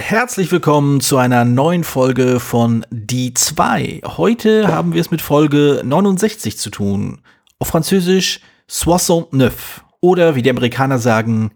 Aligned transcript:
Herzlich 0.00 0.50
willkommen 0.52 1.00
zu 1.00 1.18
einer 1.18 1.44
neuen 1.44 1.82
Folge 1.82 2.38
von 2.38 2.86
Die 2.88 3.34
2. 3.34 4.02
Heute 4.06 4.68
haben 4.68 4.94
wir 4.94 5.00
es 5.00 5.10
mit 5.10 5.20
Folge 5.20 5.82
69 5.84 6.56
zu 6.56 6.70
tun. 6.70 7.20
Auf 7.58 7.68
Französisch 7.68 8.40
Soixante-neuf 8.68 9.84
oder 10.00 10.36
wie 10.36 10.42
die 10.42 10.50
Amerikaner 10.50 10.98
sagen, 10.98 11.50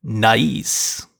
nice. 0.00 1.10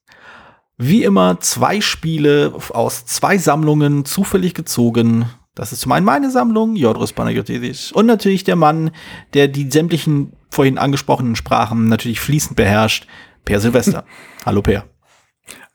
Wie 0.79 1.05
immer 1.05 1.39
zwei 1.41 1.83
Spiele 1.83 2.55
aus 2.71 3.05
zwei 3.05 3.37
Sammlungen 3.37 4.07
zufällig 4.07 4.55
gezogen. 4.55 5.27
Das 5.55 5.73
ist 5.73 5.83
zum 5.83 5.93
einen 5.93 6.07
meine 6.07 6.31
Sammlung, 6.31 6.75
Jodros 6.75 7.12
Panagiotis, 7.12 7.93
und 7.93 8.07
natürlich 8.07 8.45
der 8.45 8.57
Mann, 8.57 8.93
der 9.34 9.47
die 9.47 9.70
sämtlichen 9.70 10.33
vorhin 10.51 10.79
angesprochenen 10.79 11.37
Sprachen 11.37 11.89
natürlich 11.89 12.19
fließend 12.20 12.57
beherrscht, 12.57 13.07
Per 13.45 13.61
Silvester. 13.61 14.05
Hallo 14.47 14.62
Per. 14.62 14.92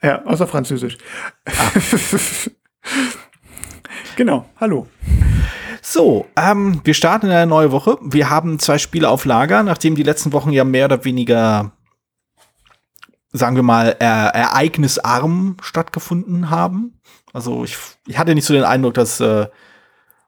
Ja, 0.01 0.23
außer 0.25 0.47
Französisch. 0.47 0.97
Genau, 4.17 4.49
hallo. 4.59 4.87
So, 5.83 6.25
ähm, 6.35 6.81
wir 6.83 6.95
starten 6.95 7.27
in 7.27 7.31
eine 7.31 7.45
neue 7.45 7.71
Woche. 7.71 7.99
Wir 8.01 8.31
haben 8.31 8.57
zwei 8.57 8.79
Spiele 8.79 9.09
auf 9.09 9.25
Lager, 9.25 9.61
nachdem 9.61 9.93
die 9.93 10.01
letzten 10.01 10.33
Wochen 10.33 10.51
ja 10.51 10.63
mehr 10.63 10.85
oder 10.85 11.05
weniger, 11.05 11.71
sagen 13.31 13.55
wir 13.55 13.61
mal, 13.61 13.95
er 13.99 14.29
ereignisarm 14.29 15.57
stattgefunden 15.61 16.49
haben. 16.49 16.99
Also 17.31 17.63
ich, 17.63 17.77
ich 18.07 18.17
hatte 18.17 18.33
nicht 18.33 18.45
so 18.45 18.55
den 18.55 18.63
Eindruck, 18.63 18.95
dass, 18.95 19.19
äh, 19.19 19.45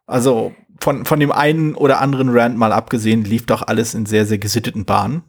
also 0.05 0.53
von, 0.79 1.05
von 1.05 1.19
dem 1.19 1.31
einen 1.31 1.73
oder 1.73 1.99
anderen 1.99 2.29
Rand 2.29 2.59
mal 2.59 2.73
abgesehen, 2.73 3.23
lief 3.23 3.47
doch 3.47 3.63
alles 3.63 3.95
in 3.95 4.05
sehr, 4.05 4.27
sehr 4.27 4.37
gesitteten 4.37 4.85
Bahnen. 4.85 5.23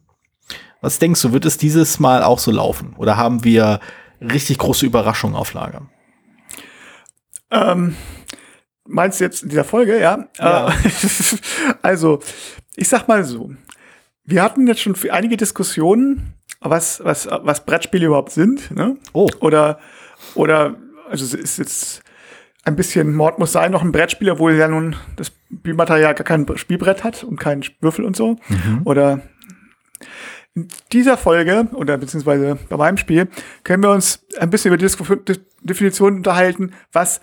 Was 0.83 0.99
denkst 0.99 1.23
du, 1.23 1.33
wird 1.33 1.47
es 1.47 1.57
dieses 1.57 1.99
Mal 1.99 2.23
auch 2.23 2.39
so 2.39 2.51
laufen? 2.51 2.95
Oder 2.99 3.17
haben 3.17 3.43
wir 3.43 3.81
richtig 4.21 4.59
große 4.59 4.87
Überraschungen 4.87 5.37
auf 5.37 5.53
Lager? 5.53 5.89
Ähm, 7.51 7.97
meinst 8.87 9.21
du 9.21 9.25
jetzt 9.25 9.43
in 9.43 9.49
dieser 9.49 9.65
Folge, 9.65 10.01
ja? 10.01 10.29
ja. 10.39 10.69
Äh, 10.69 10.73
also, 11.83 12.21
ich 12.77 12.89
sag 12.89 13.09
mal 13.09 13.25
so. 13.25 13.53
Wir 14.25 14.43
hatten 14.43 14.67
jetzt 14.67 14.81
schon 14.81 14.97
einige 15.11 15.37
Diskussionen, 15.37 16.35
was, 16.61 17.03
was, 17.05 17.27
was 17.27 17.65
Brettspiele 17.65 18.07
überhaupt 18.07 18.31
sind. 18.31 18.71
Ne? 18.71 18.97
Oh. 19.13 19.29
Oder, 19.41 19.81
oder, 20.35 20.77
also 21.09 21.25
es 21.25 21.35
ist 21.35 21.59
jetzt 21.59 22.03
ein 22.65 22.77
bisschen 22.77 23.15
Mord 23.15 23.39
muss 23.39 23.53
sein, 23.53 23.73
noch 23.73 23.83
ein 23.83 23.93
Brettspiel, 23.93 24.31
obwohl 24.31 24.55
ja 24.55 24.69
nun 24.69 24.97
das 25.17 25.33
Spielmaterial 25.53 26.15
gar 26.15 26.25
kein 26.25 26.47
Spielbrett 26.57 27.03
hat 27.03 27.25
und 27.25 27.41
keinen 27.41 27.65
Würfel 27.81 28.05
und 28.05 28.17
so. 28.17 28.37
Mhm. 28.49 28.83
Oder 28.85 29.23
in 30.55 30.69
dieser 30.93 31.17
Folge 31.17 31.69
oder 31.75 31.97
beziehungsweise 31.97 32.59
bei 32.69 32.77
meinem 32.77 32.97
Spiel 32.97 33.29
können 33.65 33.83
wir 33.83 33.91
uns 33.91 34.27
ein 34.39 34.51
bisschen 34.51 34.73
über 34.73 34.79
die 34.79 35.41
Definition 35.63 36.17
unterhalten, 36.17 36.73
was 36.93 37.21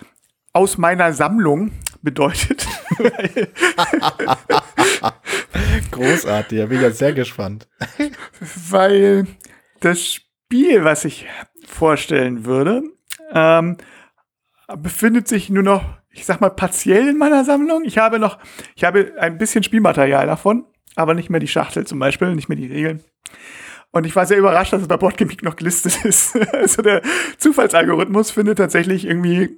aus 0.54 0.78
meiner 0.78 1.14
Sammlung 1.14 1.72
bedeutet. 2.02 2.66
Großartig, 5.92 6.60
da 6.60 6.66
bin 6.66 6.78
ich 6.78 6.84
ja 6.84 6.92
sehr 6.92 7.14
gespannt. 7.14 7.68
Weil 8.70 9.28
das 9.82 10.04
Spiel, 10.04 10.84
was 10.84 11.06
ich 11.06 11.28
vorstellen 11.66 12.46
würde, 12.46 12.82
ähm, 13.34 13.78
befindet 14.78 15.28
sich 15.28 15.50
nur 15.50 15.64
noch, 15.64 15.84
ich 16.10 16.26
sag 16.26 16.42
mal, 16.42 16.50
partiell 16.50 17.10
in 17.10 17.18
meiner 17.18 17.44
Sammlung. 17.44 17.84
Ich 17.86 17.98
habe 17.98 18.20
noch, 18.20 18.40
ich 18.76 18.84
habe 18.84 19.14
ein 19.20 19.38
bisschen 19.38 19.64
Spielmaterial 19.64 20.28
davon, 20.28 20.66
aber 20.96 21.14
nicht 21.14 21.30
mehr 21.30 21.40
die 21.40 21.48
Schachtel 21.48 21.86
zum 21.86 22.00
Beispiel, 22.00 22.34
nicht 22.34 22.50
mehr 22.50 22.58
die 22.58 22.68
Regeln. 22.68 23.04
Und 23.92 24.06
ich 24.06 24.16
war 24.16 24.26
sehr 24.26 24.38
überrascht, 24.38 24.74
dass 24.74 24.82
es 24.82 24.88
bei 24.88 24.98
Botgimmick 24.98 25.44
noch 25.44 25.56
gelistet 25.56 26.00
ist. 26.06 26.36
also 26.54 26.82
der 26.82 27.02
Zufallsalgorithmus 27.38 28.32
findet 28.32 28.58
tatsächlich 28.58 29.06
irgendwie 29.06 29.58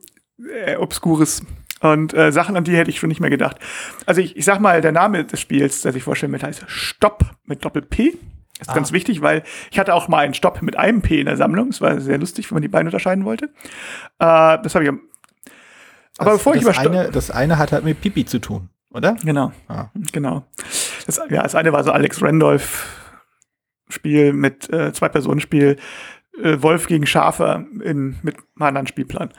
äh, 0.65 0.77
Obskures 0.77 1.43
und 1.81 2.13
äh, 2.13 2.31
Sachen, 2.31 2.57
an 2.57 2.63
die 2.63 2.75
hätte 2.75 2.89
ich 2.89 2.99
schon 2.99 3.09
nicht 3.09 3.21
mehr 3.21 3.29
gedacht. 3.29 3.57
Also 4.05 4.21
ich, 4.21 4.35
ich 4.35 4.45
sag 4.45 4.59
mal, 4.59 4.81
der 4.81 4.91
Name 4.91 5.23
des 5.23 5.39
Spiels, 5.39 5.81
das 5.81 5.95
ich 5.95 6.03
vorstellen 6.03 6.31
will, 6.31 6.41
heißt 6.41 6.63
Stopp 6.67 7.25
mit 7.45 7.63
Doppel-P. 7.63 8.17
Ist 8.59 8.69
ah. 8.69 8.73
ganz 8.73 8.91
wichtig, 8.91 9.21
weil 9.21 9.43
ich 9.71 9.79
hatte 9.79 9.93
auch 9.93 10.09
mal 10.09 10.19
einen 10.19 10.33
Stopp 10.33 10.61
mit 10.61 10.77
einem 10.77 11.01
P 11.01 11.21
in 11.21 11.25
der 11.27 11.37
Sammlung. 11.37 11.69
Das 11.69 11.79
war 11.79 11.99
sehr 12.01 12.17
lustig, 12.17 12.51
wenn 12.51 12.55
man 12.55 12.61
die 12.61 12.67
beiden 12.67 12.87
unterscheiden 12.87 13.23
wollte. 13.23 13.45
Äh, 14.19 14.57
das 14.61 14.75
habe 14.75 14.83
ich. 14.83 14.89
Aber 16.17 16.31
das, 16.31 16.39
bevor 16.39 16.55
ich 16.55 16.63
über 16.63 16.77
eine, 16.77 17.09
Das 17.11 17.31
eine 17.31 17.57
hat 17.57 17.71
halt 17.71 17.85
mit 17.85 18.01
Pipi 18.01 18.25
zu 18.25 18.39
tun, 18.39 18.69
oder? 18.89 19.15
Genau. 19.23 19.53
Ah. 19.69 19.85
Genau. 20.11 20.43
Das, 21.05 21.21
ja, 21.29 21.43
das 21.43 21.55
eine 21.55 21.71
war 21.71 21.85
so 21.85 21.91
Alex 21.91 22.21
Randolph 22.21 22.98
Spiel 23.89 24.33
mit 24.33 24.71
äh, 24.71 24.93
Zwei-Personen-Spiel, 24.93 25.77
äh, 26.41 26.61
Wolf 26.61 26.87
gegen 26.87 27.05
Schafe 27.05 27.65
in, 27.83 28.17
mit 28.21 28.37
einem 28.37 28.67
anderen 28.67 28.87
Spielplan. 28.87 29.31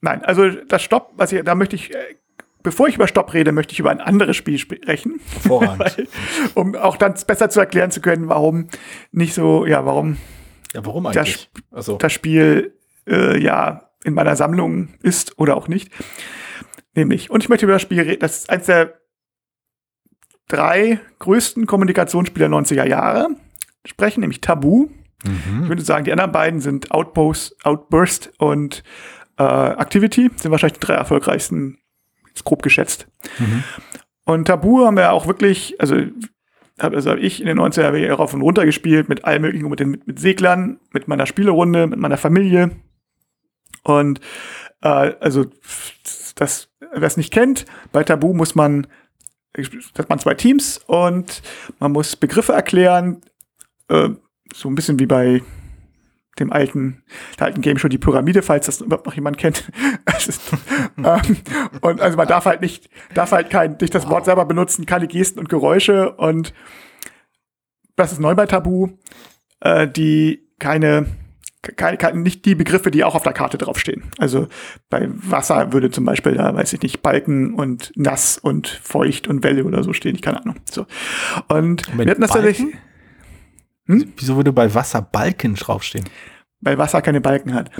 Nein, 0.00 0.24
also 0.24 0.50
das 0.50 0.82
Stopp, 0.82 1.12
was 1.16 1.32
ich, 1.32 1.42
da 1.42 1.54
möchte 1.54 1.76
ich, 1.76 1.94
äh, 1.94 2.16
bevor 2.62 2.88
ich 2.88 2.96
über 2.96 3.08
Stopp 3.08 3.32
rede, 3.34 3.52
möchte 3.52 3.72
ich 3.72 3.80
über 3.80 3.90
ein 3.90 4.00
anderes 4.00 4.36
Spiel 4.36 4.58
sprechen. 4.58 5.20
Weil, 5.44 6.06
um 6.54 6.74
auch 6.76 6.96
dann 6.96 7.14
besser 7.26 7.50
zu 7.50 7.60
erklären 7.60 7.90
zu 7.90 8.00
können, 8.00 8.28
warum 8.28 8.68
nicht 9.10 9.34
so, 9.34 9.66
ja, 9.66 9.84
warum, 9.86 10.18
ja, 10.74 10.84
warum 10.84 11.06
eigentlich? 11.06 11.50
Das, 11.54 11.64
also. 11.72 11.96
das 11.96 12.12
Spiel 12.12 12.74
äh, 13.06 13.42
ja 13.42 13.90
in 14.04 14.14
meiner 14.14 14.36
Sammlung 14.36 14.88
ist 15.02 15.38
oder 15.38 15.56
auch 15.56 15.66
nicht. 15.66 15.90
Nämlich, 16.94 17.30
und 17.30 17.42
ich 17.42 17.48
möchte 17.48 17.66
über 17.66 17.72
das 17.72 17.82
Spiel 17.82 18.00
reden, 18.00 18.20
das 18.20 18.38
ist 18.38 18.50
eins 18.50 18.66
der 18.66 19.00
drei 20.46 21.00
größten 21.18 21.66
Kommunikationsspiele 21.66 22.48
der 22.48 22.58
90er 22.58 22.86
Jahre 22.86 23.28
sprechen, 23.84 24.20
nämlich 24.20 24.40
Tabu. 24.40 24.88
Mhm. 25.24 25.62
Ich 25.62 25.68
würde 25.68 25.82
sagen, 25.82 26.04
die 26.04 26.12
anderen 26.12 26.32
beiden 26.32 26.60
sind 26.60 26.90
Outpost, 26.90 27.56
Outburst 27.64 28.32
und 28.38 28.82
äh, 29.38 29.42
Activity, 29.42 30.30
sind 30.36 30.50
wahrscheinlich 30.50 30.78
die 30.78 30.86
drei 30.86 30.94
erfolgreichsten, 30.94 31.78
ist 32.34 32.44
grob 32.44 32.62
geschätzt. 32.62 33.06
Mhm. 33.38 33.64
Und 34.24 34.46
Tabu 34.46 34.84
haben 34.84 34.96
wir 34.96 35.12
auch 35.12 35.26
wirklich, 35.26 35.80
also 35.80 35.96
habe 36.80 36.96
also 36.96 37.10
hab 37.10 37.18
ich 37.18 37.40
in 37.40 37.46
den 37.46 37.58
90er 37.58 37.94
Jahren 37.96 38.16
rauf 38.16 38.34
und 38.34 38.42
runter 38.42 38.64
gespielt, 38.64 39.08
mit 39.08 39.24
allem 39.24 39.42
möglichen, 39.42 39.68
mit, 39.68 39.80
den, 39.80 39.90
mit, 39.90 40.06
mit 40.06 40.18
Seglern, 40.18 40.80
mit 40.92 41.08
meiner 41.08 41.26
Spielerunde, 41.26 41.86
mit 41.86 41.98
meiner 41.98 42.16
Familie. 42.16 42.70
Und 43.82 44.20
äh, 44.82 44.88
also 44.88 45.46
das, 46.34 46.68
wer 46.92 47.06
es 47.06 47.16
nicht 47.16 47.32
kennt, 47.32 47.64
bei 47.92 48.02
Tabu 48.02 48.34
muss 48.34 48.54
man 48.54 48.86
hat 49.96 50.08
man 50.08 50.18
zwei 50.18 50.34
Teams 50.34 50.78
und 50.86 51.42
man 51.78 51.92
muss 51.92 52.16
Begriffe 52.16 52.52
erklären, 52.52 53.20
äh, 53.88 54.10
so 54.52 54.68
ein 54.68 54.74
bisschen 54.74 54.98
wie 54.98 55.06
bei 55.06 55.42
dem 56.38 56.52
alten, 56.52 57.02
der 57.38 57.46
alten 57.46 57.60
Game 57.60 57.78
Show 57.78 57.88
die 57.88 57.98
Pyramide, 57.98 58.42
falls 58.42 58.66
das 58.66 58.80
überhaupt 58.80 59.06
noch 59.06 59.14
jemand 59.14 59.38
kennt. 59.38 59.70
ähm, 60.98 61.36
und 61.80 62.00
also 62.00 62.16
man 62.16 62.28
darf 62.28 62.44
halt 62.44 62.60
nicht, 62.60 62.90
darf 63.14 63.32
halt 63.32 63.50
kein, 63.50 63.76
nicht 63.80 63.94
das 63.94 64.08
Wort 64.08 64.24
selber 64.24 64.44
benutzen, 64.44 64.86
keine 64.86 65.06
Gesten 65.06 65.38
und 65.38 65.48
Geräusche 65.48 66.12
und 66.12 66.52
das 67.96 68.12
ist 68.12 68.20
neu 68.20 68.34
bei 68.34 68.46
Tabu, 68.46 68.88
äh, 69.60 69.86
die 69.86 70.48
keine, 70.58 71.06
keine, 71.76 71.96
keine, 71.96 72.18
nicht 72.18 72.44
die 72.44 72.54
Begriffe, 72.54 72.90
die 72.90 73.04
auch 73.04 73.14
auf 73.14 73.22
der 73.22 73.32
Karte 73.32 73.58
draufstehen. 73.58 74.02
Also 74.18 74.48
bei 74.90 75.08
Wasser 75.10 75.72
würde 75.72 75.90
zum 75.90 76.04
Beispiel 76.04 76.34
da, 76.34 76.54
weiß 76.54 76.72
ich 76.72 76.82
nicht, 76.82 77.02
Balken 77.02 77.54
und 77.54 77.92
nass 77.94 78.38
und 78.38 78.66
feucht 78.66 79.28
und 79.28 79.44
Welle 79.44 79.64
oder 79.64 79.84
so 79.84 79.92
stehen, 79.92 80.16
ich 80.16 80.22
keine 80.22 80.42
Ahnung. 80.42 80.56
So. 80.68 80.86
Und 81.48 81.88
Moment, 81.88 82.06
wir 82.06 82.10
hatten 82.10 82.22
das 82.22 82.30
tatsächlich. 82.32 82.74
Hm? 83.86 84.12
Wieso 84.16 84.36
würde 84.36 84.52
bei 84.52 84.74
Wasser 84.74 85.02
Balken 85.02 85.54
draufstehen? 85.54 86.08
Weil 86.60 86.78
Wasser 86.78 87.02
keine 87.02 87.20
Balken 87.20 87.52
hat. 87.52 87.70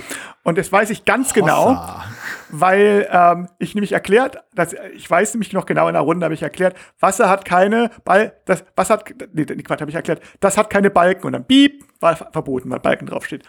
Und 0.43 0.59
das 0.59 0.71
weiß 0.71 0.91
ich 0.91 1.05
ganz 1.05 1.33
genau, 1.33 1.71
Hossa. 1.71 2.03
genau, 2.03 2.61
weil 2.61 3.07
ähm, 3.11 3.49
ich 3.57 3.73
nämlich 3.73 3.93
erklärt, 3.93 4.43
dass 4.53 4.75
ich 4.93 5.09
weiß 5.09 5.33
nämlich 5.33 5.53
noch 5.53 5.65
genau 5.65 5.87
in 5.87 5.93
der 5.93 6.03
Runde 6.03 6.23
habe 6.23 6.35
ich 6.35 6.43
erklärt, 6.43 6.77
Wasser 6.99 7.27
hat 7.27 7.45
keine 7.45 7.89
Bal, 8.03 8.33
das 8.45 8.63
Wasser 8.75 8.95
hat, 8.95 9.11
nee, 9.33 9.45
Quatsch, 9.45 9.81
habe 9.81 9.89
ich 9.89 9.95
erklärt, 9.95 10.21
das 10.39 10.55
hat 10.55 10.69
keine 10.69 10.91
Balken 10.91 11.25
und 11.25 11.33
dann 11.33 11.45
Piep 11.45 11.83
war 11.99 12.15
verboten, 12.15 12.69
weil 12.69 12.79
Balken 12.79 13.07
draufsteht. 13.07 13.43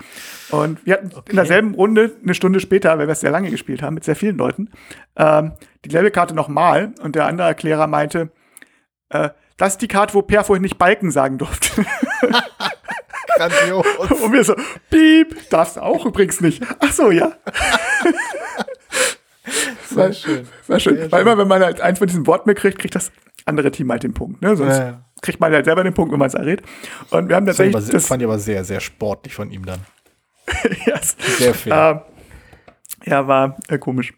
Und 0.50 0.86
wir 0.86 0.94
hatten 0.94 1.10
okay. 1.14 1.30
in 1.30 1.36
derselben 1.36 1.74
Runde 1.74 2.16
eine 2.22 2.34
Stunde 2.34 2.60
später, 2.60 2.96
weil 2.96 3.06
wir 3.06 3.12
es 3.12 3.20
sehr 3.20 3.30
lange 3.30 3.50
gespielt 3.50 3.82
haben 3.82 3.92
mit 3.92 4.04
sehr 4.04 4.16
vielen 4.16 4.38
Leuten, 4.38 4.70
ähm, 5.16 5.52
die 5.84 5.90
Levelkarte 5.90 6.34
nochmal 6.34 6.94
und 7.02 7.14
der 7.14 7.26
andere 7.26 7.48
Erklärer 7.48 7.86
meinte, 7.86 8.30
äh, 9.10 9.28
das 9.56 9.74
ist 9.74 9.82
die 9.82 9.88
Karte, 9.88 10.14
wo 10.14 10.22
Per 10.22 10.44
vorhin 10.44 10.62
nicht 10.62 10.78
Balken 10.78 11.10
sagen 11.10 11.38
durfte. 11.38 11.84
Grandios. 13.36 13.86
Und 14.22 14.32
wir 14.32 14.44
so, 14.44 14.54
piep, 14.90 15.50
darfst 15.50 15.76
du 15.76 15.82
auch 15.82 16.04
übrigens 16.06 16.40
nicht. 16.40 16.62
Ach 16.80 16.92
so, 16.92 17.10
ja. 17.10 17.32
Sehr 19.88 20.12
schön. 20.12 20.46
Sehr 20.66 20.80
schön. 20.80 20.96
Sehr 20.96 21.12
Weil 21.12 21.22
immer, 21.22 21.38
wenn 21.38 21.48
man 21.48 21.62
halt 21.62 21.80
eins 21.80 21.98
von 21.98 22.06
diesen 22.06 22.26
Worten 22.26 22.48
mehr 22.48 22.54
kriegt, 22.54 22.78
kriegt 22.78 22.94
das 22.94 23.12
andere 23.44 23.70
Team 23.70 23.90
halt 23.90 24.02
den 24.02 24.12
Punkt. 24.12 24.42
Ne? 24.42 24.56
Sonst 24.56 24.76
ja, 24.76 24.84
ja. 24.84 25.04
kriegt 25.22 25.40
man 25.40 25.52
halt 25.52 25.64
selber 25.64 25.84
den 25.84 25.94
Punkt, 25.94 26.12
wenn 26.12 26.18
man 26.18 26.28
es 26.28 26.34
errät. 26.34 26.62
Und 27.10 27.28
wir 27.28 27.36
haben 27.36 27.46
tatsächlich. 27.46 27.74
Das, 27.74 27.88
das 27.88 28.06
fand 28.06 28.22
ich 28.22 28.26
aber 28.26 28.38
sehr, 28.38 28.64
sehr 28.64 28.80
sportlich 28.80 29.34
von 29.34 29.50
ihm 29.50 29.64
dann. 29.64 29.80
yes. 30.86 31.16
Sehr 31.38 31.54
fair. 31.54 32.04
Äh, 33.04 33.10
ja, 33.10 33.26
war 33.28 33.56
äh, 33.68 33.78
komisch. 33.78 34.14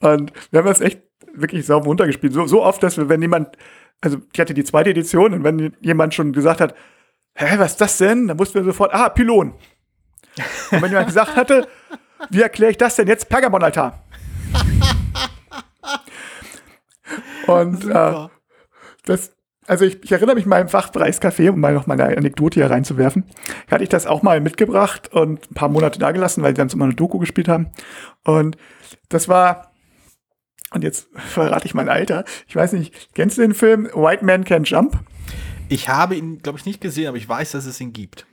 Und 0.00 0.32
wir 0.50 0.58
haben 0.58 0.66
das 0.66 0.80
echt 0.80 1.02
wirklich 1.34 1.66
sauber 1.66 1.86
runtergespielt. 1.86 2.32
So, 2.32 2.46
so 2.46 2.62
oft, 2.62 2.82
dass 2.82 2.96
wir, 2.96 3.08
wenn 3.08 3.22
jemand 3.22 3.56
also 4.00 4.18
ich 4.32 4.40
hatte 4.40 4.54
die 4.54 4.64
zweite 4.64 4.90
Edition 4.90 5.34
und 5.34 5.44
wenn 5.44 5.76
jemand 5.80 6.14
schon 6.14 6.32
gesagt 6.32 6.60
hat, 6.60 6.74
hä, 7.34 7.58
was 7.58 7.72
ist 7.72 7.80
das 7.80 7.98
denn? 7.98 8.28
Dann 8.28 8.38
wussten 8.38 8.54
wir 8.54 8.64
sofort, 8.64 8.94
ah, 8.94 9.08
Pylon. 9.08 9.54
Und 10.70 10.82
wenn 10.82 10.90
jemand 10.90 11.08
gesagt 11.08 11.36
hatte, 11.36 11.66
Wie 12.28 12.42
erkläre 12.42 12.72
ich 12.72 12.76
das 12.76 12.96
denn 12.96 13.08
jetzt? 13.08 13.28
Pergamonaltar. 13.28 14.04
Und 17.46 17.88
äh, 17.88 18.28
das, 19.04 19.32
also 19.66 19.86
ich, 19.86 20.04
ich 20.04 20.12
erinnere 20.12 20.34
mich 20.34 20.46
mal 20.46 20.60
im 20.60 20.68
Fachbereichscafé, 20.68 21.50
um 21.50 21.60
mal 21.60 21.72
noch 21.72 21.86
mal 21.86 21.98
eine 21.98 22.16
Anekdote 22.16 22.60
hier 22.60 22.70
reinzuwerfen, 22.70 23.24
hatte 23.70 23.82
ich 23.82 23.88
das 23.88 24.06
auch 24.06 24.22
mal 24.22 24.40
mitgebracht 24.40 25.10
und 25.12 25.50
ein 25.50 25.54
paar 25.54 25.70
Monate 25.70 25.98
da 25.98 26.12
gelassen, 26.12 26.42
weil 26.42 26.52
die 26.52 26.58
dann 26.58 26.68
immer 26.68 26.84
eine 26.84 26.94
Doku 26.94 27.18
gespielt 27.18 27.48
haben. 27.48 27.70
Und 28.24 28.56
das 29.08 29.28
war, 29.28 29.69
und 30.72 30.84
jetzt 30.84 31.08
verrate 31.14 31.66
ich 31.66 31.74
mein 31.74 31.88
Alter, 31.88 32.24
ich 32.48 32.56
weiß 32.56 32.72
nicht, 32.72 33.14
kennst 33.14 33.38
du 33.38 33.42
den 33.42 33.54
Film 33.54 33.88
White 33.94 34.24
Man 34.24 34.44
Can 34.44 34.64
Jump? 34.64 34.98
Ich 35.68 35.88
habe 35.88 36.16
ihn, 36.16 36.40
glaube 36.42 36.58
ich, 36.58 36.66
nicht 36.66 36.80
gesehen, 36.80 37.08
aber 37.08 37.16
ich 37.16 37.28
weiß, 37.28 37.52
dass 37.52 37.64
es 37.64 37.80
ihn 37.80 37.92
gibt. 37.92 38.26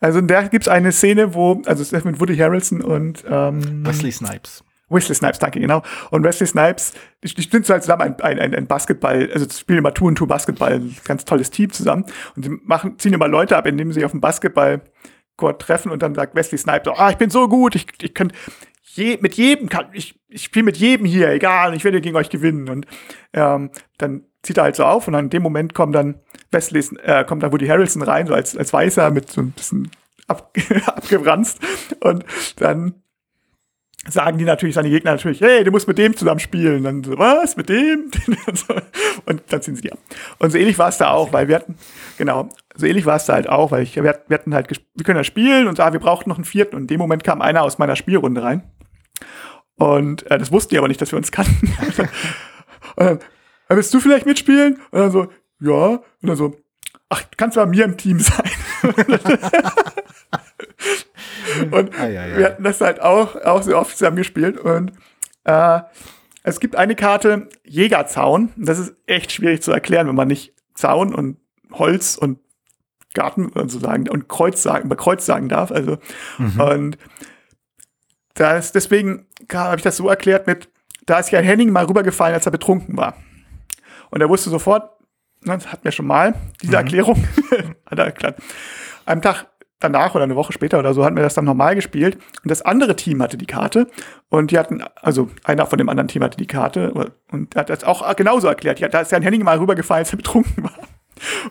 Also 0.00 0.18
in 0.18 0.28
der 0.28 0.48
gibt 0.48 0.64
es 0.64 0.68
eine 0.68 0.92
Szene, 0.92 1.34
wo, 1.34 1.62
also 1.66 1.82
es 1.82 1.92
ist 1.92 2.04
mit 2.04 2.20
Woody 2.20 2.36
Harrelson 2.36 2.80
und 2.80 3.24
ähm, 3.28 3.86
Wesley 3.86 4.12
Snipes. 4.12 4.64
Wesley 4.90 5.14
Snipes, 5.14 5.38
danke, 5.38 5.60
genau. 5.60 5.82
Und 6.10 6.24
Wesley 6.24 6.46
Snipes, 6.46 6.92
die, 7.22 7.34
die 7.34 7.42
sind 7.42 7.68
halt 7.68 7.82
zusammen 7.82 8.14
ein, 8.20 8.38
ein, 8.38 8.54
ein, 8.54 8.66
Basketball, 8.66 9.28
also 9.32 9.46
spielen 9.50 9.78
immer 9.78 9.92
Two 9.92 10.06
und 10.06 10.16
Two 10.16 10.26
Basketball, 10.26 10.74
ein 10.74 10.96
ganz 11.04 11.24
tolles 11.24 11.50
Team 11.50 11.70
zusammen. 11.72 12.04
Und 12.36 12.44
sie 12.44 12.50
machen, 12.64 12.98
ziehen 12.98 13.12
immer 13.12 13.28
Leute 13.28 13.56
ab, 13.56 13.66
indem 13.66 13.92
sie 13.92 14.04
auf 14.04 14.12
dem 14.12 14.20
Basketballcourt 14.20 15.60
treffen 15.60 15.90
und 15.90 16.02
dann 16.02 16.14
sagt 16.14 16.34
Wesley 16.34 16.58
Snipes, 16.58 16.92
ah, 16.96 17.10
ich 17.10 17.16
bin 17.16 17.30
so 17.30 17.48
gut, 17.48 17.74
ich, 17.74 17.86
ich 18.00 18.14
kann 18.14 18.32
je, 18.98 19.18
mit 19.20 19.34
jedem 19.34 19.68
kann, 19.68 19.86
ich, 19.92 20.20
ich 20.28 20.44
spiele 20.44 20.64
mit 20.64 20.76
jedem 20.76 21.06
hier, 21.06 21.30
egal, 21.30 21.74
ich 21.74 21.84
werde 21.84 22.00
gegen 22.00 22.16
euch 22.16 22.30
gewinnen. 22.30 22.68
Und 22.68 22.86
ähm, 23.32 23.70
dann 23.96 24.24
zieht 24.42 24.58
er 24.58 24.64
halt 24.64 24.76
so 24.76 24.84
auf 24.84 25.06
und 25.06 25.14
dann 25.14 25.26
in 25.26 25.30
dem 25.30 25.42
Moment 25.42 25.74
kommt 25.74 25.94
dann 25.94 26.20
Wesley, 26.50 26.84
äh, 27.02 27.24
kommt 27.24 27.42
dann 27.42 27.52
Woody 27.52 27.66
Harrelson 27.66 28.02
rein, 28.02 28.26
so 28.26 28.34
als, 28.34 28.56
als 28.56 28.72
Weißer 28.72 29.10
mit 29.10 29.30
so 29.30 29.40
ein 29.40 29.52
bisschen 29.52 29.90
ab, 30.26 30.52
abgeranzt. 30.86 31.60
Und 32.00 32.24
dann 32.56 32.94
sagen 34.08 34.38
die 34.38 34.44
natürlich, 34.44 34.74
seine 34.74 34.90
Gegner 34.90 35.12
natürlich, 35.12 35.40
hey, 35.40 35.64
du 35.64 35.70
musst 35.70 35.88
mit 35.88 35.98
dem 35.98 36.16
zusammen 36.16 36.40
spielen. 36.40 36.84
Dann 36.84 37.04
so, 37.04 37.18
was, 37.18 37.56
mit 37.56 37.68
dem? 37.68 38.10
und 39.26 39.42
dann 39.48 39.62
ziehen 39.62 39.76
sie 39.76 39.82
die 39.82 39.92
ab. 39.92 39.98
Und 40.38 40.50
so 40.50 40.58
ähnlich 40.58 40.78
war 40.78 40.88
es 40.88 40.98
da 40.98 41.10
auch, 41.10 41.32
weil 41.32 41.48
wir 41.48 41.56
hatten, 41.56 41.76
genau, 42.16 42.48
so 42.74 42.86
ähnlich 42.86 43.06
war 43.06 43.16
es 43.16 43.26
da 43.26 43.34
halt 43.34 43.48
auch, 43.48 43.70
weil 43.70 43.82
ich, 43.82 43.96
wir, 43.96 44.08
hatten 44.30 44.54
halt, 44.54 44.70
wir 44.70 45.04
können 45.04 45.18
ja 45.18 45.24
spielen 45.24 45.68
und 45.68 45.78
ah, 45.80 45.92
wir 45.92 46.00
brauchten 46.00 46.30
noch 46.30 46.36
einen 46.36 46.44
vierten. 46.44 46.76
Und 46.76 46.82
in 46.82 46.88
dem 46.88 46.98
Moment 46.98 47.24
kam 47.24 47.42
einer 47.42 47.62
aus 47.62 47.78
meiner 47.78 47.96
Spielrunde 47.96 48.42
rein. 48.42 48.62
Und 49.76 50.30
äh, 50.30 50.38
das 50.38 50.52
wussten 50.52 50.70
die 50.70 50.78
aber 50.78 50.88
nicht, 50.88 51.00
dass 51.00 51.12
wir 51.12 51.16
uns 51.16 51.30
kannten. 51.30 51.66
und 52.96 53.06
dann, 53.06 53.18
willst 53.68 53.94
du 53.94 54.00
vielleicht 54.00 54.26
mitspielen? 54.26 54.80
Und 54.90 55.00
dann 55.00 55.10
so, 55.10 55.28
ja. 55.60 55.86
Und 55.86 56.02
dann 56.22 56.36
so, 56.36 56.56
ach, 57.08 57.22
kannst 57.36 57.56
du 57.56 57.60
bei 57.60 57.66
mir 57.66 57.84
im 57.84 57.96
Team 57.96 58.20
sein. 58.20 58.50
und 61.70 61.98
ah, 61.98 62.08
ja, 62.08 62.26
ja. 62.26 62.36
wir 62.36 62.46
hatten 62.46 62.64
das 62.64 62.80
halt 62.80 63.00
auch, 63.00 63.36
auch 63.36 63.62
so 63.62 63.76
oft 63.76 63.96
zusammen 63.96 64.16
gespielt. 64.16 64.58
Und 64.58 64.92
äh, 65.44 65.80
es 66.42 66.60
gibt 66.60 66.76
eine 66.76 66.96
Karte 66.96 67.48
Jägerzaun. 67.64 68.50
Das 68.56 68.78
ist 68.78 68.94
echt 69.06 69.32
schwierig 69.32 69.62
zu 69.62 69.72
erklären, 69.72 70.08
wenn 70.08 70.14
man 70.14 70.28
nicht 70.28 70.54
Zaun 70.74 71.14
und 71.14 71.38
Holz 71.72 72.16
und 72.16 72.38
Garten 73.14 73.46
und 73.46 73.70
so 73.70 73.78
sagen 73.78 74.08
und 74.08 74.28
Kreuz 74.28 74.62
sagen, 74.62 74.88
bei 74.88 74.96
Kreuz 74.96 75.26
sagen 75.26 75.48
darf. 75.48 75.70
Also 75.70 75.98
mhm. 76.38 76.60
und 76.60 76.98
das, 78.40 78.72
deswegen 78.72 79.26
habe 79.52 79.76
ich 79.76 79.82
das 79.82 79.96
so 79.96 80.08
erklärt 80.08 80.46
mit, 80.46 80.68
da 81.06 81.18
ist 81.18 81.30
ja 81.30 81.40
Henning 81.40 81.70
mal 81.70 81.84
rübergefallen, 81.84 82.34
als 82.34 82.46
er 82.46 82.52
betrunken 82.52 82.96
war. 82.96 83.14
Und 84.10 84.20
er 84.20 84.28
wusste 84.28 84.50
sofort, 84.50 84.90
ne, 85.42 85.54
das 85.54 85.70
hatten 85.72 85.84
wir 85.84 85.92
schon 85.92 86.06
mal, 86.06 86.34
diese 86.62 86.72
mhm. 86.72 86.78
Erklärung, 86.78 87.24
hat 87.86 87.98
er 87.98 88.04
erklärt. 88.04 88.38
Am 89.06 89.22
Tag 89.22 89.46
danach 89.80 90.14
oder 90.14 90.24
eine 90.24 90.36
Woche 90.36 90.52
später 90.52 90.78
oder 90.78 90.92
so 90.92 91.04
hatten 91.04 91.16
wir 91.16 91.22
das 91.22 91.34
dann 91.34 91.44
normal 91.44 91.74
gespielt 91.74 92.16
und 92.16 92.50
das 92.50 92.62
andere 92.62 92.96
Team 92.96 93.22
hatte 93.22 93.38
die 93.38 93.46
Karte 93.46 93.86
und 94.28 94.50
die 94.50 94.58
hatten, 94.58 94.82
also 94.96 95.30
einer 95.44 95.66
von 95.66 95.78
dem 95.78 95.88
anderen 95.88 96.08
Team 96.08 96.22
hatte 96.24 96.36
die 96.36 96.48
Karte 96.48 96.92
und 97.30 97.54
hat 97.54 97.70
das 97.70 97.84
auch 97.84 98.16
genauso 98.16 98.48
erklärt. 98.48 98.80
Ja, 98.80 98.88
da 98.88 99.00
ist 99.00 99.12
ja 99.12 99.18
ein 99.18 99.22
Henning 99.22 99.44
mal 99.44 99.58
rübergefallen, 99.58 100.00
als 100.00 100.12
er 100.12 100.16
betrunken 100.16 100.64
war. 100.64 100.87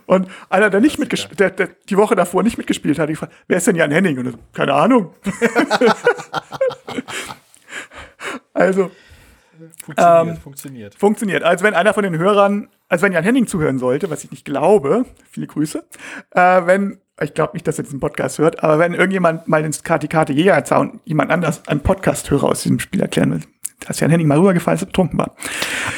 Und 0.05 0.27
einer, 0.49 0.69
der 0.69 0.81
nicht 0.81 0.99
mitgespielt, 0.99 1.39
der, 1.39 1.51
der 1.51 1.69
die 1.89 1.97
Woche 1.97 2.15
davor 2.15 2.43
nicht 2.43 2.57
mitgespielt 2.57 2.99
hat, 2.99 3.09
ich 3.09 3.19
gefragt, 3.19 3.33
wer 3.47 3.57
ist 3.57 3.67
denn 3.67 3.75
Jan 3.75 3.91
Henning? 3.91 4.17
Und 4.19 4.31
so, 4.31 4.37
keine 4.53 4.73
Ahnung. 4.73 5.13
also 8.53 8.91
Funktioniert, 9.83 10.27
ähm, 10.27 10.37
funktioniert. 10.37 10.95
Funktioniert. 10.95 11.43
Also 11.43 11.63
wenn 11.63 11.73
einer 11.73 11.93
von 11.93 12.03
den 12.03 12.17
Hörern, 12.17 12.69
also 12.89 13.05
wenn 13.05 13.13
Jan 13.13 13.23
Henning 13.23 13.47
zuhören 13.47 13.79
sollte, 13.79 14.09
was 14.09 14.23
ich 14.23 14.31
nicht 14.31 14.45
glaube, 14.45 15.05
viele 15.29 15.47
Grüße, 15.47 15.83
äh, 16.31 16.61
wenn, 16.65 16.99
ich 17.21 17.33
glaube 17.33 17.53
nicht, 17.53 17.67
dass 17.67 17.79
er 17.79 17.83
diesen 17.83 17.99
Podcast 17.99 18.37
hört, 18.37 18.63
aber 18.63 18.79
wenn 18.79 18.93
irgendjemand 18.93 19.47
mal 19.47 19.65
ins 19.65 19.83
Karte 19.83 20.07
Karte 20.07 20.33
Jägerzaun 20.33 20.99
jemand 21.05 21.31
anders 21.31 21.67
einen 21.67 21.81
Podcast-Hörer 21.81 22.43
aus 22.43 22.63
diesem 22.63 22.79
Spiel 22.79 23.01
erklären 23.01 23.31
will, 23.31 23.41
dass 23.85 23.99
Jan 23.99 24.09
Henning 24.09 24.27
mal 24.27 24.39
rübergefallen 24.39 24.79
ist, 24.79 24.85
betrunken 24.85 25.19
war. 25.19 25.35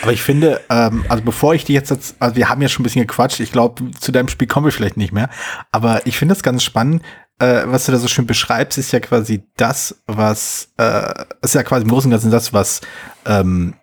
Aber 0.01 0.11
ich 0.11 0.21
finde, 0.21 0.61
ähm, 0.69 1.05
also 1.07 1.23
bevor 1.23 1.55
ich 1.55 1.63
die 1.63 1.73
jetzt, 1.73 1.89
jetzt, 1.89 2.15
also 2.19 2.35
wir 2.35 2.49
haben 2.49 2.61
ja 2.61 2.67
schon 2.67 2.81
ein 2.81 2.83
bisschen 2.83 3.07
gequatscht, 3.07 3.39
ich 3.39 3.51
glaube, 3.51 3.91
zu 3.99 4.11
deinem 4.11 4.27
Spiel 4.27 4.47
kommen 4.47 4.65
wir 4.65 4.71
vielleicht 4.71 4.97
nicht 4.97 5.13
mehr, 5.13 5.29
aber 5.71 6.05
ich 6.05 6.17
finde 6.17 6.33
es 6.33 6.43
ganz 6.43 6.63
spannend, 6.63 7.03
äh, 7.39 7.63
was 7.65 7.85
du 7.85 7.91
da 7.91 7.97
so 7.97 8.07
schön 8.07 8.27
beschreibst, 8.27 8.77
ist 8.77 8.91
ja 8.91 8.99
quasi 8.99 9.43
das, 9.55 10.01
was, 10.07 10.69
äh, 10.77 11.25
ist 11.41 11.55
ja 11.55 11.63
quasi 11.63 11.83
im 11.83 11.89
Großen 11.89 12.09
und 12.09 12.11
Ganzen 12.11 12.31
das, 12.31 12.53
was 12.53 12.81
ähm, 13.25 13.75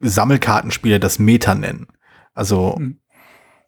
Sammelkartenspiele 0.00 1.00
das 1.00 1.18
Meta 1.18 1.54
nennen. 1.54 1.88
Also 2.34 2.76
mhm. 2.78 2.98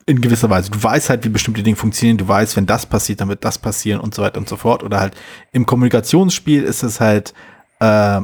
in 0.07 0.21
gewisser 0.21 0.51
Weise. 0.51 0.71
Du 0.71 0.83
weißt 0.83 1.11
halt, 1.11 1.25
wie 1.25 1.31
bestimmte 1.31 1.63
Dinge 1.63 1.77
funktionieren, 1.77 2.19
du 2.19 2.29
weißt, 2.29 2.57
wenn 2.57 2.67
das 2.67 2.87
passiert, 2.87 3.21
dann 3.21 3.29
wird 3.29 3.45
das 3.45 3.59
passieren 3.59 4.01
und 4.01 4.15
so 4.15 4.23
weiter 4.23 4.39
und 4.39 4.49
so 4.49 4.57
fort. 4.57 4.83
Oder 4.83 5.01
halt 5.01 5.17
im 5.53 5.67
Kommunikationsspiel 5.67 6.63
ist 6.63 6.83
es 6.83 7.01
halt 7.01 7.35
äh, 7.81 8.21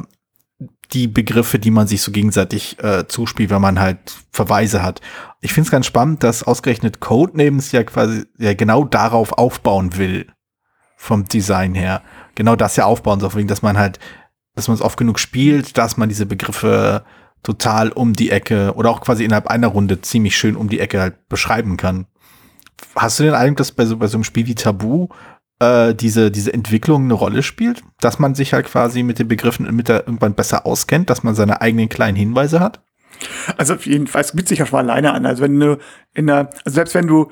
die 0.93 1.07
Begriffe, 1.07 1.59
die 1.59 1.71
man 1.71 1.87
sich 1.87 2.01
so 2.01 2.11
gegenseitig 2.11 2.81
äh, 2.83 3.07
zuspielt, 3.07 3.49
wenn 3.49 3.61
man 3.61 3.79
halt 3.79 3.99
Verweise 4.31 4.83
hat. 4.83 5.01
Ich 5.41 5.53
finde 5.53 5.67
es 5.67 5.71
ganz 5.71 5.85
spannend, 5.85 6.23
dass 6.23 6.43
ausgerechnet 6.43 6.99
Codenames 6.99 7.71
ja 7.71 7.83
quasi 7.83 8.25
ja 8.37 8.53
genau 8.53 8.83
darauf 8.83 9.33
aufbauen 9.33 9.97
will 9.97 10.27
vom 10.95 11.25
Design 11.25 11.75
her. 11.75 12.01
Genau 12.35 12.55
das 12.55 12.75
ja 12.75 12.85
aufbauen 12.85 13.19
soll, 13.19 13.45
dass 13.45 13.61
man 13.61 13.77
halt, 13.77 13.99
dass 14.55 14.67
man 14.67 14.75
es 14.75 14.81
oft 14.81 14.97
genug 14.97 15.19
spielt, 15.19 15.77
dass 15.77 15.97
man 15.97 16.09
diese 16.09 16.25
Begriffe 16.25 17.03
total 17.43 17.91
um 17.91 18.13
die 18.13 18.31
Ecke 18.31 18.73
oder 18.75 18.89
auch 18.89 19.01
quasi 19.01 19.23
innerhalb 19.23 19.47
einer 19.47 19.67
Runde 19.67 20.01
ziemlich 20.01 20.35
schön 20.35 20.55
um 20.55 20.69
die 20.69 20.79
Ecke 20.79 20.99
halt 20.99 21.29
beschreiben 21.29 21.77
kann. 21.77 22.07
Hast 22.95 23.19
du 23.19 23.23
den 23.23 23.33
Eindruck, 23.33 23.57
dass 23.57 23.71
bei 23.71 23.85
so, 23.85 23.97
bei 23.97 24.07
so 24.07 24.17
einem 24.17 24.23
Spiel 24.23 24.47
wie 24.47 24.55
Tabu 24.55 25.07
äh, 25.59 25.93
diese, 25.93 26.31
diese 26.31 26.53
Entwicklung 26.53 27.05
eine 27.05 27.13
Rolle 27.13 27.43
spielt? 27.43 27.83
Dass 27.99 28.19
man 28.19 28.35
sich 28.35 28.53
halt 28.53 28.65
quasi 28.65 29.03
mit 29.03 29.19
den 29.19 29.27
Begriffen 29.27 29.73
mit 29.75 29.87
der 29.87 30.07
irgendwann 30.07 30.33
besser 30.33 30.65
auskennt, 30.65 31.09
dass 31.09 31.23
man 31.23 31.35
seine 31.35 31.61
eigenen 31.61 31.89
kleinen 31.89 32.17
Hinweise 32.17 32.59
hat? 32.59 32.81
Also 33.57 33.75
auf 33.75 33.85
jeden 33.85 34.07
Fall, 34.07 34.21
es 34.21 34.33
gibt 34.33 34.47
sich 34.47 34.59
ja 34.59 34.65
schon 34.65 34.79
alleine 34.79 35.13
an. 35.13 35.25
Also 35.25 35.43
wenn 35.43 35.59
du 35.59 35.77
in 36.13 36.29
einer, 36.29 36.49
also 36.65 36.75
selbst 36.75 36.93
wenn 36.93 37.07
du 37.07 37.31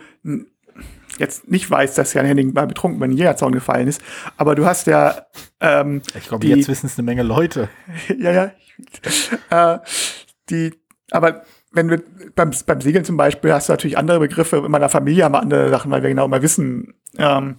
jetzt 1.17 1.50
nicht 1.50 1.70
weiß, 1.70 1.96
dass 1.96 2.13
Jan 2.13 2.25
Henning 2.25 2.53
mal 2.53 2.67
betrunken 2.67 2.98
über 2.98 3.08
den 3.08 3.17
Jägerzaun 3.17 3.51
gefallen 3.51 3.88
ist, 3.88 4.01
aber 4.38 4.55
du 4.55 4.65
hast 4.65 4.88
ja. 4.88 5.25
Ähm, 5.60 6.01
ich 6.17 6.27
glaube, 6.27 6.48
jetzt 6.48 6.67
wissen 6.67 6.88
es 6.88 6.98
eine 6.98 7.05
Menge 7.05 7.24
Leute. 7.24 7.70
ja, 8.17 8.51
ja. 9.50 9.75
äh, 9.75 9.79
die, 10.50 10.74
aber 11.12 11.44
wenn 11.72 11.89
wir 11.89 12.01
beim, 12.36 12.51
beim 12.65 12.82
Segeln 12.82 13.05
zum 13.05 13.17
Beispiel 13.17 13.53
hast 13.53 13.70
du 13.70 13.74
natürlich 13.74 13.98
andere 13.98 14.20
Begriffe. 14.20 14.58
In 14.58 14.72
meiner 14.72 14.89
Familie 14.89 15.25
haben 15.25 15.34
wir 15.34 15.41
andere 15.41 15.70
Sachen, 15.70 15.91
weil 15.91 16.01
wir 16.01 16.10
genau 16.10 16.25
immer 16.25 16.41
wissen, 16.41 16.96
ähm, 17.17 17.58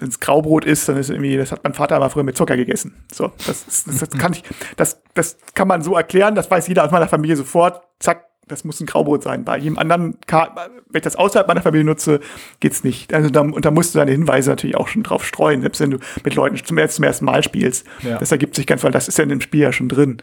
wenn 0.00 0.08
es 0.08 0.18
Graubrot 0.18 0.64
ist, 0.64 0.88
dann 0.88 0.96
ist 0.96 1.10
irgendwie, 1.10 1.36
das 1.36 1.52
hat 1.52 1.62
mein 1.62 1.74
Vater 1.74 1.98
mal 1.98 2.08
früher 2.08 2.24
mit 2.24 2.36
Zucker 2.36 2.56
gegessen. 2.56 2.94
So, 3.12 3.30
das, 3.46 3.64
das, 3.66 3.84
das 3.84 4.10
kann 4.10 4.32
ich, 4.32 4.42
das, 4.76 5.02
das 5.14 5.36
kann 5.54 5.68
man 5.68 5.82
so 5.82 5.94
erklären, 5.94 6.34
das 6.34 6.50
weiß 6.50 6.66
jeder 6.68 6.84
aus 6.84 6.90
meiner 6.90 7.08
Familie 7.08 7.36
sofort. 7.36 7.82
Zack, 7.98 8.24
das 8.48 8.64
muss 8.64 8.80
ein 8.80 8.86
Graubrot 8.86 9.22
sein. 9.22 9.44
Bei 9.44 9.58
jedem 9.58 9.78
anderen, 9.78 10.16
wenn 10.26 10.78
ich 10.94 11.02
das 11.02 11.16
außerhalb 11.16 11.46
meiner 11.46 11.62
Familie 11.62 11.84
nutze, 11.84 12.20
geht's 12.60 12.82
nicht. 12.82 13.12
Also 13.14 13.30
da, 13.30 13.42
und 13.42 13.64
da 13.64 13.70
musst 13.70 13.94
du 13.94 13.98
deine 13.98 14.10
Hinweise 14.10 14.50
natürlich 14.50 14.76
auch 14.76 14.88
schon 14.88 15.02
drauf 15.02 15.24
streuen, 15.24 15.60
selbst 15.60 15.80
wenn 15.80 15.90
du 15.90 15.98
mit 16.24 16.34
Leuten 16.34 16.56
zum, 16.56 16.78
ersten, 16.78 16.96
zum 16.96 17.04
ersten 17.04 17.24
Mal 17.26 17.44
spielst. 17.44 17.86
Ja. 18.02 18.18
Das 18.18 18.32
ergibt 18.32 18.56
sich 18.56 18.66
ganz, 18.66 18.82
weil 18.82 18.90
das 18.90 19.06
ist 19.06 19.18
ja 19.18 19.24
in 19.24 19.30
dem 19.30 19.40
Spiel 19.40 19.60
ja 19.60 19.72
schon 19.72 19.88
drin. 19.88 20.22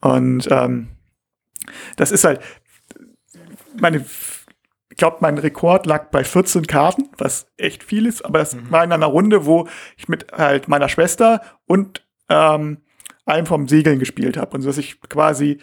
Und 0.00 0.46
ähm, 0.50 0.88
das 1.96 2.12
ist 2.12 2.24
halt, 2.24 2.40
meine, 3.80 4.04
ich 4.96 4.98
glaube, 4.98 5.18
mein 5.20 5.36
Rekord 5.36 5.84
lag 5.84 6.06
bei 6.06 6.24
14 6.24 6.66
Karten, 6.66 7.10
was 7.18 7.48
echt 7.58 7.84
viel 7.84 8.06
ist, 8.06 8.24
aber 8.24 8.38
das 8.38 8.54
mhm. 8.54 8.70
war 8.70 8.82
in 8.82 8.92
einer 8.92 9.04
Runde, 9.04 9.44
wo 9.44 9.68
ich 9.98 10.08
mit 10.08 10.32
halt 10.32 10.68
meiner 10.68 10.88
Schwester 10.88 11.42
und 11.66 12.02
ähm, 12.30 12.78
einem 13.26 13.44
vom 13.44 13.68
Segeln 13.68 13.98
gespielt 13.98 14.38
habe. 14.38 14.56
Und 14.56 14.62
so 14.62 14.68
dass 14.70 14.78
ich 14.78 14.98
quasi 15.02 15.58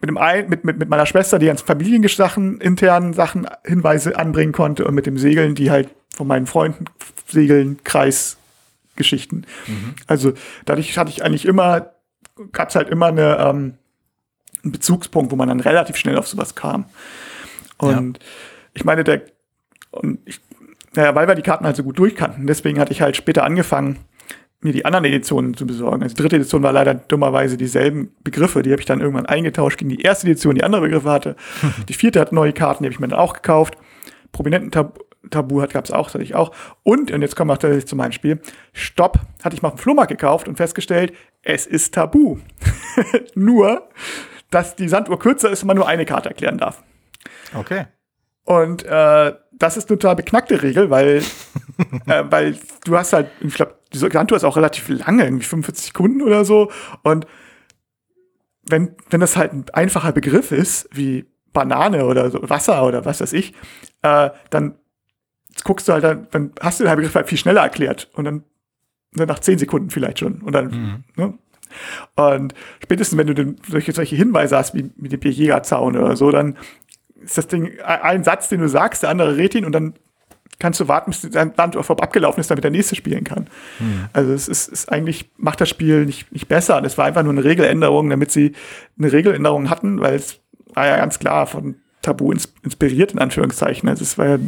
mit, 0.00 0.08
dem 0.08 0.18
ein, 0.18 0.48
mit, 0.48 0.64
mit, 0.64 0.78
mit 0.78 0.88
meiner 0.88 1.06
Schwester, 1.06 1.38
die 1.38 1.46
ganz 1.46 1.62
Familiensachen, 1.62 2.60
internen 2.60 3.12
Sachen, 3.12 3.46
Hinweise 3.64 4.18
anbringen 4.18 4.52
konnte 4.52 4.84
und 4.84 4.96
mit 4.96 5.06
dem 5.06 5.16
Segeln, 5.16 5.54
die 5.54 5.70
halt 5.70 5.90
von 6.12 6.26
meinen 6.26 6.46
Freunden 6.46 6.86
Segeln, 7.28 7.78
Kreisgeschichten. 7.84 9.46
Mhm. 9.68 9.94
Also 10.08 10.32
dadurch 10.64 10.98
hatte 10.98 11.10
ich 11.10 11.22
eigentlich 11.22 11.46
immer, 11.46 11.92
gab 12.50 12.70
es 12.70 12.74
halt 12.74 12.88
immer 12.88 13.06
eine, 13.06 13.38
ähm, 13.38 13.74
einen 14.64 14.72
Bezugspunkt, 14.72 15.30
wo 15.30 15.36
man 15.36 15.46
dann 15.46 15.60
relativ 15.60 15.94
schnell 15.94 16.18
auf 16.18 16.26
sowas 16.26 16.56
kam. 16.56 16.86
Und 17.84 18.18
ja. 18.18 18.24
ich 18.74 18.84
meine, 18.84 19.04
der, 19.04 19.22
und 19.90 20.18
ich, 20.24 20.40
naja, 20.94 21.14
weil 21.14 21.28
wir 21.28 21.34
die 21.34 21.42
Karten 21.42 21.64
halt 21.64 21.76
so 21.76 21.82
gut 21.82 21.98
durchkannten, 21.98 22.46
deswegen 22.46 22.78
hatte 22.78 22.92
ich 22.92 23.02
halt 23.02 23.16
später 23.16 23.44
angefangen, 23.44 23.98
mir 24.60 24.72
die 24.72 24.86
anderen 24.86 25.04
Editionen 25.04 25.54
zu 25.54 25.66
besorgen. 25.66 26.02
Also 26.02 26.14
die 26.14 26.22
dritte 26.22 26.36
Edition 26.36 26.62
war 26.62 26.72
leider 26.72 26.94
dummerweise 26.94 27.56
dieselben 27.56 28.12
Begriffe. 28.24 28.62
Die 28.62 28.70
habe 28.70 28.80
ich 28.80 28.86
dann 28.86 29.00
irgendwann 29.00 29.26
eingetauscht 29.26 29.78
gegen 29.78 29.90
die 29.90 30.00
erste 30.00 30.26
Edition, 30.26 30.54
die 30.54 30.64
andere 30.64 30.80
Begriffe 30.80 31.10
hatte. 31.10 31.36
die 31.88 31.94
vierte 31.94 32.18
hat 32.18 32.32
neue 32.32 32.54
Karten, 32.54 32.82
die 32.82 32.86
habe 32.88 32.94
ich 32.94 33.00
mir 33.00 33.08
dann 33.08 33.18
auch 33.18 33.34
gekauft. 33.34 33.76
Prominenten 34.32 34.70
Tab 34.70 34.98
Tabu 35.30 35.62
hat 35.62 35.72
gab 35.72 35.84
es 35.84 35.90
auch, 35.90 36.08
hatte 36.08 36.22
ich 36.22 36.34
auch. 36.34 36.52
Und, 36.82 37.10
und 37.10 37.22
jetzt 37.22 37.34
kommen 37.34 37.48
wir 37.48 37.54
tatsächlich 37.54 37.86
zu 37.86 37.96
meinem 37.96 38.12
Spiel. 38.12 38.40
Stopp, 38.72 39.20
hatte 39.42 39.56
ich 39.56 39.62
mal 39.62 39.68
auf 39.68 39.76
dem 39.76 39.78
Flohmarkt 39.78 40.10
gekauft 40.10 40.48
und 40.48 40.56
festgestellt, 40.56 41.14
es 41.42 41.66
ist 41.66 41.94
Tabu. 41.94 42.38
nur, 43.34 43.88
dass 44.50 44.76
die 44.76 44.88
Sanduhr 44.88 45.18
kürzer 45.18 45.50
ist 45.50 45.62
und 45.62 45.68
man 45.68 45.76
nur 45.76 45.88
eine 45.88 46.04
Karte 46.04 46.28
erklären 46.28 46.58
darf. 46.58 46.82
Okay. 47.54 47.86
Und 48.44 48.84
äh, 48.84 49.32
das 49.52 49.76
ist 49.76 49.88
eine 49.88 49.98
total 49.98 50.16
beknackte 50.16 50.62
Regel, 50.62 50.90
weil, 50.90 51.22
äh, 52.06 52.24
weil 52.28 52.58
du 52.84 52.96
hast 52.96 53.12
halt, 53.12 53.28
ich 53.40 53.54
glaube, 53.54 53.78
die 53.92 53.98
Sanduhr 53.98 54.36
ist 54.36 54.44
auch 54.44 54.56
relativ 54.56 54.88
lange, 54.88 55.24
irgendwie 55.24 55.44
45 55.44 55.86
Sekunden 55.86 56.22
oder 56.22 56.44
so. 56.44 56.70
Und 57.02 57.26
wenn, 58.66 58.94
wenn 59.10 59.20
das 59.20 59.36
halt 59.36 59.52
ein 59.52 59.64
einfacher 59.72 60.12
Begriff 60.12 60.52
ist, 60.52 60.88
wie 60.92 61.26
Banane 61.52 62.04
oder 62.04 62.30
so, 62.30 62.48
Wasser 62.48 62.84
oder 62.84 63.04
was 63.04 63.20
weiß 63.20 63.32
ich, 63.32 63.54
äh, 64.02 64.30
dann 64.50 64.74
guckst 65.62 65.88
du 65.88 65.92
halt, 65.92 66.04
dann, 66.04 66.26
dann 66.30 66.52
hast 66.60 66.80
du 66.80 66.84
den 66.84 66.96
Begriff 66.96 67.14
halt 67.14 67.28
viel 67.28 67.38
schneller 67.38 67.62
erklärt 67.62 68.10
und 68.14 68.24
dann, 68.24 68.44
dann 69.12 69.28
nach 69.28 69.38
zehn 69.38 69.58
Sekunden 69.58 69.90
vielleicht 69.90 70.18
schon. 70.18 70.42
Und 70.42 70.52
dann, 70.52 70.66
mhm. 70.66 71.04
ne? 71.16 71.38
Und 72.14 72.54
spätestens, 72.82 73.18
wenn 73.18 73.26
du 73.26 73.34
den, 73.34 73.56
solche, 73.68 73.92
solche 73.92 74.14
Hinweise 74.14 74.56
hast, 74.56 74.74
wie 74.74 74.92
mit 74.96 75.12
dem 75.12 75.20
Jägerzaun 75.20 75.96
oder 75.96 76.16
so, 76.16 76.30
dann 76.30 76.56
ist 77.24 77.38
das 77.38 77.46
Ding 77.46 77.80
ein 77.80 78.24
Satz, 78.24 78.48
den 78.48 78.60
du 78.60 78.68
sagst, 78.68 79.02
der 79.02 79.10
andere 79.10 79.36
rät 79.36 79.54
ihn 79.54 79.64
und 79.64 79.72
dann 79.72 79.94
kannst 80.58 80.80
du 80.80 80.88
warten, 80.88 81.10
bis 81.10 81.22
dein 81.30 81.52
Land 81.56 81.76
abgelaufen 81.76 82.40
ist, 82.40 82.50
damit 82.50 82.64
der 82.64 82.70
nächste 82.70 82.94
spielen 82.94 83.24
kann. 83.24 83.48
Mhm. 83.78 84.04
Also 84.12 84.32
es 84.32 84.48
ist, 84.48 84.68
ist 84.68 84.90
eigentlich, 84.90 85.30
macht 85.36 85.60
das 85.60 85.68
Spiel 85.68 86.06
nicht, 86.06 86.30
nicht 86.32 86.48
besser. 86.48 86.78
Und 86.78 86.84
es 86.84 86.96
war 86.96 87.06
einfach 87.06 87.22
nur 87.22 87.32
eine 87.32 87.44
Regeländerung, 87.44 88.08
damit 88.10 88.30
sie 88.30 88.52
eine 88.98 89.12
Regeländerung 89.12 89.68
hatten, 89.68 90.00
weil 90.00 90.14
es 90.14 90.38
war 90.72 90.86
ja 90.86 90.96
ganz 90.96 91.18
klar 91.18 91.46
von 91.46 91.76
Tabu 92.02 92.32
inspiriert, 92.62 93.12
in 93.12 93.18
Anführungszeichen. 93.18 93.88
Also 93.88 94.02
es 94.02 94.16
war 94.18 94.26
ja 94.26 94.38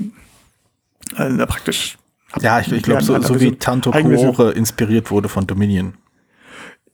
also 1.15 1.47
praktisch. 1.47 1.99
Ja, 2.41 2.61
ich, 2.61 2.71
ich 2.73 2.83
glaube, 2.83 3.03
so, 3.03 3.21
so 3.21 3.41
wie 3.41 3.53
Tanto 3.57 3.91
Cuore 3.91 4.53
inspiriert 4.53 5.11
wurde 5.11 5.29
von 5.29 5.47
Dominion. 5.47 5.95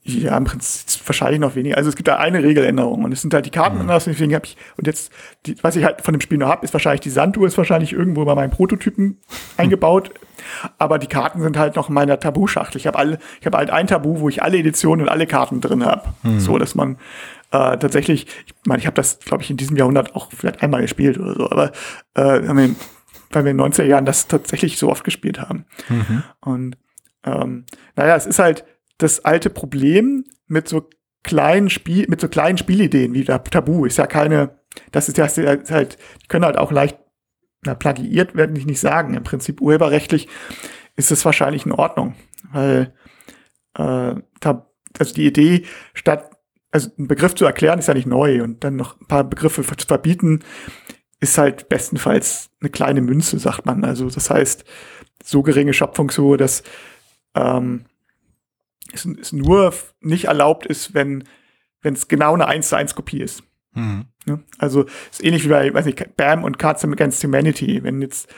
Ja, 0.05 0.37
im 0.37 0.45
Prinzip 0.45 1.01
wahrscheinlich 1.07 1.39
noch 1.39 1.55
weniger. 1.55 1.77
Also 1.77 1.89
es 1.89 1.95
gibt 1.95 2.09
da 2.09 2.17
eine 2.17 2.43
Regeländerung 2.43 3.05
und 3.05 3.13
es 3.13 3.23
sind 3.23 3.33
halt 3.35 3.47
die 3.47 3.51
Karten 3.51 3.77
mhm. 3.77 3.83
anders. 3.83 4.05
Deswegen 4.05 4.35
habe 4.35 4.47
ich 4.47 4.57
und 4.77 4.89
jetzt, 4.89 5.13
die, 5.47 5.55
was 5.63 5.77
ich 5.77 5.85
halt 5.85 6.03
von 6.03 6.13
dem 6.13 6.21
Spiel 6.21 6.39
noch 6.39 6.49
habe, 6.49 6.65
ist 6.65 6.73
wahrscheinlich 6.73 7.03
die 7.03 7.11
Sanduhr 7.11 7.47
ist 7.47 7.57
wahrscheinlich 7.57 7.93
irgendwo 7.93 8.25
bei 8.25 8.35
meinen 8.35 8.51
Prototypen 8.51 9.19
eingebaut. 9.57 10.11
Aber 10.79 10.99
die 10.99 11.07
Karten 11.07 11.41
sind 11.41 11.57
halt 11.57 11.77
noch 11.77 11.89
in 11.89 11.95
meiner 11.95 12.19
Tabu-Schachtel. 12.19 12.79
Ich 12.79 12.89
habe 12.89 12.99
alle, 12.99 13.19
ich 13.41 13.47
habe 13.47 13.59
halt 13.59 13.71
ein 13.71 13.87
Tabu, 13.87 14.19
wo 14.19 14.29
ich 14.29 14.43
alle 14.43 14.59
Editionen 14.59 15.07
und 15.07 15.09
alle 15.09 15.29
Karten 15.29 15.61
drin 15.61 15.85
habe, 15.85 16.13
mhm. 16.25 16.41
so 16.41 16.59
dass 16.59 16.75
man 16.75 16.97
äh, 17.53 17.79
tatsächlich, 17.79 18.27
ich 18.47 18.55
meine, 18.65 18.81
ich 18.81 18.87
habe 18.87 18.97
das, 18.97 19.21
glaube 19.21 19.45
ich, 19.45 19.51
in 19.51 19.57
diesem 19.57 19.77
Jahrhundert 19.77 20.17
auch 20.17 20.31
vielleicht 20.33 20.65
einmal 20.65 20.83
gespielt 20.83 21.19
oder 21.19 21.35
so, 21.35 21.51
aber 21.51 21.71
äh, 22.15 22.47
haben 22.49 22.59
wir, 22.59 22.75
weil 23.31 23.45
wir 23.45 23.53
in 23.53 23.59
den 23.59 23.73
90er 23.73 23.85
Jahren 23.85 24.05
das 24.05 24.27
tatsächlich 24.27 24.79
so 24.79 24.91
oft 24.91 25.05
gespielt 25.05 25.41
haben. 25.41 25.65
Mhm. 25.89 26.23
Und 26.41 26.77
ähm, 27.25 27.65
naja, 27.95 28.17
es 28.17 28.27
ist 28.27 28.41
halt 28.41 28.65
das 29.03 29.25
alte 29.25 29.51
Problem 29.51 30.25
mit 30.47 30.69
so 30.69 30.89
kleinen 31.23 31.71
Spiel, 31.71 32.07
mit 32.09 32.21
so 32.21 32.29
kleinen 32.29 32.59
Spielideen 32.59 33.15
wie 33.15 33.25
Tabu 33.25 33.85
ist 33.85 33.99
ja 33.99 34.07
keine, 34.07 34.59
das 34.91 35.09
ist 35.09 35.19
ja 35.19 35.27
halt, 35.27 35.99
die 36.23 36.29
können 36.29 36.45
halt 36.45 36.59
auch 36.59 36.73
leicht, 36.73 36.99
na, 37.65 37.75
plagiiert 37.75 38.35
werden 38.35 38.57
ich 38.57 38.67
nicht 38.67 38.81
sagen. 38.81 39.15
Im 39.15 39.23
Prinzip 39.23 39.61
urheberrechtlich 39.61 40.29
ist 40.97 41.13
es 41.13 41.25
wahrscheinlich 41.25 41.65
in 41.65 41.73
Ordnung, 41.73 42.15
weil 42.51 42.93
äh, 43.77 44.15
also 44.99 45.15
die 45.15 45.27
Idee 45.27 45.65
statt 45.95 46.31
also 46.71 46.91
einen 46.97 47.07
Begriff 47.07 47.35
zu 47.35 47.45
erklären 47.45 47.79
ist 47.79 47.89
ja 47.89 47.95
nicht 47.95 48.07
neu 48.07 48.43
und 48.43 48.65
dann 48.65 48.77
noch 48.77 48.99
ein 48.99 49.07
paar 49.07 49.25
Begriffe 49.25 49.63
zu 49.77 49.87
verbieten 49.87 50.41
ist 51.23 51.39
halt 51.39 51.69
bestenfalls 51.69 52.51
eine 52.61 52.69
kleine 52.69 53.01
Münze, 53.01 53.39
sagt 53.39 53.65
man. 53.65 53.85
Also 53.85 54.11
das 54.11 54.29
heißt, 54.29 54.65
so 55.23 55.43
geringe 55.43 55.73
Schöpfungshöhe, 55.73 56.37
dass 56.37 56.65
ähm, 57.37 57.85
es, 58.93 59.05
es 59.05 59.33
nur 59.33 59.73
nicht 60.01 60.25
erlaubt 60.25 60.67
ist, 60.67 60.95
wenn 60.95 61.25
wenn 61.83 61.95
es 61.95 62.09
genau 62.09 62.35
eine 62.35 62.47
1 62.47 62.69
zu 62.69 62.77
1 62.77 62.95
Kopie 62.95 63.21
ist. 63.21 63.43
Mhm. 63.75 64.07
Ja, 64.27 64.39
also 64.59 64.85
ist 65.11 65.25
ähnlich 65.25 65.45
wie 65.45 65.49
bei, 65.49 65.75
weiß 65.75 65.85
nicht, 65.85 66.17
BAM 66.17 66.45
und 66.45 66.59
Cards 66.59 66.85
Against 66.85 67.25
Humanity. 67.25 67.83
Wenn 67.83 68.01
jetzt, 68.01 68.33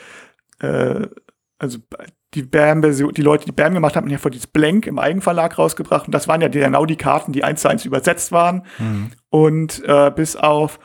äh, 0.59 1.07
also 1.59 1.77
die 2.33 2.41
BAM-Version, 2.41 3.13
die 3.13 3.21
Leute, 3.21 3.45
die 3.45 3.51
BAM 3.51 3.75
gemacht 3.75 3.95
haben, 3.95 4.05
haben 4.05 4.11
ja 4.11 4.17
vor 4.17 4.31
dieses 4.31 4.47
Blank 4.47 4.87
im 4.87 4.97
Eigenverlag 4.97 5.57
rausgebracht. 5.59 6.07
Und 6.07 6.15
das 6.15 6.27
waren 6.27 6.41
ja 6.41 6.47
genau 6.47 6.85
die 6.85 6.95
Karten, 6.95 7.33
die 7.33 7.43
1 7.43 7.61
zu 7.61 7.69
1 7.69 7.85
übersetzt 7.85 8.31
waren. 8.31 8.63
Mhm. 8.79 9.11
Und 9.29 9.83
äh, 9.85 10.11
bis 10.15 10.35
auf 10.35 10.79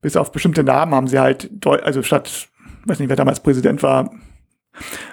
bis 0.00 0.16
auf 0.16 0.30
bestimmte 0.30 0.62
Namen 0.62 0.94
haben 0.94 1.08
sie 1.08 1.18
halt, 1.18 1.50
also 1.66 2.00
statt, 2.02 2.48
weiß 2.84 3.00
nicht, 3.00 3.08
wer 3.08 3.16
damals 3.16 3.40
Präsident 3.40 3.82
war, 3.82 4.12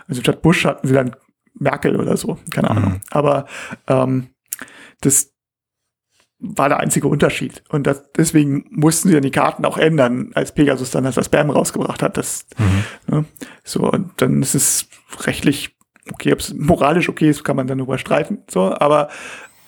also 0.08 0.22
statt 0.22 0.44
Bush 0.44 0.66
hatten 0.66 0.88
sie 0.88 0.94
dann 0.94 1.16
Merkel 1.54 1.96
oder 2.00 2.18
so, 2.18 2.38
keine 2.52 2.72
Ahnung. 2.72 2.94
Mhm. 2.94 3.02
Aber 3.12 3.46
ähm, 3.88 4.28
das 5.02 5.34
war 6.40 6.68
der 6.68 6.80
einzige 6.80 7.08
Unterschied. 7.08 7.64
Und 7.70 7.88
das, 7.88 8.12
deswegen 8.12 8.66
mussten 8.70 9.08
sie 9.08 9.14
dann 9.14 9.24
die 9.24 9.32
Karten 9.32 9.66
auch 9.66 9.78
ändern, 9.78 10.32
als 10.36 10.54
Pegasus 10.54 10.92
dann 10.92 11.06
das 11.06 11.26
Spam 11.26 11.50
rausgebracht 11.50 12.04
hat. 12.04 12.18
Das, 12.18 12.46
mhm. 12.58 13.16
ne, 13.16 13.26
so, 13.64 13.90
und 13.90 14.12
dann 14.18 14.42
ist 14.42 14.54
es 14.54 14.88
rechtlich 15.22 15.78
okay, 16.12 16.34
ob 16.34 16.40
es 16.40 16.54
moralisch 16.54 17.08
okay 17.08 17.30
ist, 17.30 17.46
kann 17.46 17.56
man 17.56 17.68
dann 17.68 17.80
überstreiten. 17.80 18.44
So, 18.50 18.76
aber 18.78 19.08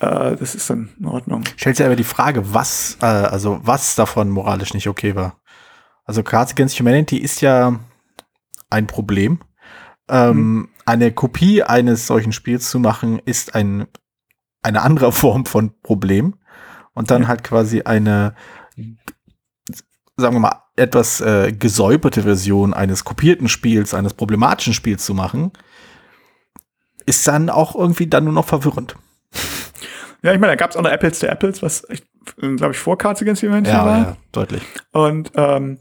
äh, 0.00 0.36
das 0.36 0.54
ist 0.54 0.68
dann 0.68 0.90
in 1.00 1.06
Ordnung. 1.06 1.44
Stellt 1.56 1.76
sich 1.76 1.86
aber 1.86 1.96
die 1.96 2.04
Frage, 2.04 2.52
was, 2.52 2.98
äh, 3.00 3.06
also 3.06 3.60
was 3.62 3.94
davon 3.94 4.28
moralisch 4.28 4.74
nicht 4.74 4.86
okay 4.86 5.14
war. 5.14 5.40
Also 6.04 6.22
Cards 6.22 6.52
Against 6.52 6.78
Humanity 6.78 7.16
ist 7.16 7.40
ja 7.40 7.80
ein 8.68 8.86
Problem. 8.86 9.40
Ähm, 10.08 10.36
mhm 10.36 10.68
eine 10.86 11.12
Kopie 11.12 11.62
eines 11.62 12.06
solchen 12.06 12.32
Spiels 12.32 12.70
zu 12.70 12.78
machen, 12.78 13.20
ist 13.24 13.54
ein, 13.54 13.86
eine 14.62 14.82
andere 14.82 15.12
Form 15.12 15.44
von 15.44 15.74
Problem. 15.82 16.34
Und 16.94 17.10
dann 17.10 17.22
ja. 17.22 17.28
halt 17.28 17.44
quasi 17.44 17.82
eine, 17.82 18.34
sagen 20.16 20.36
wir 20.36 20.40
mal, 20.40 20.62
etwas 20.76 21.20
äh, 21.20 21.52
gesäuberte 21.52 22.22
Version 22.22 22.72
eines 22.72 23.04
kopierten 23.04 23.48
Spiels, 23.48 23.92
eines 23.92 24.14
problematischen 24.14 24.72
Spiels 24.72 25.04
zu 25.04 25.12
machen, 25.12 25.52
ist 27.04 27.26
dann 27.28 27.50
auch 27.50 27.74
irgendwie 27.74 28.06
dann 28.06 28.24
nur 28.24 28.32
noch 28.32 28.46
verwirrend. 28.46 28.96
Ja, 30.22 30.32
ich 30.32 30.40
meine, 30.40 30.52
da 30.52 30.56
gab 30.56 30.70
es 30.70 30.76
auch 30.76 30.82
noch 30.82 30.90
Apples 30.90 31.18
to 31.18 31.26
Apples, 31.26 31.62
was, 31.62 31.86
glaube 32.36 32.72
ich, 32.72 32.78
vor 32.78 32.98
Cards 32.98 33.22
Against 33.22 33.42
Humanity 33.42 33.70
ja, 33.70 33.84
war. 33.84 33.98
Ja, 33.98 34.16
deutlich. 34.32 34.62
Und 34.92 35.30
ähm, 35.34 35.78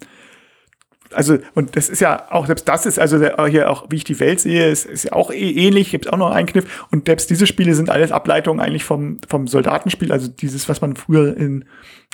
also, 1.13 1.37
und 1.53 1.75
das 1.75 1.89
ist 1.89 1.99
ja 2.01 2.31
auch, 2.31 2.45
selbst 2.47 2.67
das 2.67 2.85
ist 2.85 2.99
also 2.99 3.19
der, 3.19 3.43
hier 3.47 3.69
auch, 3.69 3.85
wie 3.89 3.97
ich 3.97 4.03
die 4.03 4.19
Welt 4.19 4.39
sehe, 4.39 4.69
ist, 4.69 4.85
ist 4.85 5.03
ja 5.05 5.13
auch 5.13 5.31
eh 5.31 5.51
ähnlich, 5.51 5.91
gibt 5.91 6.11
auch 6.11 6.17
noch 6.17 6.31
einen 6.31 6.47
Kniff. 6.47 6.85
Und 6.91 7.07
selbst 7.07 7.29
diese 7.29 7.47
Spiele 7.47 7.75
sind 7.75 7.89
alles 7.89 8.11
Ableitungen 8.11 8.59
eigentlich 8.59 8.83
vom, 8.83 9.19
vom 9.27 9.47
Soldatenspiel, 9.47 10.11
also 10.11 10.27
dieses, 10.27 10.67
was 10.69 10.81
man 10.81 10.95
früher 10.95 11.35
in 11.37 11.65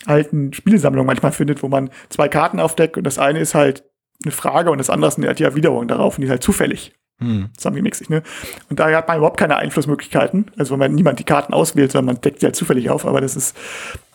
alten 0.06 0.54
Spielesammlungen 0.54 1.08
manchmal 1.08 1.32
findet, 1.32 1.64
wo 1.64 1.68
man 1.68 1.90
zwei 2.10 2.28
Karten 2.28 2.60
aufdeckt 2.60 2.98
und 2.98 3.04
das 3.04 3.20
eine 3.20 3.40
ist 3.40 3.56
halt 3.56 3.84
eine 4.24 4.32
Frage 4.32 4.72
und 4.72 4.78
das 4.78 4.90
andere 4.90 5.10
ist 5.10 5.18
eine 5.18 5.28
Erwiderung 5.28 5.88
darauf 5.88 6.18
und 6.18 6.22
die 6.22 6.26
ist 6.26 6.32
halt 6.32 6.44
zufällig. 6.44 6.94
Hm. 7.20 7.50
Zusammengemixig, 7.56 8.10
ne? 8.10 8.24
Und 8.70 8.80
da 8.80 8.90
hat 8.92 9.08
man 9.08 9.18
überhaupt 9.18 9.40
keine 9.40 9.58
Einflussmöglichkeiten. 9.58 10.50
Also 10.58 10.74
wenn 10.74 10.80
man 10.80 10.96
niemand 10.96 11.20
die 11.20 11.24
Karten 11.24 11.54
auswählt, 11.54 11.92
sondern 11.92 12.16
man 12.16 12.22
deckt 12.22 12.40
sie 12.40 12.48
halt 12.48 12.56
zufällig 12.56 12.90
auf. 12.90 13.06
Aber 13.06 13.22
das 13.22 13.36
ist, 13.36 13.56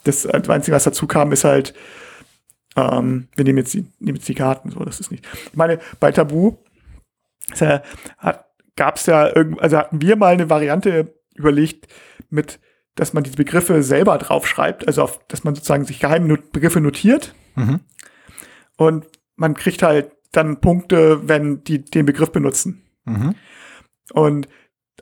das 0.03 0.25
Einzige, 0.25 0.75
was 0.75 0.83
dazu 0.83 1.07
kam, 1.07 1.31
ist 1.31 1.45
halt, 1.45 1.73
ähm, 2.77 3.27
wir 3.35 3.43
nehmen 3.43 3.57
jetzt, 3.57 3.73
die, 3.73 3.85
nehmen 3.99 4.17
jetzt 4.17 4.29
die 4.29 4.35
Karten, 4.35 4.69
so, 4.69 4.79
das 4.85 4.99
ist 4.99 5.11
nicht. 5.11 5.27
Ich 5.47 5.57
meine, 5.57 5.79
bei 5.99 6.11
Tabu 6.11 6.57
äh, 7.59 7.79
gab 8.75 8.95
es 8.97 9.07
ja, 9.07 9.23
also 9.23 9.77
hatten 9.77 10.01
wir 10.01 10.15
mal 10.15 10.33
eine 10.33 10.49
Variante 10.49 11.13
überlegt 11.35 11.87
mit, 12.29 12.59
dass 12.95 13.13
man 13.13 13.23
diese 13.23 13.37
Begriffe 13.37 13.83
selber 13.83 14.17
draufschreibt, 14.17 14.87
also 14.87 15.03
auf, 15.03 15.19
dass 15.27 15.43
man 15.43 15.55
sozusagen 15.55 15.85
sich 15.85 15.99
geheime 15.99 16.27
Not 16.27 16.51
Begriffe 16.51 16.81
notiert. 16.81 17.33
Mhm. 17.55 17.81
Und 18.77 19.05
man 19.35 19.55
kriegt 19.55 19.83
halt 19.83 20.11
dann 20.31 20.61
Punkte, 20.61 21.27
wenn 21.27 21.63
die 21.63 21.83
den 21.83 22.05
Begriff 22.05 22.31
benutzen. 22.31 22.83
Mhm. 23.05 23.35
Und 24.13 24.47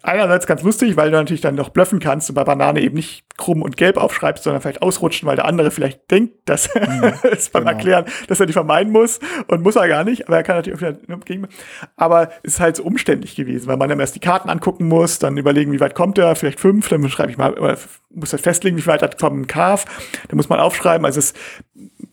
einerseits 0.03 0.45
ganz 0.45 0.61
lustig, 0.61 0.97
weil 0.97 1.09
du 1.09 1.17
natürlich 1.17 1.41
dann 1.41 1.55
noch 1.55 1.69
blöffen 1.69 1.99
kannst 1.99 2.29
und 2.29 2.35
bei 2.35 2.43
Banane 2.43 2.81
eben 2.81 2.95
nicht 2.95 3.25
krumm 3.37 3.61
und 3.61 3.77
gelb 3.77 3.97
aufschreibst, 3.97 4.43
sondern 4.43 4.61
vielleicht 4.61 4.81
ausrutschen, 4.81 5.27
weil 5.27 5.35
der 5.35 5.45
andere 5.45 5.71
vielleicht 5.71 6.09
denkt, 6.11 6.33
dass 6.45 6.73
mhm, 6.75 7.13
es 7.23 7.49
beim 7.49 7.63
genau. 7.63 7.75
Erklären, 7.75 8.05
dass 8.27 8.39
er 8.39 8.45
die 8.45 8.53
vermeiden 8.53 8.91
muss 8.91 9.19
und 9.47 9.63
muss 9.63 9.75
er 9.75 9.87
gar 9.87 10.03
nicht, 10.03 10.27
aber 10.27 10.37
er 10.37 10.43
kann 10.43 10.57
natürlich 10.57 10.77
auch 10.77 10.87
wieder 10.87 11.17
gegen. 11.25 11.47
Aber 11.95 12.29
es 12.43 12.55
ist 12.55 12.59
halt 12.59 12.75
so 12.75 12.83
umständlich 12.83 13.35
gewesen, 13.35 13.67
weil 13.67 13.77
man 13.77 13.89
dann 13.89 13.99
erst 13.99 14.15
die 14.15 14.19
Karten 14.19 14.49
angucken 14.49 14.87
muss, 14.87 15.19
dann 15.19 15.37
überlegen, 15.37 15.71
wie 15.71 15.79
weit 15.79 15.95
kommt 15.95 16.17
er, 16.17 16.35
vielleicht 16.35 16.59
fünf, 16.59 16.87
dann 16.89 17.07
schreibe 17.09 17.31
ich 17.31 17.37
mal, 17.37 17.77
muss 18.09 18.29
das 18.29 18.41
festlegen, 18.41 18.77
wie 18.77 18.85
weit 18.85 19.01
hat 19.01 19.17
kommt 19.17 19.39
ein 19.39 19.47
Carve, 19.47 19.85
dann 20.27 20.37
muss 20.37 20.49
man 20.49 20.59
aufschreiben, 20.59 21.05
also 21.05 21.19
es, 21.19 21.33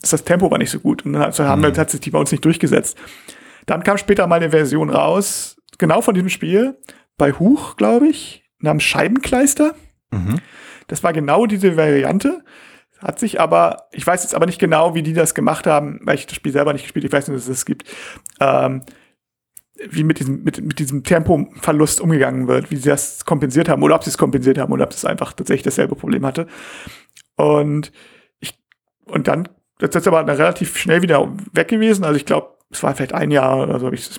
das 0.00 0.24
Tempo 0.24 0.50
war 0.50 0.58
nicht 0.58 0.70
so 0.70 0.80
gut 0.80 1.04
und 1.04 1.14
dann 1.14 1.22
also 1.22 1.44
haben 1.44 1.60
mhm. 1.60 1.66
wir 1.66 1.74
tatsächlich 1.74 2.12
bei 2.12 2.18
uns 2.18 2.32
nicht 2.32 2.44
durchgesetzt. 2.44 2.96
Dann 3.66 3.84
kam 3.84 3.98
später 3.98 4.26
mal 4.26 4.36
eine 4.36 4.50
Version 4.50 4.90
raus, 4.90 5.56
genau 5.78 6.00
von 6.00 6.14
diesem 6.14 6.28
Spiel, 6.28 6.76
bei 7.22 7.34
Huch, 7.34 7.76
glaube 7.76 8.08
ich, 8.08 8.42
namens 8.58 8.82
Scheibenkleister. 8.82 9.76
Mhm. 10.10 10.40
Das 10.88 11.04
war 11.04 11.12
genau 11.12 11.46
diese 11.46 11.76
Variante. 11.76 12.42
Hat 12.98 13.20
sich 13.20 13.40
aber, 13.40 13.86
ich 13.92 14.04
weiß 14.04 14.24
jetzt 14.24 14.34
aber 14.34 14.46
nicht 14.46 14.58
genau, 14.58 14.96
wie 14.96 15.04
die 15.04 15.12
das 15.12 15.32
gemacht 15.32 15.68
haben, 15.68 16.00
weil 16.02 16.16
ich 16.16 16.26
das 16.26 16.34
Spiel 16.34 16.50
selber 16.50 16.72
nicht 16.72 16.82
gespielt, 16.82 17.04
ich 17.04 17.12
weiß 17.12 17.28
nur, 17.28 17.36
dass 17.36 17.44
es 17.44 17.58
das 17.58 17.64
gibt, 17.64 17.88
ähm, 18.40 18.82
wie 19.88 20.02
mit 20.02 20.18
diesem, 20.18 20.42
mit, 20.42 20.60
mit 20.60 20.80
diesem 20.80 21.04
Tempoverlust 21.04 22.00
umgegangen 22.00 22.48
wird, 22.48 22.72
wie 22.72 22.76
sie 22.76 22.88
das 22.88 23.24
kompensiert 23.24 23.68
haben 23.68 23.84
oder 23.84 23.94
ob 23.94 24.02
sie 24.02 24.10
es 24.10 24.18
kompensiert 24.18 24.58
haben 24.58 24.72
oder 24.72 24.82
ob 24.82 24.90
es 24.90 25.04
einfach 25.04 25.32
tatsächlich 25.32 25.62
dasselbe 25.62 25.94
Problem 25.94 26.26
hatte. 26.26 26.48
Und 27.36 27.92
ich, 28.40 28.58
und 29.04 29.28
dann, 29.28 29.48
das 29.78 29.94
ist 29.94 30.08
aber 30.08 30.26
relativ 30.26 30.76
schnell 30.76 31.02
wieder 31.02 31.32
weg 31.52 31.68
gewesen. 31.68 32.02
Also 32.02 32.16
ich 32.16 32.26
glaube, 32.26 32.58
es 32.68 32.82
war 32.82 32.96
vielleicht 32.96 33.14
ein 33.14 33.30
Jahr 33.30 33.62
oder 33.62 33.78
so, 33.78 33.92
ich, 33.92 34.10
es 34.10 34.18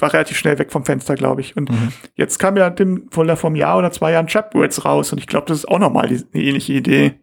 war 0.00 0.12
relativ 0.12 0.36
schnell 0.38 0.58
weg 0.58 0.70
vom 0.72 0.84
Fenster, 0.84 1.14
glaube 1.14 1.40
ich. 1.40 1.56
Und 1.56 1.70
Mhm. 1.70 1.92
jetzt 2.14 2.38
kam 2.38 2.56
ja 2.56 2.70
dem 2.70 3.08
von 3.10 3.26
der 3.26 3.36
vom 3.36 3.56
Jahr 3.56 3.78
oder 3.78 3.90
zwei 3.90 4.12
Jahren 4.12 4.26
Chapwords 4.28 4.84
raus 4.84 5.12
und 5.12 5.18
ich 5.18 5.26
glaube, 5.26 5.46
das 5.48 5.58
ist 5.58 5.68
auch 5.68 5.78
nochmal 5.78 6.08
die- 6.08 6.24
eine 6.32 6.42
ähnliche 6.42 6.72
Idee. 6.74 7.20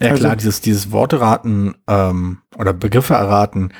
Ja 0.00 0.10
Also- 0.10 0.22
klar, 0.22 0.36
dieses, 0.36 0.60
dieses 0.60 0.90
Worteraten 0.92 1.74
ähm, 1.86 2.38
oder 2.56 2.72
Begriffe 2.72 3.14
erraten. 3.14 3.72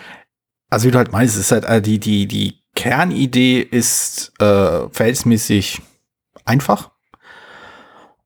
Also 0.70 0.88
wie 0.88 0.90
du 0.92 0.98
halt 0.98 1.12
meinst, 1.12 1.36
ist 1.38 1.52
halt 1.52 1.64
äh, 1.64 1.80
die, 1.80 1.98
die, 2.00 2.26
die 2.26 2.62
Kernidee 2.74 3.60
ist 3.60 4.32
äh, 4.40 4.88
verhältnismäßig 4.90 5.80
einfach. 6.44 6.90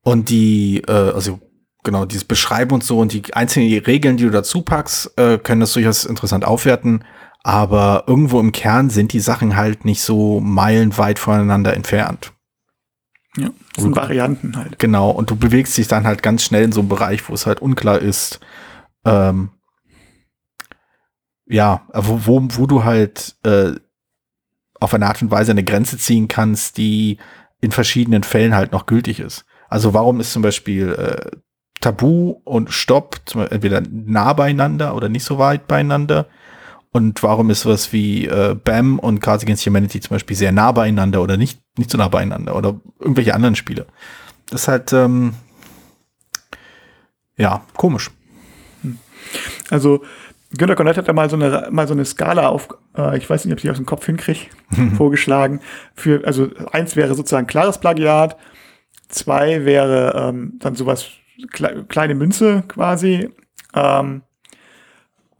Und 0.03 0.29
die, 0.29 0.81
äh, 0.87 0.91
also 0.91 1.39
genau, 1.83 2.05
dieses 2.05 2.25
Beschreiben 2.25 2.71
und 2.73 2.83
so 2.83 2.99
und 2.99 3.13
die 3.13 3.33
einzelnen 3.33 3.71
Regeln, 3.83 4.17
die 4.17 4.23
du 4.23 4.31
dazu 4.31 4.61
packst, 4.63 5.17
äh, 5.17 5.37
können 5.37 5.61
das 5.61 5.73
durchaus 5.73 6.05
interessant 6.05 6.43
aufwerten. 6.45 7.03
Aber 7.43 8.03
irgendwo 8.07 8.39
im 8.39 8.51
Kern 8.51 8.89
sind 8.89 9.13
die 9.13 9.19
Sachen 9.19 9.55
halt 9.55 9.85
nicht 9.85 10.01
so 10.01 10.39
meilenweit 10.39 11.17
voneinander 11.17 11.73
entfernt. 11.73 12.33
Ja, 13.37 13.49
das 13.75 13.83
sind. 13.83 13.95
Varianten 13.95 14.57
halt. 14.57 14.77
Genau, 14.77 15.09
und 15.09 15.31
du 15.31 15.35
bewegst 15.35 15.77
dich 15.77 15.87
dann 15.87 16.05
halt 16.05 16.21
ganz 16.21 16.43
schnell 16.43 16.63
in 16.63 16.71
so 16.71 16.81
einem 16.81 16.89
Bereich, 16.89 17.27
wo 17.29 17.33
es 17.33 17.45
halt 17.45 17.61
unklar 17.61 17.99
ist. 17.99 18.39
Ähm, 19.05 19.49
ja, 21.47 21.87
wo, 21.93 22.19
wo, 22.25 22.47
wo 22.51 22.67
du 22.67 22.83
halt 22.83 23.35
äh, 23.43 23.73
auf 24.79 24.93
eine 24.93 25.07
Art 25.07 25.21
und 25.21 25.31
Weise 25.31 25.51
eine 25.51 25.63
Grenze 25.63 25.97
ziehen 25.97 26.27
kannst, 26.27 26.77
die 26.77 27.17
in 27.61 27.71
verschiedenen 27.71 28.23
Fällen 28.23 28.55
halt 28.55 28.71
noch 28.71 28.85
gültig 28.85 29.19
ist. 29.19 29.45
Also 29.69 29.93
warum 29.93 30.19
ist 30.19 30.33
zum 30.33 30.41
Beispiel 30.41 30.93
äh, 30.93 31.37
Tabu 31.79 32.41
und 32.43 32.71
Stopp 32.71 33.21
entweder 33.33 33.81
nah 33.89 34.33
beieinander 34.33 34.95
oder 34.95 35.09
nicht 35.09 35.23
so 35.23 35.37
weit 35.39 35.67
beieinander? 35.67 36.27
Und 36.93 37.23
warum 37.23 37.49
ist 37.49 37.65
was 37.65 37.93
wie 37.93 38.25
äh, 38.25 38.55
BAM 38.55 38.99
und 38.99 39.21
Cards 39.21 39.43
Against 39.43 39.65
Humanity 39.65 40.01
zum 40.01 40.15
Beispiel 40.15 40.35
sehr 40.35 40.51
nah 40.51 40.71
beieinander 40.71 41.21
oder 41.21 41.37
nicht, 41.37 41.61
nicht 41.77 41.89
so 41.89 41.97
nah 41.97 42.09
beieinander 42.09 42.55
oder 42.55 42.79
irgendwelche 42.99 43.33
anderen 43.33 43.55
Spiele? 43.55 43.85
Das 44.49 44.63
ist 44.63 44.67
halt, 44.67 44.91
ähm, 44.91 45.33
ja, 47.37 47.63
komisch. 47.75 48.11
Also 49.69 50.01
Günter 50.57 50.75
Cornett 50.75 50.97
hat 50.97 51.07
da 51.07 51.13
mal 51.13 51.29
so 51.29 51.37
eine, 51.37 51.69
mal 51.71 51.87
so 51.87 51.93
eine 51.93 52.03
Skala 52.03 52.49
auf, 52.49 52.67
äh, 52.97 53.17
ich 53.17 53.29
weiß 53.29 53.45
nicht, 53.45 53.53
ob 53.53 53.59
ich 53.59 53.61
die 53.63 53.71
aus 53.71 53.77
dem 53.77 53.85
Kopf 53.85 54.05
hinkriege, 54.05 54.47
vorgeschlagen. 54.97 55.61
Für, 55.95 56.25
also 56.25 56.49
eins 56.71 56.95
wäre 56.95 57.15
sozusagen 57.15 57.47
klares 57.47 57.77
Plagiat, 57.77 58.35
zwei 59.07 59.65
wäre 59.65 60.13
ähm, 60.15 60.53
dann 60.59 60.75
sowas 60.75 61.07
kle 61.51 61.85
kleine 61.87 62.15
Münze 62.15 62.63
quasi, 62.67 63.29
ähm, 63.73 64.23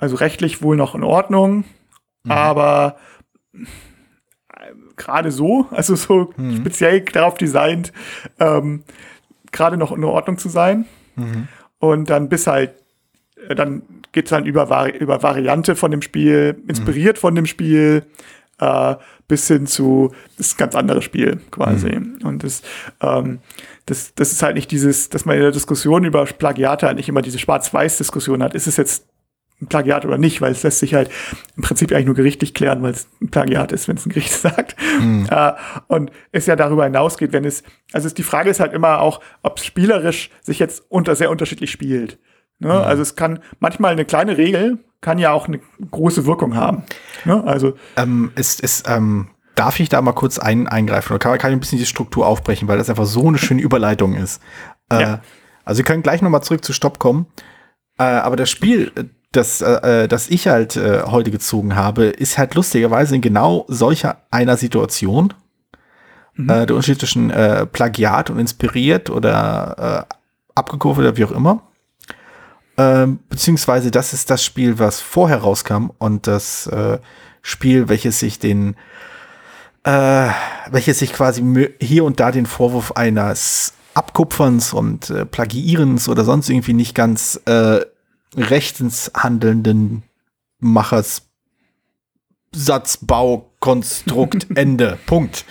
also 0.02 0.18
rechtlich 0.18 0.62
wohl 0.62 0.76
noch 0.76 0.94
in 0.96 1.04
Ordnung, 1.04 1.64
aber 2.28 2.98
äh, 3.54 4.74
gerade 4.96 5.32
so, 5.32 5.68
also 5.72 5.96
so 5.96 6.34
Mhm. 6.38 6.58
speziell 6.58 7.02
darauf 7.02 7.36
designt, 7.36 7.92
ähm, 8.40 8.84
gerade 9.52 9.78
noch 9.78 9.92
in 9.92 10.04
Ordnung 10.04 10.38
zu 10.38 10.50
sein. 10.50 10.86
Und 11.80 12.10
dann 12.10 12.30
bis 12.30 12.48
halt, 12.48 12.74
äh, 13.48 13.56
dann 13.56 13.84
geht's 14.12 14.30
dann 14.30 14.46
über, 14.46 14.70
Vari 14.70 14.98
über 14.98 15.24
Variante 15.24 15.76
von 15.76 15.92
dem 15.92 16.02
Spiel, 16.02 16.62
inspiriert 16.68 17.18
von 17.18 17.36
dem 17.36 17.46
Spiel, 17.46 18.06
äh, 18.60 18.96
bis 19.28 19.48
hin 19.48 19.66
zu, 19.66 20.12
das 20.38 20.48
ist 20.48 20.56
ein 20.56 20.58
ganz 20.58 20.76
anderes 20.76 21.04
Spiel 21.04 21.40
quasi. 21.52 21.90
Und 22.24 22.44
das, 22.44 22.62
ähm, 23.02 23.40
das, 23.86 24.14
das 24.16 24.32
ist 24.32 24.44
halt 24.44 24.56
nicht 24.56 24.70
dieses, 24.72 25.10
dass 25.10 25.26
man 25.26 25.36
in 25.36 25.42
der 25.42 25.52
Diskussion 25.52 26.04
über 26.04 26.24
Plagiate 26.26 26.86
halt 26.88 26.98
nicht 26.98 27.10
immer 27.10 27.22
diese 27.22 27.40
Schwarz-Weiß-Diskussion 27.40 28.44
hat. 28.44 28.54
Ist 28.56 28.68
es 28.68 28.78
jetzt 28.78 29.08
ein 29.62 29.68
Plagiat 29.68 30.06
oder 30.06 30.18
nicht, 30.18 30.42
weil 30.42 30.52
es 30.52 30.64
lässt 30.64 30.80
sich 30.80 30.94
halt 30.94 31.10
im 31.56 31.64
Prinzip 31.64 31.92
eigentlich 31.92 32.08
nur 32.08 32.16
gerichtlich 32.16 32.54
klären, 32.54 32.82
weil 32.82 32.92
es 32.92 33.08
ein 33.22 33.30
Plagiat 33.30 33.72
ist, 33.72 33.88
wenn 33.88 33.98
es 33.98 34.06
ein 34.06 34.10
Gericht 34.10 34.32
sagt. 34.42 34.76
Äh, 35.30 35.52
und 35.88 36.12
es 36.32 36.46
ja 36.48 36.56
darüber 36.56 36.84
hinausgeht, 36.86 37.32
wenn 37.34 37.46
es, 37.46 37.64
also 37.94 38.08
es, 38.08 38.14
die 38.14 38.24
Frage 38.24 38.50
ist 38.50 38.60
halt 38.60 38.74
immer 38.74 39.00
auch, 39.02 39.22
ob 39.44 39.60
es 39.60 39.66
spielerisch 39.66 40.30
sich 40.42 40.60
jetzt 40.60 40.84
unter 40.90 41.16
sehr 41.16 41.30
unterschiedlich 41.30 41.72
spielt. 41.72 42.18
Ne? 42.60 42.72
Also 42.74 43.02
es 43.02 43.16
kann 43.16 43.40
manchmal 43.60 43.92
eine 43.92 44.06
kleine 44.06 44.38
Regel 44.38 44.80
kann 45.02 45.18
ja 45.18 45.32
auch 45.32 45.48
eine 45.48 45.60
große 45.90 46.28
Wirkung 46.28 46.56
haben. 46.56 46.84
Ne? 47.26 47.44
Also 47.44 47.74
Ähm, 47.98 48.32
ist, 48.36 48.62
ist, 48.62 48.88
ähm, 48.88 49.30
darf 49.56 49.80
ich 49.80 49.90
da 49.90 50.00
mal 50.02 50.14
kurz 50.14 50.38
ein, 50.38 50.68
eingreifen 50.68 51.12
oder 51.14 51.20
kann, 51.20 51.38
kann 51.40 51.52
ich 51.52 51.58
ein 51.58 51.60
bisschen 51.60 51.80
die 51.80 51.88
Struktur 51.88 52.28
aufbrechen, 52.28 52.68
weil 52.68 52.78
das 52.78 52.90
einfach 52.90 53.06
so 53.06 53.28
eine 53.28 53.40
schöne 53.40 53.62
Überleitung 53.64 54.14
ist. 54.16 54.42
Äh, 54.92 55.02
Ja. 55.02 55.22
Also 55.66 55.80
wir 55.80 55.86
können 55.86 56.04
gleich 56.04 56.22
noch 56.22 56.30
mal 56.30 56.42
zurück 56.42 56.64
zu 56.64 56.72
Stopp 56.74 57.00
kommen. 57.00 57.26
Äh, 57.98 58.04
aber 58.04 58.36
das 58.36 58.50
Spiel, 58.50 58.92
äh, 58.96 59.06
das, 59.32 59.62
äh, 59.62 60.08
das 60.08 60.30
ich 60.30 60.48
halt 60.48 60.76
äh, 60.76 61.04
heute 61.04 61.32
gezogen 61.32 61.76
habe, 61.76 62.06
ist 62.06 62.38
halt 62.38 62.56
lustigerweise 62.56 63.16
in 63.16 63.22
genau 63.22 63.66
solcher 63.68 64.18
einer 64.30 64.58
Situation. 64.58 65.34
Äh, 66.38 66.66
der 66.66 66.76
Unterschied 66.76 67.00
zwischen 67.00 67.30
äh, 67.30 67.66
Plagiat 67.66 68.30
und 68.30 68.40
inspiriert 68.40 69.10
oder 69.10 70.08
äh, 70.10 70.14
abgekurvt 70.56 71.00
oder 71.00 71.18
wie 71.18 71.26
auch 71.26 71.32
immer. 71.32 71.62
Ähm, 72.78 73.20
beziehungsweise 73.30 73.92
das 73.92 74.14
ist 74.14 74.30
das 74.30 74.44
Spiel, 74.44 74.80
was 74.80 75.02
vorher 75.02 75.40
rauskam 75.40 75.92
und 75.98 76.28
das 76.28 76.68
äh, 76.68 77.00
Spiel, 77.42 77.90
welches 77.90 78.20
sich 78.20 78.40
den, 78.40 78.76
äh, 79.84 80.30
welches 80.70 81.00
sich 81.00 81.14
quasi 81.14 81.70
hier 81.80 82.06
und 82.06 82.20
da 82.20 82.32
den 82.32 82.46
Vorwurf 82.46 82.94
eines 82.94 83.74
Abkupferns 83.94 84.74
und 84.74 85.10
äh, 85.10 85.26
Plagiierens 85.26 86.08
oder 86.08 86.24
sonst 86.24 86.50
irgendwie 86.50 86.74
nicht 86.74 86.96
ganz 86.96 87.42
äh, 87.46 87.82
rechtens 88.36 89.12
handelnden 89.16 90.04
Machers 90.60 91.24
Satzbau, 92.54 93.52
Konstrukt, 93.60 94.48
Ende. 94.56 94.98
Punkt. 95.06 95.46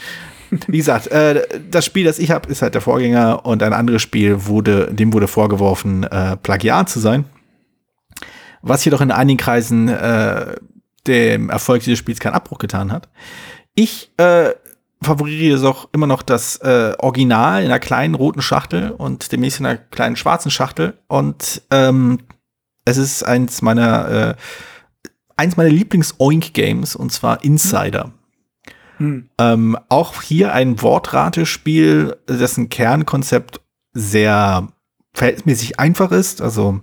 Wie 0.67 0.79
gesagt, 0.79 1.07
äh, 1.09 1.47
das 1.71 1.85
Spiel, 1.85 2.05
das 2.05 2.19
ich 2.19 2.31
habe, 2.31 2.51
ist 2.51 2.63
halt 2.63 2.75
der 2.75 2.81
Vorgänger 2.81 3.47
und 3.47 3.63
ein 3.63 3.73
anderes 3.73 4.03
Spiel 4.03 4.47
wurde, 4.47 4.93
dem 4.93 5.13
wurde 5.13 5.29
vorgeworfen, 5.29 6.05
äh, 6.05 6.37
Plagiat 6.37 6.89
zu 6.89 6.99
sein. 6.99 7.25
Was 8.61 8.85
jedoch 8.85 9.01
in 9.01 9.13
einigen 9.13 9.39
Kreisen 9.39 9.89
äh, 9.89 10.57
dem 11.07 11.51
Erfolg 11.51 11.83
dieses 11.83 11.99
Spiels 11.99 12.21
keinen 12.21 12.35
Abbruch 12.35 12.59
getan 12.59 12.93
hat. 12.93 13.09
Ich 13.75 14.11
äh, 14.19 14.51
favorisiere 15.03 15.61
doch 15.61 15.89
immer 15.93 16.07
noch 16.07 16.23
das 16.23 16.57
äh, 16.59 16.95
Original 16.99 17.63
in 17.63 17.67
einer 17.67 17.79
kleinen 17.79 18.15
roten 18.15 18.43
Schachtel 18.43 18.91
und 18.91 19.33
demnächst 19.33 19.61
in 19.61 19.67
einer 19.67 19.79
kleinen 19.79 20.17
schwarzen 20.17 20.51
Schachtel. 20.51 20.99
Und 21.09 21.63
ähm, 21.71 22.19
es 22.85 22.97
ist 22.97 23.23
eins 23.23 23.63
meiner, 23.63 24.09
äh, 24.09 24.35
eins 25.37 25.57
meiner 25.57 25.71
Lieblings-Oink-Games 25.71 26.97
und 26.97 27.13
zwar 27.13 27.45
Insider. 27.45 28.13
hm, 28.99 29.29
Ähm, 29.39 29.79
auch 29.89 30.23
hier 30.23 30.53
ein 30.53 30.81
Wortratespiel, 30.83 32.17
dessen 32.29 32.69
Kernkonzept 32.69 33.61
sehr 33.93 34.69
verhältnismäßig 35.15 35.81
einfach 35.81 36.13
ist. 36.13 36.41
Also, 36.43 36.81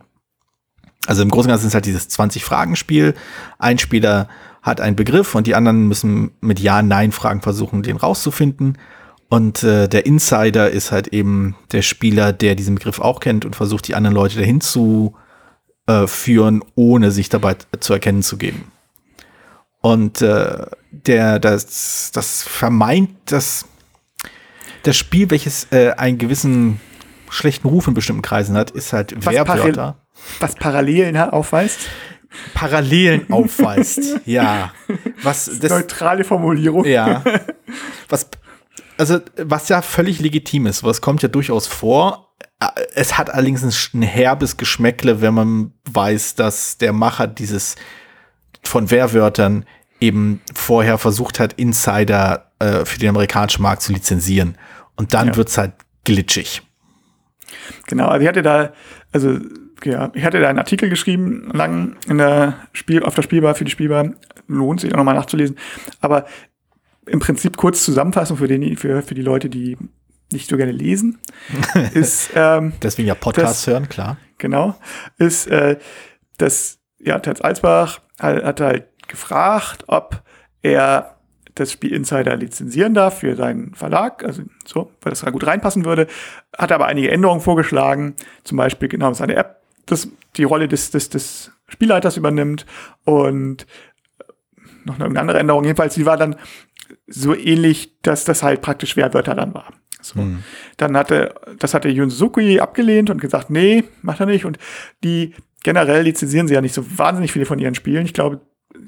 also 1.06 1.22
im 1.22 1.30
Großen 1.30 1.50
und 1.50 1.54
Ganzen 1.54 1.68
ist 1.68 1.72
es 1.72 1.76
halt 1.76 1.86
dieses 1.86 2.10
20-Fragen-Spiel. 2.10 3.14
Ein 3.60 3.78
Spieler 3.78 4.28
hat 4.62 4.82
einen 4.82 4.96
Begriff 4.96 5.36
und 5.36 5.48
die 5.48 5.56
anderen 5.56 5.88
müssen 5.88 6.32
mit 6.42 6.60
Ja-Nein-Fragen 6.60 7.42
versuchen, 7.42 7.84
den 7.84 7.98
rauszufinden. 7.98 8.78
Und 9.30 9.64
äh, 9.64 9.88
der 9.88 10.06
Insider 10.06 10.70
ist 10.70 10.92
halt 10.92 11.10
eben 11.10 11.56
der 11.72 11.82
Spieler, 11.82 12.34
der 12.34 12.56
diesen 12.56 12.76
Begriff 12.76 13.00
auch 13.00 13.20
kennt 13.20 13.46
und 13.46 13.56
versucht, 13.56 13.88
die 13.88 13.96
anderen 13.96 14.16
Leute 14.16 14.38
dahin 14.38 14.62
zu 14.62 15.16
äh, 15.88 16.08
führen, 16.08 16.64
ohne 16.76 17.12
sich 17.12 17.30
dabei 17.30 17.56
zu 17.80 17.94
erkennen 17.94 18.22
zu 18.24 18.38
geben. 18.38 18.72
Und 19.82 20.22
äh, 20.22 20.66
der, 20.92 21.40
das, 21.40 22.12
das 22.14 22.44
vermeint, 22.44 23.12
das, 23.26 23.66
das 24.84 24.98
Spiel, 24.98 25.30
welches 25.30 25.68
äh, 25.72 25.92
einen 25.92 26.18
gewissen 26.18 26.80
schlechten 27.30 27.68
Ruf 27.68 27.88
in 27.88 27.94
bestimmten 27.94 28.22
Kreisen 28.22 28.56
hat, 28.56 28.72
ist 28.72 28.94
halt 28.94 29.14
Was 29.26 29.34
Werbwörter. 29.34 29.98
was 30.40 30.56
Parallelen 30.56 31.18
aufweist. 31.18 31.80
Parallelen 32.54 33.32
aufweist. 33.32 34.02
ja. 34.26 34.74
Was 35.24 35.46
das, 35.60 35.72
Neutrale 35.72 36.24
Formulierung. 36.24 36.86
ja. 36.86 37.24
Was, 38.10 38.30
also, 38.98 39.20
was 39.38 39.68
ja 39.70 39.82
völlig 39.82 40.20
legitim 40.20 40.66
ist, 40.66 40.84
was 40.84 41.02
kommt 41.02 41.22
ja 41.22 41.28
durchaus 41.28 41.68
vor. 41.68 42.27
Äh, 42.60 42.66
Es 42.96 43.18
hat 43.18 43.30
allerdings 43.30 43.64
ein, 43.94 44.02
herbes 44.02 44.58
Geschmäckle, 44.58 45.22
wenn 45.22 45.34
man 45.34 45.72
weiß, 45.92 46.36
dass 46.36 46.78
der 46.78 46.94
Macher 46.94 47.28
dieses 47.28 47.76
von 48.64 48.90
Wehrwörtern 48.92 49.66
eben 50.00 50.42
vorher 50.54 50.98
versucht 50.98 51.40
hat, 51.40 51.54
Insider 51.54 52.52
äh, 52.60 52.86
für 52.86 53.00
den 53.00 53.10
amerikanischen 53.10 53.64
Markt 53.64 53.82
zu 53.82 53.94
lizenzieren. 53.94 54.58
Und 54.96 55.14
dann 55.14 55.30
Ja. 55.30 55.36
wird's 55.36 55.58
halt 55.58 55.74
glitschig. 56.04 56.62
Genau, 57.88 58.08
also 58.08 58.22
ich 58.22 58.28
hatte 58.28 58.42
da, 58.42 58.74
also 59.12 59.40
ja, 59.84 60.12
ich 60.14 60.24
hatte 60.24 60.40
da 60.40 60.50
einen 60.50 60.60
Artikel 60.60 60.90
geschrieben, 60.90 61.50
lang 61.54 61.96
in 62.08 62.18
der 62.18 62.56
Spiel, 62.74 63.04
auf 63.04 63.16
der 63.16 63.22
Spielbar, 63.22 63.56
für 63.56 63.64
die 63.64 63.72
Spielbar, 63.72 64.12
lohnt 64.48 64.82
sich 64.82 64.92
auch 64.94 64.98
nochmal 64.98 65.16
nachzulesen. 65.16 65.58
Aber 66.02 66.26
im 67.06 67.20
Prinzip 67.20 67.56
kurz 67.58 67.84
Zusammenfassung 67.86 68.38
für, 68.38 68.48
den, 68.48 68.76
für, 68.76 69.02
für 69.02 69.16
die 69.16 69.22
Leute, 69.22 69.50
die 69.50 69.78
nicht 70.32 70.50
so 70.50 70.58
gerne 70.58 70.72
lesen, 70.72 71.20
ist, 71.94 72.32
ähm, 72.36 72.74
Deswegen 72.82 73.08
ja 73.08 73.16
Podcasts 73.16 73.64
Das- 73.66 73.74
hören, 73.74 73.90
klar. 73.90 74.18
genau, 74.38 74.76
ist, 75.18 75.48
äh, 75.48 75.78
dass, 76.38 76.80
ja, 77.00 77.20
Terz 77.20 77.42
Alsbach 77.42 78.00
hat, 78.20 78.44
hat 78.44 78.60
halt 78.62 78.86
gefragt, 79.08 79.86
ob 79.88 80.22
er 80.62 81.14
das 81.56 81.72
Spiel 81.72 81.92
Insider 81.94 82.36
lizenzieren 82.36 82.94
darf 82.94 83.20
für 83.20 83.36
seinen 83.36 83.74
Verlag, 83.74 84.24
also 84.24 84.44
so, 84.66 84.92
weil 85.02 85.10
das 85.12 85.22
da 85.22 85.32
gut 85.32 85.48
reinpassen 85.48 85.86
würde, 85.86 86.08
hat 86.56 86.72
aber 86.72 86.86
einige 86.86 87.10
Änderungen 87.10 87.42
vorgeschlagen, 87.42 88.16
zum 88.44 88.58
Beispiel 88.58 88.90
genau 88.90 89.12
seine 89.14 89.36
App, 89.36 89.62
das 89.88 90.08
die 90.36 90.44
Rolle 90.44 90.68
des, 90.68 90.92
des, 90.92 91.10
des 91.10 91.52
Spielleiters 91.68 92.16
übernimmt 92.18 92.66
und 93.06 93.66
noch 94.86 95.00
eine 95.00 95.20
andere 95.20 95.40
Änderung, 95.40 95.64
jedenfalls, 95.64 95.96
die 95.96 96.06
war 96.06 96.18
dann 96.18 96.36
so 97.08 97.34
ähnlich, 97.36 98.00
dass 98.04 98.24
das 98.24 98.44
halt 98.44 98.62
praktisch 98.62 98.96
Werwörter 98.96 99.34
dann 99.36 99.54
war. 99.54 99.74
So. 100.02 100.20
Dann 100.78 100.96
hatte, 100.96 101.34
das 101.60 101.74
hatte 101.74 101.90
Yun 101.90 102.10
Suzuki 102.10 102.60
abgelehnt 102.60 103.10
und 103.10 103.20
gesagt, 103.20 103.50
nee, 103.50 103.84
macht 104.02 104.20
er 104.20 104.26
nicht. 104.26 104.46
Und 104.46 104.58
die 105.04 105.34
generell 105.64 106.04
lizenzieren 106.04 106.48
sie 106.48 106.54
ja 106.54 106.62
nicht 106.62 106.74
so 106.76 106.86
wahnsinnig 106.98 107.32
viele 107.32 107.46
von 107.46 107.60
ihren 107.60 107.76
Spielen. 107.76 108.06
Ich 108.06 108.14
glaube, 108.14 108.42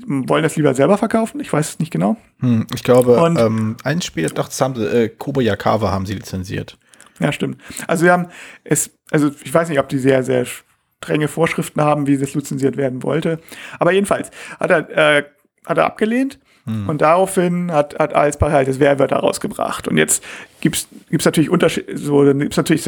wollen 0.06 0.44
das 0.44 0.56
lieber 0.56 0.74
selber 0.76 0.98
verkaufen. 0.98 1.40
Ich 1.42 1.52
weiß 1.52 1.70
es 1.70 1.80
nicht 1.80 1.92
genau. 1.92 2.16
Hm, 2.40 2.68
ich 2.74 2.84
glaube, 2.84 3.22
Und- 3.22 3.38
ähm, 3.40 3.78
ein 3.84 4.02
Spiel, 4.02 4.30
doch, 4.30 4.48
das 4.48 4.62
haben 4.62 4.76
sie, 4.76 4.86
äh, 4.86 5.10
Kobayakawa 5.10 5.92
haben 5.92 6.06
sie 6.06 6.14
lizenziert. 6.14 6.78
Ja, 7.20 7.32
stimmt. 7.34 7.60
Also 7.88 8.06
wir 8.06 8.14
haben 8.14 8.28
es, 8.64 8.92
also 9.12 9.32
ich 9.44 9.54
weiß 9.54 9.68
nicht, 9.70 9.80
ob 9.80 9.90
die 9.90 9.98
sehr, 9.98 10.24
sehr 10.24 10.46
strenge 11.02 11.28
Vorschriften 11.28 11.82
haben, 11.82 12.08
wie 12.08 12.18
das 12.18 12.34
lizenziert 12.34 12.78
werden 12.78 13.04
wollte. 13.04 13.40
Aber 13.80 13.92
jedenfalls 13.92 14.30
hat 14.60 14.70
er, 14.70 14.90
äh, 15.18 15.24
hat 15.66 15.78
er 15.78 15.86
abgelehnt. 15.86 16.40
Und 16.88 17.02
daraufhin 17.02 17.72
hat, 17.72 17.98
hat 17.98 18.14
Alsbach 18.14 18.52
halt 18.52 18.68
das 18.68 18.80
Werwörter 18.80 19.18
rausgebracht. 19.18 19.88
Und 19.88 19.98
jetzt 19.98 20.24
gibt's 20.62 20.88
gibt's 21.10 21.26
natürlich 21.26 21.50
Unterschiede, 21.50 21.98
so, 21.98 22.24
dann 22.24 22.40
gibt's 22.40 22.58
natürlich 22.58 22.88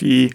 die, 0.00 0.34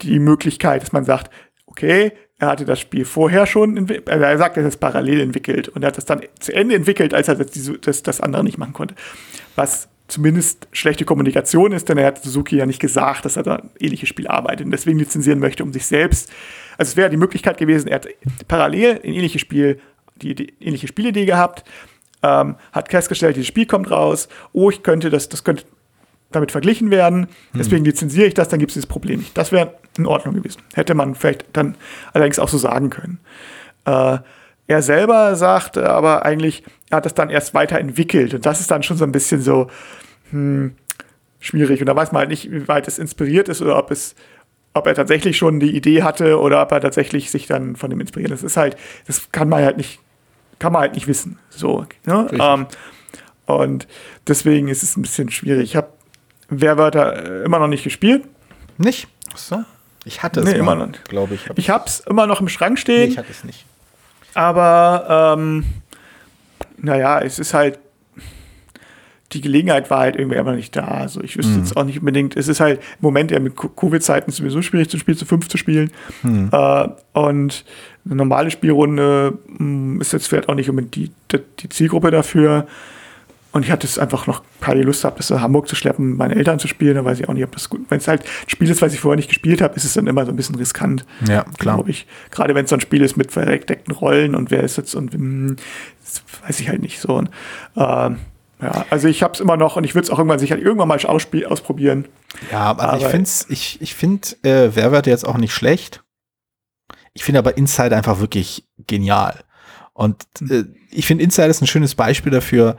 die 0.00 0.18
Möglichkeit, 0.18 0.82
dass 0.82 0.92
man 0.92 1.04
sagt, 1.04 1.30
okay, 1.66 2.12
er 2.38 2.48
hatte 2.48 2.64
das 2.64 2.80
Spiel 2.80 3.04
vorher 3.04 3.46
schon, 3.46 3.78
also 3.78 4.24
er 4.24 4.38
sagt, 4.38 4.56
er 4.56 4.64
hat 4.64 4.72
es 4.72 4.76
parallel 4.76 5.20
entwickelt 5.20 5.68
und 5.68 5.82
er 5.84 5.88
hat 5.88 5.96
das 5.96 6.06
dann 6.06 6.22
zu 6.40 6.52
Ende 6.52 6.74
entwickelt, 6.74 7.14
als 7.14 7.28
er 7.28 7.36
das, 7.36 7.50
das, 7.80 8.02
das 8.02 8.20
andere 8.20 8.42
nicht 8.42 8.58
machen 8.58 8.72
konnte. 8.72 8.94
Was 9.54 9.88
zumindest 10.08 10.68
schlechte 10.72 11.04
Kommunikation 11.04 11.72
ist, 11.72 11.88
denn 11.88 11.98
er 11.98 12.06
hat 12.06 12.22
Suzuki 12.22 12.56
ja 12.56 12.66
nicht 12.66 12.80
gesagt, 12.80 13.24
dass 13.24 13.36
er 13.36 13.44
da 13.44 13.56
ein 13.56 13.70
ähnliches 13.78 14.08
Spiel 14.08 14.26
arbeitet 14.26 14.66
und 14.66 14.72
deswegen 14.72 14.98
lizenzieren 14.98 15.38
möchte, 15.38 15.62
um 15.62 15.72
sich 15.72 15.86
selbst. 15.86 16.30
Also 16.76 16.90
es 16.90 16.96
wäre 16.96 17.08
die 17.08 17.16
Möglichkeit 17.16 17.56
gewesen, 17.56 17.88
er 17.88 17.96
hat 17.96 18.08
parallel 18.48 19.00
ein 19.04 19.12
ähnliches 19.12 19.40
Spiel, 19.40 19.78
die, 20.22 20.34
die 20.34 20.54
ähnliche 20.60 20.88
Spielidee 20.88 21.24
gehabt, 21.24 21.64
ähm, 22.22 22.56
hat 22.72 22.90
festgestellt, 22.90 23.36
dieses 23.36 23.48
Spiel 23.48 23.66
kommt 23.66 23.90
raus, 23.90 24.28
oh, 24.52 24.70
ich 24.70 24.82
könnte 24.82 25.10
das, 25.10 25.28
das 25.28 25.44
könnte 25.44 25.64
damit 26.30 26.50
verglichen 26.50 26.90
werden, 26.90 27.28
deswegen 27.52 27.84
lizenziere 27.84 28.26
ich 28.26 28.32
das, 28.32 28.48
dann 28.48 28.58
gibt 28.58 28.70
es 28.70 28.74
dieses 28.74 28.86
Problem 28.86 29.18
nicht. 29.18 29.36
Das 29.36 29.52
wäre 29.52 29.74
in 29.98 30.06
Ordnung 30.06 30.34
gewesen. 30.34 30.62
Hätte 30.72 30.94
man 30.94 31.14
vielleicht 31.14 31.44
dann 31.52 31.76
allerdings 32.14 32.38
auch 32.38 32.48
so 32.48 32.56
sagen 32.56 32.88
können. 32.88 33.20
Äh, 33.84 34.18
er 34.66 34.80
selber 34.80 35.36
sagt 35.36 35.76
aber 35.76 36.24
eigentlich, 36.24 36.64
er 36.88 36.98
hat 36.98 37.04
das 37.04 37.12
dann 37.12 37.28
erst 37.28 37.52
weiterentwickelt 37.52 38.32
und 38.32 38.46
das 38.46 38.60
ist 38.60 38.70
dann 38.70 38.82
schon 38.82 38.96
so 38.96 39.04
ein 39.04 39.12
bisschen 39.12 39.42
so 39.42 39.66
hm, 40.30 40.74
schwierig 41.38 41.80
und 41.80 41.86
da 41.86 41.94
weiß 41.94 42.12
man 42.12 42.20
halt 42.20 42.30
nicht, 42.30 42.50
wie 42.50 42.66
weit 42.68 42.88
es 42.88 42.98
inspiriert 42.98 43.48
ist 43.48 43.60
oder 43.60 43.76
ob 43.76 43.90
es 43.90 44.14
ob 44.74 44.86
er 44.86 44.94
tatsächlich 44.94 45.36
schon 45.36 45.60
die 45.60 45.76
Idee 45.76 46.02
hatte 46.02 46.40
oder 46.40 46.62
ob 46.62 46.72
er 46.72 46.80
tatsächlich 46.80 47.30
sich 47.30 47.46
dann 47.46 47.76
von 47.76 47.90
dem 47.90 48.00
inspiriert. 48.00 48.30
Das 48.30 48.42
ist 48.42 48.56
halt, 48.56 48.76
das 49.06 49.30
kann 49.30 49.50
man 49.50 49.62
halt 49.62 49.76
nicht, 49.76 50.00
kann 50.62 50.72
man 50.72 50.82
halt 50.82 50.94
nicht 50.94 51.08
wissen. 51.08 51.40
So, 51.50 51.84
ne? 52.04 52.28
Ähm, 52.32 52.66
und 53.46 53.88
deswegen 54.28 54.68
ist 54.68 54.84
es 54.84 54.96
ein 54.96 55.02
bisschen 55.02 55.28
schwierig. 55.28 55.64
Ich 55.64 55.76
habe 55.76 55.88
Werwörter 56.50 57.42
äh, 57.42 57.44
immer 57.44 57.58
noch 57.58 57.66
nicht 57.66 57.82
gespielt. 57.82 58.22
Nicht? 58.78 59.08
So. 59.34 59.64
Ich 60.04 60.22
hatte 60.22 60.38
es 60.38 60.46
Nee, 60.46 60.52
mal, 60.62 60.74
immer 60.74 60.86
noch 60.86 61.04
glaube 61.04 61.34
ich. 61.34 61.48
Hab 61.48 61.58
Ich 61.58 61.68
habe 61.68 61.84
es 61.86 61.98
immer 62.00 62.28
noch 62.28 62.40
im 62.40 62.48
Schrank 62.48 62.74
nee, 62.74 62.80
stehen, 62.80 63.10
ich 63.10 63.18
hatte 63.18 63.32
es 63.32 63.42
nicht. 63.42 63.66
aber 64.34 65.34
ähm, 65.36 65.64
naja, 66.76 67.18
es 67.20 67.40
ist 67.40 67.54
halt, 67.54 67.80
die 69.32 69.40
Gelegenheit 69.40 69.90
war 69.90 70.00
halt 70.00 70.16
irgendwie 70.16 70.36
immer 70.38 70.52
nicht 70.54 70.74
da. 70.76 70.86
Also 70.86 71.22
ich 71.22 71.36
wüsste 71.36 71.58
jetzt 71.58 71.76
auch 71.76 71.84
nicht 71.84 71.98
unbedingt, 71.98 72.36
es 72.36 72.48
ist 72.48 72.60
halt 72.60 72.78
im 72.80 72.98
Moment 73.00 73.30
ja 73.30 73.40
mit 73.40 73.56
Co- 73.56 73.68
Covid-Zeiten 73.68 74.30
sowieso 74.30 74.62
schwierig, 74.62 74.90
zum 74.90 75.00
Spiel 75.00 75.16
zu 75.16 75.24
fünf 75.24 75.48
zu 75.48 75.56
spielen. 75.56 75.90
Äh, 76.52 76.88
und 77.12 77.64
eine 78.04 78.14
normale 78.16 78.50
Spielrunde 78.50 79.38
mh, 79.58 80.00
ist 80.00 80.12
jetzt 80.12 80.28
vielleicht 80.28 80.48
auch 80.48 80.54
nicht 80.54 80.68
unbedingt 80.70 80.94
die, 80.96 81.10
die, 81.30 81.38
die 81.60 81.68
Zielgruppe 81.68 82.10
dafür. 82.10 82.66
Und 83.54 83.66
ich 83.66 83.70
hatte 83.70 83.86
es 83.86 83.98
einfach 83.98 84.26
noch 84.26 84.42
keine 84.62 84.80
Lust 84.82 85.02
gehabt, 85.02 85.18
bis 85.18 85.28
nach 85.28 85.42
Hamburg 85.42 85.68
zu 85.68 85.76
schleppen, 85.76 86.08
mit 86.08 86.18
meinen 86.18 86.30
Eltern 86.32 86.58
zu 86.58 86.68
spielen. 86.68 86.94
Da 86.94 87.04
weiß 87.04 87.20
ich 87.20 87.28
auch 87.28 87.34
nicht, 87.34 87.44
ob 87.44 87.52
das 87.52 87.68
gut. 87.68 87.82
Wenn 87.90 87.98
es 87.98 88.08
halt 88.08 88.22
ein 88.22 88.48
Spiel 88.48 88.70
ist, 88.70 88.80
was 88.80 88.94
ich 88.94 89.00
vorher 89.00 89.16
nicht 89.16 89.28
gespielt 89.28 89.60
habe, 89.60 89.74
ist 89.76 89.84
es 89.84 89.92
dann 89.92 90.06
immer 90.06 90.24
so 90.24 90.32
ein 90.32 90.36
bisschen 90.36 90.54
riskant. 90.54 91.04
Ja, 91.28 91.42
klar. 91.42 91.76
Glaube 91.76 91.90
ich. 91.90 92.06
Gerade 92.30 92.54
wenn 92.54 92.64
es 92.64 92.70
so 92.70 92.76
ein 92.76 92.80
Spiel 92.80 93.02
ist 93.02 93.18
mit 93.18 93.30
verdeckten 93.30 93.94
Rollen 93.94 94.34
und 94.34 94.50
wer 94.50 94.62
ist 94.62 94.78
jetzt 94.78 94.94
und 94.94 95.12
hm, 95.12 95.56
das 96.02 96.22
weiß 96.46 96.60
ich 96.60 96.70
halt 96.70 96.80
nicht 96.80 96.98
so. 96.98 97.14
Und, 97.14 97.30
ähm, 97.76 98.16
ja, 98.62 98.86
also 98.90 99.08
ich 99.08 99.22
habe 99.22 99.34
es 99.34 99.40
immer 99.40 99.56
noch 99.56 99.76
und 99.76 99.84
ich 99.84 99.94
würde 99.94 100.04
es 100.04 100.10
auch 100.10 100.18
irgendwann 100.18 100.38
sicher 100.38 100.56
irgendwann 100.58 100.88
mal 100.88 100.98
ausprobieren. 101.04 102.06
Ja, 102.50 102.72
ich 102.72 102.78
Aber- 102.80 103.10
finde 103.10 103.28
ich, 103.48 103.80
ich 103.82 103.94
find, 103.94 104.36
äh, 104.44 104.74
Werwörter 104.74 105.10
jetzt 105.10 105.26
auch 105.26 105.36
nicht 105.36 105.52
schlecht. 105.52 106.02
Ich 107.12 107.24
finde 107.24 107.40
aber 107.40 107.58
Inside 107.58 107.94
einfach 107.96 108.20
wirklich 108.20 108.68
genial. 108.86 109.40
Und 109.92 110.24
äh, 110.48 110.64
ich 110.90 111.06
finde 111.06 111.24
Inside 111.24 111.48
ist 111.48 111.60
ein 111.60 111.66
schönes 111.66 111.94
Beispiel 111.94 112.32
dafür, 112.32 112.76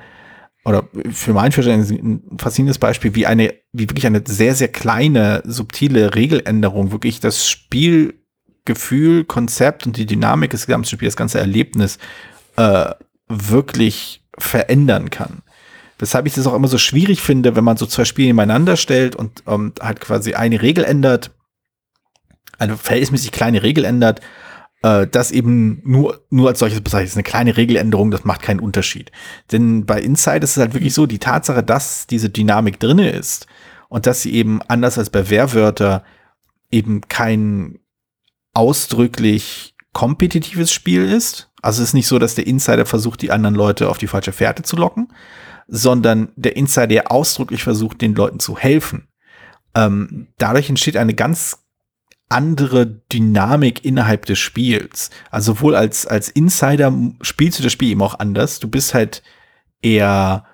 oder 0.65 0.88
für 1.12 1.34
mein 1.34 1.52
Verständnis 1.52 1.91
ein 1.91 2.38
faszinierendes 2.39 2.80
Beispiel, 2.80 3.15
wie 3.15 3.26
eine, 3.26 3.54
wie 3.74 3.89
wirklich 3.89 4.08
eine 4.08 4.24
sehr, 4.26 4.56
sehr 4.56 4.69
kleine, 4.69 5.43
subtile 5.46 6.15
Regeländerung 6.15 6.91
wirklich 6.91 7.19
das 7.19 7.50
Spielgefühl, 7.50 9.26
Konzept 9.26 9.86
und 9.86 9.98
die 9.98 10.06
Dynamik 10.06 10.52
des 10.52 10.65
gesamten 10.65 10.88
Spiels, 10.88 11.13
das 11.13 11.17
ganze 11.17 11.39
Erlebnis 11.39 11.98
äh, 12.56 12.91
wirklich 13.28 14.24
verändern 14.38 15.10
kann. 15.10 15.41
Weshalb 16.04 16.28
ich 16.28 16.34
das 16.34 16.48
auch 16.48 16.54
immer 16.54 16.68
so 16.68 16.78
schwierig 16.78 17.22
finde, 17.22 17.56
wenn 17.56 17.63
man 17.63 17.78
so 17.78 17.86
zwei 17.86 18.04
Spiele 18.04 18.28
nebeneinander 18.28 18.76
stellt 18.76 19.16
und 19.16 19.42
ähm, 19.48 19.72
halt 19.80 20.02
quasi 20.02 20.34
eine 20.34 20.62
Regel 20.62 20.84
ändert, 20.84 21.32
eine 22.60 22.76
verhältnismäßig 22.76 23.32
kleine 23.32 23.63
Regel 23.63 23.86
ändert, 23.86 24.20
äh, 24.82 25.08
das 25.08 25.32
eben 25.32 25.82
nur, 25.86 26.22
nur 26.30 26.50
als 26.50 26.60
solches 26.60 26.82
bezeichnet. 26.82 27.08
Das 27.08 27.13
ist 27.13 27.18
eine 27.18 27.24
kleine 27.24 27.56
Regeländerung, 27.56 28.12
das 28.12 28.26
macht 28.26 28.42
keinen 28.42 28.60
Unterschied. 28.60 29.13
Denn 29.54 29.86
bei 29.86 30.02
Inside 30.02 30.44
ist 30.44 30.52
es 30.52 30.58
halt 30.58 30.74
wirklich 30.74 30.94
so, 30.94 31.06
die 31.06 31.20
Tatsache, 31.20 31.63
dass 31.63 32.06
diese 32.06 32.30
Dynamik 32.30 32.82
drinne 32.82 33.10
ist 33.10 33.48
und 33.88 34.06
dass 34.06 34.22
sie 34.22 34.34
eben 34.34 34.62
anders 34.63 34.98
als 34.98 35.10
bei 35.10 35.30
Werwörter 35.30 36.04
eben 36.70 37.00
kein 37.08 37.80
ausdrücklich 38.54 39.74
kompetitives 39.94 40.74
Spiel 40.74 41.10
ist. 41.10 41.50
Also 41.62 41.82
es 41.82 41.89
ist 41.89 41.94
nicht 41.94 42.08
so, 42.08 42.20
dass 42.20 42.36
der 42.36 42.46
Insider 42.46 42.86
versucht, 42.86 43.22
die 43.22 43.32
anderen 43.32 43.56
Leute 43.56 43.89
auf 43.89 43.98
die 43.98 44.08
falsche 44.08 44.34
Fährte 44.34 44.63
zu 44.63 44.76
locken, 44.76 45.13
sondern 45.67 46.30
der 46.36 46.56
Insider 46.56 46.88
der 46.88 47.12
ausdrücklich 47.12 47.63
versucht, 47.63 48.02
den 48.02 48.15
Leuten 48.15 48.39
zu 48.39 48.58
helfen. 48.58 49.08
Ähm, 49.76 50.28
dadurch 50.38 50.69
entsteht 50.69 50.97
eine 50.97 51.13
ganz 51.13 51.60
andere 52.30 52.88
Dynamik 53.12 53.86
innerhalb 53.86 54.26
des 54.26 54.39
Spiels. 54.39 55.10
Also 55.30 55.54
sowohl 55.54 55.76
als, 55.76 56.08
als 56.08 56.30
Insider 56.30 56.93
spielst 57.21 57.60
du 57.60 57.63
das 57.63 57.71
Spiel 57.71 57.91
eben 57.91 58.02
auch 58.02 58.19
anders. 58.19 58.60
Du 58.60 58.67
bist 58.67 58.93
halt 58.93 59.21
eher, 59.82 60.45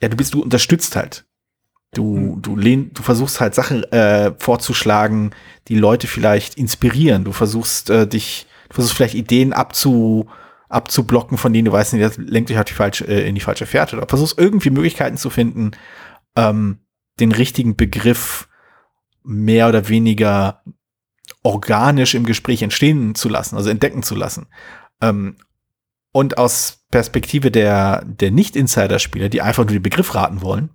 ja, 0.00 0.08
du 0.08 0.16
bist, 0.16 0.34
du 0.34 0.42
unterstützt 0.42 0.96
halt. 0.96 1.24
Du, 1.94 2.38
du 2.40 2.56
lehn, 2.56 2.92
du 2.92 3.02
versuchst 3.02 3.40
halt 3.40 3.54
Sachen 3.54 3.82
äh, 3.92 4.32
vorzuschlagen, 4.38 5.30
die 5.68 5.76
Leute 5.76 6.06
vielleicht 6.06 6.56
inspirieren. 6.56 7.24
Du 7.24 7.32
versuchst 7.32 7.88
äh, 7.90 8.06
dich, 8.06 8.46
du 8.68 8.74
versuchst 8.74 8.96
vielleicht 8.96 9.14
Ideen 9.14 9.52
abzu, 9.52 10.28
abzublocken, 10.68 11.38
von 11.38 11.52
denen 11.52 11.66
du 11.66 11.72
weißt, 11.72 11.94
nee, 11.94 12.00
das 12.00 12.18
lenkt 12.18 12.50
dich 12.50 12.56
halt 12.56 12.70
die 12.70 12.74
falsche, 12.74 13.06
äh, 13.06 13.26
in 13.28 13.34
die 13.34 13.40
falsche 13.40 13.66
Fährte. 13.66 13.96
Oder 13.96 14.06
versuchst 14.06 14.38
irgendwie 14.38 14.70
Möglichkeiten 14.70 15.16
zu 15.16 15.30
finden, 15.30 15.72
ähm, 16.36 16.80
den 17.20 17.32
richtigen 17.32 17.76
Begriff 17.76 18.48
mehr 19.22 19.68
oder 19.68 19.88
weniger 19.88 20.62
organisch 21.42 22.14
im 22.14 22.24
Gespräch 22.24 22.62
entstehen 22.62 23.14
zu 23.14 23.28
lassen, 23.28 23.56
also 23.56 23.70
entdecken 23.70 24.02
zu 24.02 24.14
lassen. 24.14 24.46
Ähm, 25.00 25.36
und 26.12 26.38
aus 26.38 26.84
Perspektive 26.90 27.50
der, 27.50 28.04
der 28.04 28.30
Nicht-Insider-Spieler, 28.30 29.28
die 29.28 29.42
einfach 29.42 29.64
nur 29.64 29.74
den 29.74 29.82
Begriff 29.82 30.14
raten 30.14 30.40
wollen, 30.40 30.70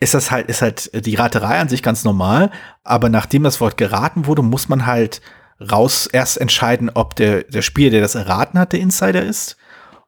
ist 0.00 0.14
das 0.14 0.30
halt, 0.30 0.48
ist 0.48 0.62
halt 0.62 1.06
die 1.06 1.14
Raterei 1.16 1.58
an 1.58 1.68
sich 1.68 1.82
ganz 1.82 2.04
normal, 2.04 2.50
aber 2.84 3.08
nachdem 3.08 3.42
das 3.42 3.60
Wort 3.60 3.76
geraten 3.76 4.26
wurde, 4.26 4.42
muss 4.42 4.68
man 4.68 4.86
halt 4.86 5.20
raus 5.60 6.06
erst 6.06 6.40
entscheiden, 6.40 6.90
ob 6.92 7.16
der, 7.16 7.44
der 7.44 7.62
Spieler, 7.62 7.90
der 7.90 8.00
das 8.00 8.14
erraten 8.14 8.58
hat, 8.58 8.72
der 8.72 8.80
Insider 8.80 9.22
ist, 9.22 9.56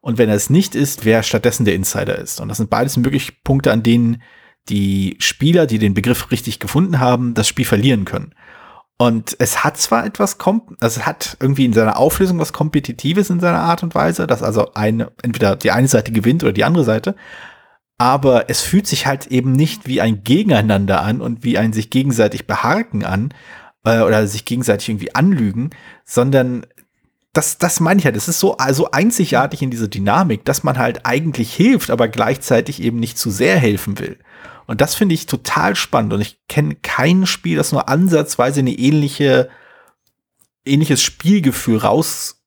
und 0.00 0.16
wenn 0.16 0.28
er 0.28 0.34
es 0.34 0.48
nicht 0.48 0.74
ist, 0.74 1.04
wer 1.04 1.22
stattdessen 1.22 1.66
der 1.66 1.74
Insider 1.74 2.16
ist. 2.18 2.40
Und 2.40 2.48
das 2.48 2.56
sind 2.56 2.70
beides 2.70 3.02
wirklich 3.04 3.44
Punkte, 3.44 3.70
an 3.70 3.82
denen 3.82 4.22
die 4.68 5.16
Spieler, 5.20 5.66
die 5.66 5.78
den 5.78 5.94
Begriff 5.94 6.30
richtig 6.30 6.58
gefunden 6.58 7.00
haben, 7.00 7.34
das 7.34 7.48
Spiel 7.48 7.66
verlieren 7.66 8.04
können. 8.04 8.34
Und 8.96 9.34
es 9.38 9.64
hat 9.64 9.78
zwar 9.78 10.04
etwas, 10.04 10.38
also 10.38 10.66
es 10.80 11.06
hat 11.06 11.36
irgendwie 11.40 11.64
in 11.64 11.72
seiner 11.72 11.96
Auflösung 11.96 12.38
was 12.38 12.52
Kompetitives 12.52 13.30
in 13.30 13.40
seiner 13.40 13.60
Art 13.60 13.82
und 13.82 13.94
Weise, 13.94 14.26
dass 14.26 14.42
also 14.42 14.74
eine, 14.74 15.10
entweder 15.22 15.56
die 15.56 15.70
eine 15.70 15.88
Seite 15.88 16.12
gewinnt 16.12 16.42
oder 16.42 16.52
die 16.52 16.64
andere 16.64 16.84
Seite, 16.84 17.14
aber 17.96 18.50
es 18.50 18.60
fühlt 18.60 18.86
sich 18.86 19.06
halt 19.06 19.26
eben 19.28 19.52
nicht 19.52 19.86
wie 19.86 20.02
ein 20.02 20.22
Gegeneinander 20.22 21.02
an 21.02 21.22
und 21.22 21.44
wie 21.44 21.56
ein 21.56 21.72
sich 21.72 21.88
gegenseitig 21.88 22.46
beharken 22.46 23.04
an 23.04 23.32
äh, 23.84 24.00
oder 24.00 24.26
sich 24.26 24.44
gegenseitig 24.44 24.88
irgendwie 24.88 25.14
anlügen, 25.14 25.70
sondern 26.04 26.66
das, 27.32 27.58
das 27.58 27.80
meine 27.80 28.00
ich 28.00 28.04
halt, 28.04 28.16
es 28.16 28.28
ist 28.28 28.40
so 28.40 28.56
also 28.56 28.90
einzigartig 28.90 29.62
in 29.62 29.70
dieser 29.70 29.88
Dynamik, 29.88 30.44
dass 30.44 30.64
man 30.64 30.78
halt 30.78 31.06
eigentlich 31.06 31.54
hilft, 31.54 31.90
aber 31.90 32.08
gleichzeitig 32.08 32.82
eben 32.82 32.98
nicht 32.98 33.18
zu 33.18 33.30
sehr 33.30 33.56
helfen 33.56 33.98
will. 33.98 34.18
Und 34.66 34.80
das 34.80 34.94
finde 34.94 35.14
ich 35.14 35.26
total 35.26 35.76
spannend. 35.76 36.12
Und 36.12 36.20
ich 36.20 36.40
kenne 36.48 36.76
kein 36.76 37.26
Spiel, 37.26 37.56
das 37.56 37.72
nur 37.72 37.88
ansatzweise 37.88 38.60
eine 38.60 38.72
ähnliche, 38.72 39.48
ähnliches 40.64 41.02
Spielgefühl 41.02 41.78
raus, 41.78 42.42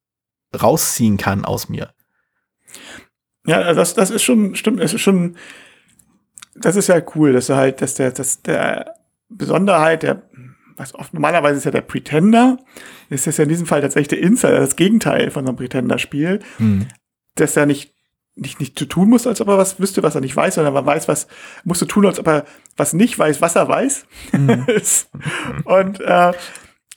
rausziehen 0.61 1.17
kann 1.17 1.45
aus 1.45 1.69
mir. 1.69 1.93
Ja, 3.45 3.73
das, 3.73 3.93
das 3.93 4.09
ist 4.09 4.23
schon, 4.23 4.55
stimmt, 4.55 4.79
es 4.79 4.93
ist 4.93 5.01
schon, 5.01 5.35
das 6.55 6.75
ist 6.75 6.87
ja 6.87 7.01
cool, 7.15 7.33
dass 7.33 7.47
du 7.47 7.55
halt, 7.55 7.81
dass 7.81 7.95
der, 7.95 8.11
dass 8.11 8.41
der 8.41 8.95
Besonderheit, 9.29 10.03
der, 10.03 10.23
was 10.77 10.95
oft 10.95 11.13
normalerweise 11.13 11.57
ist 11.57 11.65
ja 11.65 11.71
der 11.71 11.81
Pretender, 11.81 12.57
ist 13.09 13.27
das 13.27 13.37
ja 13.37 13.43
in 13.43 13.49
diesem 13.49 13.65
Fall 13.65 13.81
tatsächlich 13.81 14.07
der 14.09 14.19
Insider, 14.19 14.59
das 14.59 14.75
Gegenteil 14.75 15.31
von 15.31 15.45
so 15.45 15.49
einem 15.49 15.57
Pretender-Spiel, 15.57 16.39
hm. 16.57 16.87
dass 17.35 17.55
er 17.57 17.65
nicht 17.65 17.93
nicht, 18.35 18.59
nicht 18.59 18.77
zu 18.79 18.85
tun 18.85 19.09
muss, 19.09 19.27
als 19.27 19.41
ob 19.41 19.47
er 19.47 19.57
was 19.57 19.79
wüsste, 19.79 20.01
was 20.01 20.15
er 20.15 20.21
nicht 20.21 20.35
weiß, 20.35 20.55
sondern 20.55 20.73
man 20.73 20.85
weiß, 20.85 21.07
was 21.07 21.27
musst 21.63 21.81
du 21.81 21.85
tun, 21.85 22.05
als 22.05 22.19
ob 22.19 22.27
er 22.27 22.45
was 22.75 22.93
nicht 22.93 23.17
weiß, 23.19 23.41
was 23.41 23.55
er 23.55 23.67
weiß. 23.67 24.07
Mhm. 24.31 24.65
und 25.65 25.99
äh, 26.01 26.33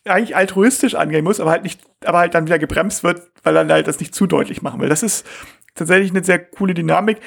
eigentlich 0.07 0.37
altruistisch 0.37 0.95
angehen 0.95 1.25
muss, 1.25 1.41
aber 1.41 1.51
halt 1.51 1.63
nicht, 1.63 1.81
aber 2.05 2.19
halt 2.19 2.35
dann 2.35 2.47
wieder 2.47 2.59
gebremst 2.59 3.05
wird, 3.05 3.23
weil 3.43 3.57
er 3.57 3.69
halt 3.69 3.87
das 3.87 4.01
nicht 4.01 4.15
zu 4.15 4.27
deutlich 4.27 4.63
machen 4.63 4.81
will. 4.81 4.89
Das 4.89 5.03
ist 5.03 5.27
tatsächlich 5.75 6.11
eine 6.11 6.25
sehr 6.25 6.39
coole 6.39 6.75
Dynamik. 6.75 7.19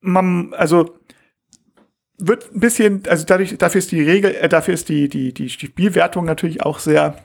Man, 0.00 0.52
also 0.52 0.98
wird 2.26 2.54
ein 2.54 2.60
bisschen, 2.60 3.02
also 3.08 3.24
dadurch, 3.26 3.56
dafür 3.58 3.78
ist 3.78 3.92
die 3.92 4.02
Regel, 4.02 4.34
äh, 4.34 4.48
dafür 4.48 4.74
ist 4.74 4.88
die, 4.88 5.08
die, 5.08 5.34
die 5.34 5.50
Spielwertung 5.50 6.24
natürlich 6.24 6.62
auch 6.62 6.78
sehr 6.78 7.16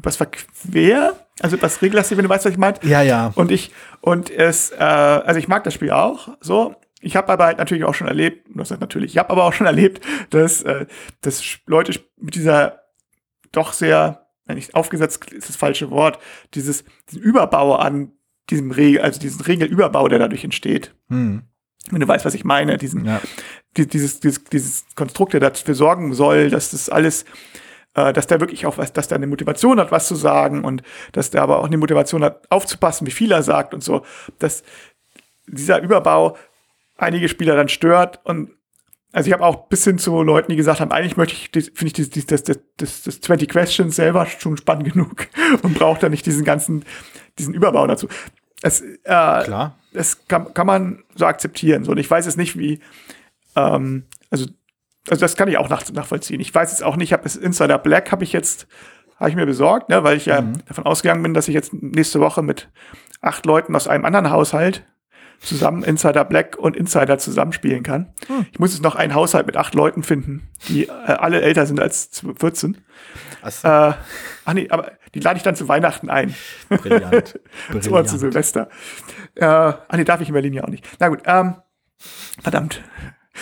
was 0.00 0.16
verquer, 0.16 1.16
also 1.40 1.56
etwas 1.56 1.82
regellastig, 1.82 2.16
wenn 2.16 2.24
du 2.24 2.28
weißt, 2.30 2.44
was 2.44 2.52
ich 2.52 2.58
meine. 2.58 2.78
Ja, 2.82 3.02
ja. 3.02 3.32
Und 3.34 3.50
ich, 3.50 3.72
und 4.00 4.30
es, 4.30 4.70
äh, 4.70 4.76
also 4.76 5.38
ich 5.38 5.48
mag 5.48 5.64
das 5.64 5.74
Spiel 5.74 5.90
auch, 5.90 6.36
so. 6.40 6.76
Ich 7.00 7.14
habe 7.14 7.32
aber 7.32 7.44
halt 7.44 7.58
natürlich 7.58 7.84
auch 7.84 7.94
schon 7.94 8.08
erlebt, 8.08 8.48
das 8.54 8.72
heißt 8.72 8.80
natürlich, 8.80 9.12
ich 9.12 9.18
habe 9.18 9.30
aber 9.30 9.44
auch 9.44 9.52
schon 9.52 9.66
erlebt, 9.68 10.04
dass, 10.30 10.62
äh, 10.62 10.86
dass 11.20 11.42
Leute 11.66 12.00
mit 12.16 12.34
dieser 12.34 12.80
doch 13.52 13.72
sehr, 13.72 14.26
nicht 14.46 14.74
aufgesetzt 14.74 15.32
ist 15.32 15.48
das 15.48 15.56
falsche 15.56 15.90
Wort, 15.90 16.18
dieses, 16.54 16.84
diesen 17.10 17.22
Überbau 17.22 17.76
an 17.76 18.12
diesem 18.50 18.70
Regel, 18.70 19.02
also 19.02 19.20
diesen 19.20 19.42
Regelüberbau, 19.42 20.08
der 20.08 20.18
dadurch 20.18 20.44
entsteht. 20.44 20.94
Hm. 21.08 21.42
Wenn 21.90 22.00
du 22.00 22.08
weißt, 22.08 22.24
was 22.24 22.34
ich 22.34 22.44
meine, 22.44 22.76
diesen, 22.76 23.04
ja. 23.04 23.20
Die, 23.76 23.86
dieses, 23.86 24.20
dieses, 24.20 24.44
dieses 24.44 24.84
Konstrukt, 24.94 25.32
der 25.34 25.40
dafür 25.40 25.74
sorgen 25.74 26.14
soll, 26.14 26.50
dass 26.50 26.70
das 26.70 26.88
alles 26.88 27.24
äh, 27.94 28.12
dass 28.12 28.26
der 28.26 28.40
wirklich 28.40 28.66
auch 28.66 28.78
was, 28.78 28.92
dass 28.92 29.08
der 29.08 29.16
eine 29.16 29.26
Motivation 29.26 29.80
hat, 29.80 29.90
was 29.90 30.06
zu 30.06 30.14
sagen 30.14 30.64
und 30.64 30.82
dass 31.12 31.30
der 31.30 31.42
aber 31.42 31.58
auch 31.58 31.66
eine 31.66 31.78
Motivation 31.78 32.22
hat, 32.22 32.50
aufzupassen, 32.50 33.06
wie 33.06 33.12
viel 33.12 33.32
er 33.32 33.42
sagt 33.42 33.74
und 33.74 33.82
so, 33.82 34.04
dass 34.38 34.62
dieser 35.46 35.80
Überbau 35.80 36.36
einige 36.96 37.28
Spieler 37.28 37.56
dann 37.56 37.68
stört 37.68 38.20
und 38.24 38.50
also 39.10 39.28
ich 39.28 39.32
habe 39.32 39.44
auch 39.44 39.68
bis 39.68 39.84
hin 39.84 39.98
zu 39.98 40.22
Leuten, 40.22 40.50
die 40.50 40.56
gesagt 40.56 40.80
haben, 40.80 40.92
eigentlich 40.92 41.16
möchte 41.16 41.34
ich, 41.34 41.72
finde 41.74 42.00
ich 42.00 42.10
das, 42.10 42.26
das, 42.26 42.42
das, 42.42 42.58
das, 42.76 43.02
das 43.02 43.20
20 43.22 43.48
Questions 43.48 43.96
selber 43.96 44.26
schon 44.26 44.56
spannend 44.58 44.92
genug 44.92 45.28
und 45.62 45.74
braucht 45.74 46.02
da 46.02 46.10
nicht 46.10 46.26
diesen 46.26 46.44
ganzen, 46.44 46.84
diesen 47.38 47.54
Überbau 47.54 47.86
dazu. 47.86 48.06
Es, 48.60 48.82
äh, 48.82 48.94
Klar. 49.04 49.78
Das 49.94 50.28
kann, 50.28 50.52
kann 50.52 50.66
man 50.66 51.04
so 51.14 51.24
akzeptieren. 51.24 51.84
So, 51.84 51.92
und 51.92 51.98
ich 51.98 52.10
weiß 52.10 52.26
jetzt 52.26 52.36
nicht, 52.36 52.58
wie, 52.58 52.80
ähm, 53.58 54.04
also 54.30 54.46
also 55.10 55.20
das 55.20 55.36
kann 55.36 55.48
ich 55.48 55.56
auch 55.56 55.68
nach, 55.68 55.90
nachvollziehen. 55.90 56.40
Ich 56.40 56.54
weiß 56.54 56.70
jetzt 56.70 56.82
auch 56.82 56.96
nicht, 56.96 57.08
ich 57.08 57.12
habe 57.12 57.22
das 57.22 57.36
Insider 57.36 57.78
Black 57.78 58.12
habe 58.12 58.24
ich 58.24 58.32
jetzt 58.32 58.66
habe 59.18 59.30
ich 59.30 59.36
mir 59.36 59.46
besorgt, 59.46 59.88
ne, 59.88 60.04
weil 60.04 60.16
ich 60.16 60.26
ja 60.26 60.42
mhm. 60.42 60.64
davon 60.66 60.86
ausgegangen 60.86 61.22
bin, 61.22 61.34
dass 61.34 61.48
ich 61.48 61.54
jetzt 61.54 61.72
nächste 61.72 62.20
Woche 62.20 62.42
mit 62.42 62.68
acht 63.20 63.46
Leuten 63.46 63.74
aus 63.74 63.88
einem 63.88 64.04
anderen 64.04 64.30
Haushalt 64.30 64.84
zusammen 65.40 65.82
Insider 65.82 66.24
Black 66.24 66.56
und 66.56 66.76
Insider 66.76 67.18
zusammenspielen 67.18 67.84
kann. 67.84 68.12
Hm. 68.26 68.46
Ich 68.50 68.58
muss 68.58 68.72
jetzt 68.72 68.82
noch 68.82 68.96
einen 68.96 69.14
Haushalt 69.14 69.46
mit 69.46 69.56
acht 69.56 69.74
Leuten 69.74 70.02
finden, 70.02 70.48
die 70.68 70.88
äh, 70.88 70.90
alle 70.90 71.40
älter 71.40 71.64
sind 71.64 71.78
als 71.78 72.24
14. 72.38 72.76
So. 73.48 73.68
Äh, 73.68 73.92
ach 74.44 74.54
nee, 74.54 74.68
aber 74.68 74.92
die 75.14 75.20
lade 75.20 75.36
ich 75.36 75.44
dann 75.44 75.54
zu 75.54 75.68
Weihnachten 75.68 76.10
ein. 76.10 76.34
Brillant. 76.68 77.38
Brillant. 77.70 78.08
zu 78.08 78.18
Silvester. 78.18 78.68
Äh, 79.36 79.46
ach 79.46 79.96
nee, 79.96 80.04
darf 80.04 80.20
ich 80.20 80.28
in 80.28 80.34
Berlin 80.34 80.54
ja 80.54 80.64
auch 80.64 80.68
nicht. 80.68 80.86
Na 80.98 81.08
gut, 81.08 81.20
ähm, 81.24 81.56
verdammt. 82.42 82.82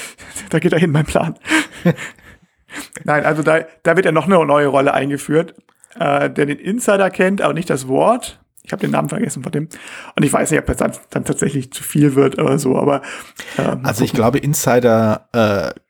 da 0.50 0.58
geht 0.58 0.72
er 0.72 0.78
hin, 0.78 0.90
mein 0.90 1.06
Plan. 1.06 1.38
Nein, 3.04 3.24
also 3.24 3.42
da, 3.42 3.60
da 3.82 3.96
wird 3.96 4.06
ja 4.06 4.12
noch 4.12 4.26
eine 4.26 4.44
neue 4.44 4.66
Rolle 4.66 4.92
eingeführt, 4.92 5.54
äh, 5.98 6.30
der 6.30 6.46
den 6.46 6.58
Insider 6.58 7.10
kennt, 7.10 7.40
aber 7.40 7.54
nicht 7.54 7.70
das 7.70 7.88
Wort. 7.88 8.40
Ich 8.64 8.72
habe 8.72 8.80
den 8.80 8.90
Namen 8.90 9.08
vergessen 9.08 9.44
von 9.44 9.52
dem. 9.52 9.68
Und 10.16 10.24
ich 10.24 10.32
weiß 10.32 10.50
nicht, 10.50 10.58
ob 10.58 10.66
das 10.66 10.78
dann, 10.78 10.92
dann 11.10 11.24
tatsächlich 11.24 11.72
zu 11.72 11.84
viel 11.84 12.16
wird 12.16 12.38
oder 12.38 12.58
so, 12.58 12.76
aber. 12.76 13.02
Äh, 13.56 13.76
also 13.84 14.04
ich 14.04 14.12
glaube, 14.12 14.38
Insider 14.38 15.28
äh, 15.32 15.80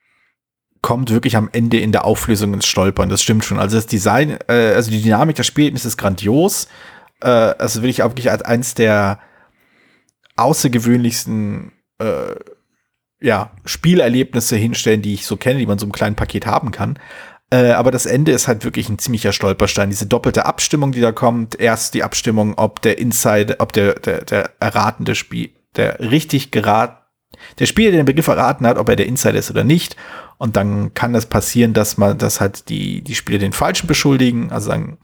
kommt 0.82 1.10
wirklich 1.10 1.36
am 1.36 1.48
Ende 1.52 1.78
in 1.78 1.90
der 1.90 2.04
Auflösung 2.04 2.52
ins 2.52 2.66
Stolpern. 2.66 3.08
Das 3.08 3.22
stimmt 3.22 3.44
schon. 3.44 3.58
Also 3.58 3.76
das 3.76 3.86
Design, 3.86 4.38
äh, 4.48 4.74
also 4.74 4.90
die 4.90 5.02
Dynamik 5.02 5.36
des 5.36 5.46
Spielens 5.46 5.84
ist 5.86 5.96
grandios. 5.96 6.68
Äh, 7.22 7.28
also 7.28 7.82
will 7.82 7.90
ich 7.90 8.02
auch 8.02 8.10
wirklich 8.10 8.30
als 8.30 8.42
eins 8.42 8.74
der 8.74 9.18
außergewöhnlichsten 10.36 11.72
äh, 11.98 12.34
ja, 13.20 13.50
Spielerlebnisse 13.64 14.56
hinstellen, 14.56 15.02
die 15.02 15.14
ich 15.14 15.26
so 15.26 15.36
kenne, 15.36 15.58
die 15.58 15.66
man 15.66 15.78
so 15.78 15.86
im 15.86 15.92
kleinen 15.92 16.16
Paket 16.16 16.46
haben 16.46 16.70
kann. 16.70 16.98
Äh, 17.50 17.70
aber 17.70 17.90
das 17.90 18.06
Ende 18.06 18.32
ist 18.32 18.48
halt 18.48 18.64
wirklich 18.64 18.88
ein 18.88 18.98
ziemlicher 18.98 19.32
Stolperstein. 19.32 19.90
Diese 19.90 20.06
doppelte 20.06 20.46
Abstimmung, 20.46 20.92
die 20.92 21.00
da 21.00 21.12
kommt. 21.12 21.58
Erst 21.58 21.94
die 21.94 22.02
Abstimmung, 22.02 22.54
ob 22.56 22.82
der 22.82 22.98
Inside, 22.98 23.60
ob 23.60 23.72
der, 23.72 23.94
der, 23.94 24.24
der 24.24 24.50
erratende 24.58 25.14
Spiel, 25.14 25.50
der 25.76 26.00
richtig 26.00 26.50
geraten, 26.50 26.98
der 27.58 27.66
Spieler, 27.66 27.90
der 27.90 28.00
den 28.02 28.06
Begriff 28.06 28.28
erraten 28.28 28.66
hat, 28.66 28.78
ob 28.78 28.88
er 28.88 28.96
der 28.96 29.06
Insider 29.06 29.38
ist 29.38 29.50
oder 29.50 29.64
nicht. 29.64 29.96
Und 30.38 30.56
dann 30.56 30.92
kann 30.94 31.12
das 31.12 31.26
passieren, 31.26 31.72
dass 31.72 31.96
man, 31.98 32.18
dass 32.18 32.40
halt 32.40 32.68
die, 32.68 33.02
die 33.02 33.14
Spieler 33.14 33.38
den 33.38 33.52
Falschen 33.52 33.86
beschuldigen, 33.86 34.50
also 34.50 34.68
sagen, 34.68 34.98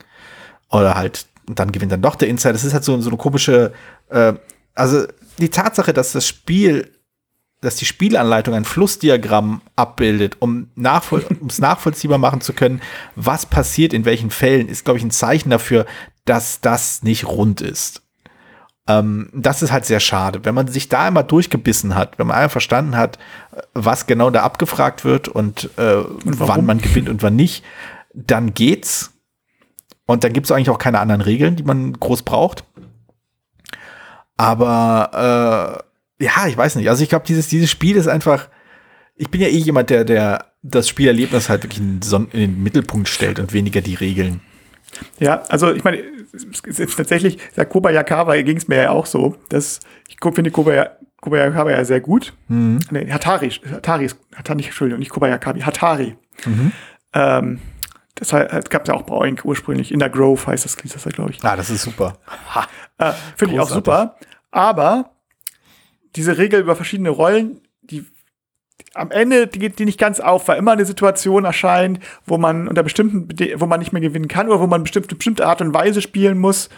oder 0.71 0.95
halt, 0.95 1.27
dann 1.47 1.73
gewinnt 1.73 1.93
dann 1.93 2.03
doch 2.03 2.17
der 2.17 2.29
Insider. 2.29 2.53
Das 2.53 2.65
ist 2.65 2.75
halt 2.75 2.85
so, 2.85 3.01
so 3.01 3.11
eine 3.11 3.19
komische, 3.19 3.73
äh, 4.09 4.35
also 4.75 5.07
die 5.39 5.51
Tatsache, 5.51 5.93
dass 5.93 6.13
das 6.13 6.27
Spiel 6.27 6.91
dass 7.63 7.77
die 7.77 7.87
Spielanleitung 7.87 8.55
ein 8.55 8.65
Flussdiagramm 8.65 9.63
abbildet, 9.77 10.37
um 10.41 10.69
nachvoll 10.75 11.25
es 11.49 11.59
nachvollziehbar 11.59 12.19
machen 12.19 12.43
zu 12.43 12.53
können, 12.53 12.83
was 13.17 13.47
passiert 13.47 13.95
in 13.95 14.05
welchen 14.05 14.31
Fällen, 14.31 14.69
ist, 14.69 14.85
glaube 14.85 14.99
ich, 14.99 15.05
ein 15.05 15.11
Zeichen 15.11 15.49
dafür, 15.49 15.87
dass 16.27 16.61
das 16.61 17.03
nicht 17.03 17.27
rund 17.27 17.61
ist. 17.61 18.03
Ähm, 18.89 19.31
das 19.33 19.63
ist 19.63 19.71
halt 19.71 19.87
sehr 19.87 20.01
schade. 20.01 20.45
Wenn 20.45 20.57
man 20.57 20.67
sich 20.67 20.89
da 20.89 21.07
einmal 21.07 21.25
durchgebissen 21.25 21.95
hat, 21.95 22.19
wenn 22.19 22.27
man 22.27 22.37
einmal 22.37 22.49
verstanden 22.49 22.97
hat, 22.97 23.19
was 23.75 24.07
genau 24.07 24.31
da 24.31 24.43
abgefragt 24.43 25.05
wird 25.05 25.29
und, 25.29 25.71
äh, 25.77 25.95
und 25.95 26.41
wann 26.41 26.67
man 26.67 26.79
gewinnt 26.79 27.09
und 27.09 27.23
wann 27.23 27.37
nicht, 27.37 27.65
dann 28.13 28.55
geht's. 28.55 29.13
Und 30.05 30.25
dann 30.25 30.33
gibt 30.33 30.47
es 30.47 30.51
eigentlich 30.51 30.71
auch 30.71 30.79
keine 30.79 30.99
anderen 30.99 31.21
Regeln, 31.21 31.55
die 31.55 31.63
man 31.63 31.93
groß 31.93 32.25
braucht. 32.25 32.65
Aber 34.37 35.79
äh, 35.85 35.92
ja, 36.23 36.47
ich 36.47 36.57
weiß 36.57 36.77
nicht. 36.77 36.89
Also 36.89 37.03
ich 37.03 37.09
glaube, 37.09 37.25
dieses, 37.27 37.49
dieses 37.49 37.71
Spiel 37.71 37.97
ist 37.97 38.09
einfach, 38.09 38.49
ich 39.17 39.31
bin 39.31 39.41
ja 39.41 39.49
eh 39.49 39.57
jemand, 39.57 39.91
der, 39.91 40.05
der 40.05 40.47
das 40.63 40.89
Spielerlebnis 40.89 41.49
halt 41.49 41.65
wirklich 41.65 41.81
in, 41.81 42.01
den 42.33 42.63
Mittelpunkt 42.63 43.09
stellt 43.09 43.41
und 43.41 43.53
weniger 43.53 43.81
die 43.81 43.95
Regeln. 43.95 44.41
Ja, 45.19 45.43
also 45.49 45.73
ich 45.73 45.85
meine, 45.85 46.03
tatsächlich, 46.97 47.39
der 47.57 47.65
Kobayakawa 47.65 48.41
ging 48.43 48.57
es 48.57 48.69
mir 48.69 48.83
ja 48.83 48.91
auch 48.91 49.07
so. 49.07 49.37
Dass 49.49 49.81
ich 50.09 50.17
finde 50.35 50.51
Kobayakawa 50.51 50.97
Kobayakawa 51.21 51.71
ja 51.71 51.85
sehr 51.85 52.01
gut. 52.01 52.33
Mhm. 52.49 52.81
Nee, 52.91 53.11
Hatari, 53.11 53.49
Hatari, 53.51 54.11
Hatari, 54.35 54.65
Entschuldigung, 54.65 54.99
nicht 54.99 55.11
Kobayakabi, 55.11 55.61
Hatari. 55.61 56.17
Mhm. 56.45 56.73
Ähm, 57.15 57.61
das 58.17 58.31
gab 58.31 58.83
es 58.83 58.89
ja 58.89 58.95
auch 58.95 59.03
bei 59.03 59.15
Oink 59.15 59.45
ursprünglich. 59.45 59.93
In 59.93 59.99
der 59.99 60.11
Grove 60.11 60.47
heißt 60.47 60.65
das, 60.65 60.77
das 60.77 61.13
glaube 61.13 61.31
ich. 61.31 61.43
Ah, 61.43 61.57
das 61.57 61.71
ist 61.71 61.83
super. 61.83 62.19
Äh, 62.99 63.13
finde 63.37 63.55
ich 63.55 63.61
auch 63.61 63.71
super. 63.71 64.17
Aber 64.51 65.13
diese 66.17 66.39
Regel 66.39 66.61
über 66.61 66.77
verschiedene 66.77 67.11
Rollen, 67.11 67.61
die 67.83 68.05
am 68.95 69.11
Ende 69.11 69.47
geht 69.47 69.79
die 69.79 69.85
nicht 69.85 69.99
ganz 69.99 70.21
auf, 70.21 70.49
weil 70.49 70.59
immer 70.59 70.73
eine 70.73 70.85
Situation 70.85 71.45
erscheint, 71.45 72.01
wo 72.27 72.37
man 72.37 72.69
unter 72.69 72.83
bestimmten, 72.83 73.29
wo 73.61 73.67
man 73.67 73.79
nicht 73.81 73.93
mehr 73.93 74.03
gewinnen 74.03 74.29
kann 74.29 74.49
oder 74.49 74.61
wo 74.61 74.67
man 74.67 74.83
bestimmte, 74.83 75.15
bestimmte 75.15 75.47
Art 75.47 75.61
und 75.61 75.73
Weise 75.73 76.03
spielen 76.03 76.39
muss. 76.39 76.69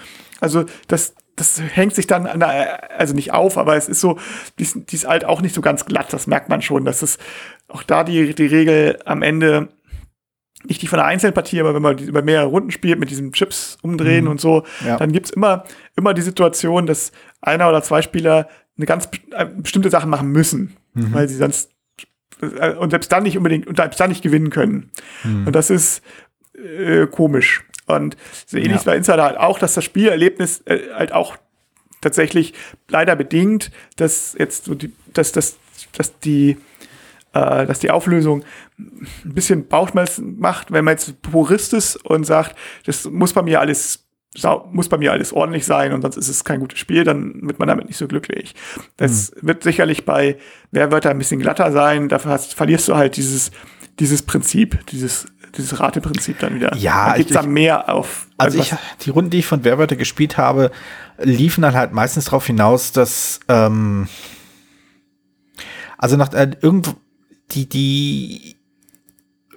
Also 0.41 0.65
das, 0.87 1.15
das 1.35 1.61
hängt 1.61 1.95
sich 1.95 2.07
dann, 2.07 2.27
an 2.27 2.41
der, 2.41 2.99
also 3.01 3.15
nicht 3.15 3.33
auf, 3.33 3.59
aber 3.59 3.75
es 3.77 3.89
ist 3.89 4.01
so, 4.01 4.19
die 4.59 4.63
ist, 4.65 4.77
die 4.91 4.95
ist 4.97 5.09
halt 5.09 5.25
auch 5.25 5.41
nicht 5.41 5.55
so 5.55 5.61
ganz 5.61 5.87
glatt, 5.87 6.13
das 6.13 6.27
merkt 6.27 6.49
man 6.49 6.63
schon, 6.63 6.85
dass 6.85 7.03
es 7.03 7.19
auch 7.69 7.83
da 7.83 8.05
die, 8.05 8.35
die 8.35 8.47
Regel 8.47 8.99
am 9.07 9.23
Ende 9.23 9.69
nicht 10.67 10.81
die 10.83 10.87
von 10.87 10.99
der 10.99 11.07
einzelnen 11.07 11.35
Partie, 11.35 11.61
aber 11.61 11.75
wenn 11.75 11.83
man 11.83 11.99
über 11.99 12.23
mehrere 12.23 12.47
Runden 12.47 12.71
spielt, 12.71 12.99
mit 12.99 13.11
diesen 13.11 13.33
Chips 13.33 13.77
umdrehen 13.83 14.25
Mhm. 14.25 14.31
und 14.31 14.41
so, 14.41 14.65
Ja. 14.87 14.97
dann 14.97 15.13
gibt's 15.13 15.31
immer, 15.31 15.65
immer 15.97 16.15
die 16.15 16.23
Situation, 16.23 16.87
dass 16.87 17.13
einer 17.43 17.69
oder 17.69 17.83
zwei 17.83 18.01
Spieler 18.03 18.49
eine 18.77 18.87
ganz 18.87 19.09
äh, 19.31 19.47
bestimmte 19.47 19.91
Sache 19.91 20.07
machen 20.07 20.31
müssen, 20.31 20.77
Mhm. 20.95 21.13
weil 21.13 21.29
sie 21.29 21.37
sonst 21.37 21.71
äh, 22.41 22.73
und 22.75 22.91
selbst 22.91 23.11
dann 23.13 23.23
nicht 23.25 23.37
unbedingt 23.37 23.67
und 23.67 23.77
selbst 23.77 23.99
dann 24.01 24.11
nicht 24.11 24.23
gewinnen 24.23 24.51
können. 24.51 24.91
Mhm. 25.25 25.47
Und 25.47 25.53
das 25.55 25.71
ist 25.71 26.03
äh, 26.57 27.07
komisch. 27.07 27.65
Und 27.87 28.17
so 28.47 28.57
ähnlich 28.57 28.79
Ja. 28.79 28.83
bei 28.85 28.97
Insider 28.97 29.23
halt 29.25 29.37
auch, 29.37 29.59
dass 29.59 29.75
das 29.75 29.85
Spielerlebnis 29.85 30.63
äh, 30.67 30.81
halt 30.95 31.13
auch 31.13 31.37
tatsächlich 32.01 32.55
leider 32.89 33.17
bedingt, 33.17 33.71
dass 33.97 34.35
jetzt 34.39 34.65
so 34.67 34.75
die, 34.75 34.93
dass, 35.13 35.33
dass, 35.33 35.57
dass 35.97 36.19
die 36.21 36.57
äh, 37.33 37.67
dass 37.67 37.81
die 37.81 37.91
Auflösung 37.91 38.45
ein 38.79 39.09
bisschen 39.25 39.67
Bauchschmerzen 39.67 40.39
macht, 40.39 40.71
wenn 40.71 40.85
man 40.85 40.93
jetzt 40.93 41.21
Purist 41.23 41.73
ist 41.75 41.97
und 42.05 42.25
sagt, 42.25 42.57
das 42.87 43.05
muss 43.11 43.33
bei 43.33 43.43
mir 43.43 43.61
alles 43.61 44.04
muss 44.73 44.89
bei 44.89 44.99
mir 44.99 45.13
alles 45.13 45.33
ordentlich 45.33 45.65
sein 45.65 45.93
und 45.93 46.03
sonst 46.03 46.17
ist 46.17 46.29
es 46.29 46.45
kein 46.45 46.61
gutes 46.61 46.79
Spiel, 46.79 47.05
dann 47.05 47.41
wird 47.43 47.59
man 47.59 47.69
damit 47.69 47.87
nicht 47.87 47.97
so 47.99 48.09
glücklich. 48.09 48.55
Das 48.97 49.33
wird 49.41 49.63
sicherlich 49.63 50.05
bei 50.05 50.39
Werwörter 50.73 51.11
ein 51.11 51.19
bisschen 51.19 51.41
glatter 51.41 51.71
sein, 51.73 52.09
dafür 52.09 52.33
hast, 52.33 52.55
verlierst 52.55 52.89
du 52.89 52.97
halt 52.97 53.17
dieses, 53.17 53.51
dieses 54.01 54.23
Prinzip, 54.23 54.85
dieses, 54.89 55.27
dieses 55.57 55.79
Rateprinzip 55.79 56.39
dann 56.41 56.57
wieder. 56.57 56.75
Ja, 56.77 57.11
da 57.11 57.17
gibt's 57.17 57.31
ich- 57.31 57.37
dann 57.37 57.53
mehr 57.53 57.89
auf. 57.93 58.27
Also 58.37 58.59
ich, 58.59 58.75
die 59.03 59.11
Runden, 59.11 59.31
die 59.31 59.39
ich 59.39 59.47
von 59.47 59.63
Werwörter 59.65 59.95
gespielt 59.97 60.37
habe, 60.37 60.73
liefen 61.23 61.63
dann 61.63 61.75
halt 61.75 61.93
meistens 61.93 62.25
darauf 62.25 62.47
hinaus, 62.47 62.91
dass 62.91 63.39
ähm, 63.49 64.09
also 65.97 66.17
nach 66.17 66.33
äh, 66.33 66.51
irgendwo 66.61 66.95
die 67.53 67.69
die 67.69 68.57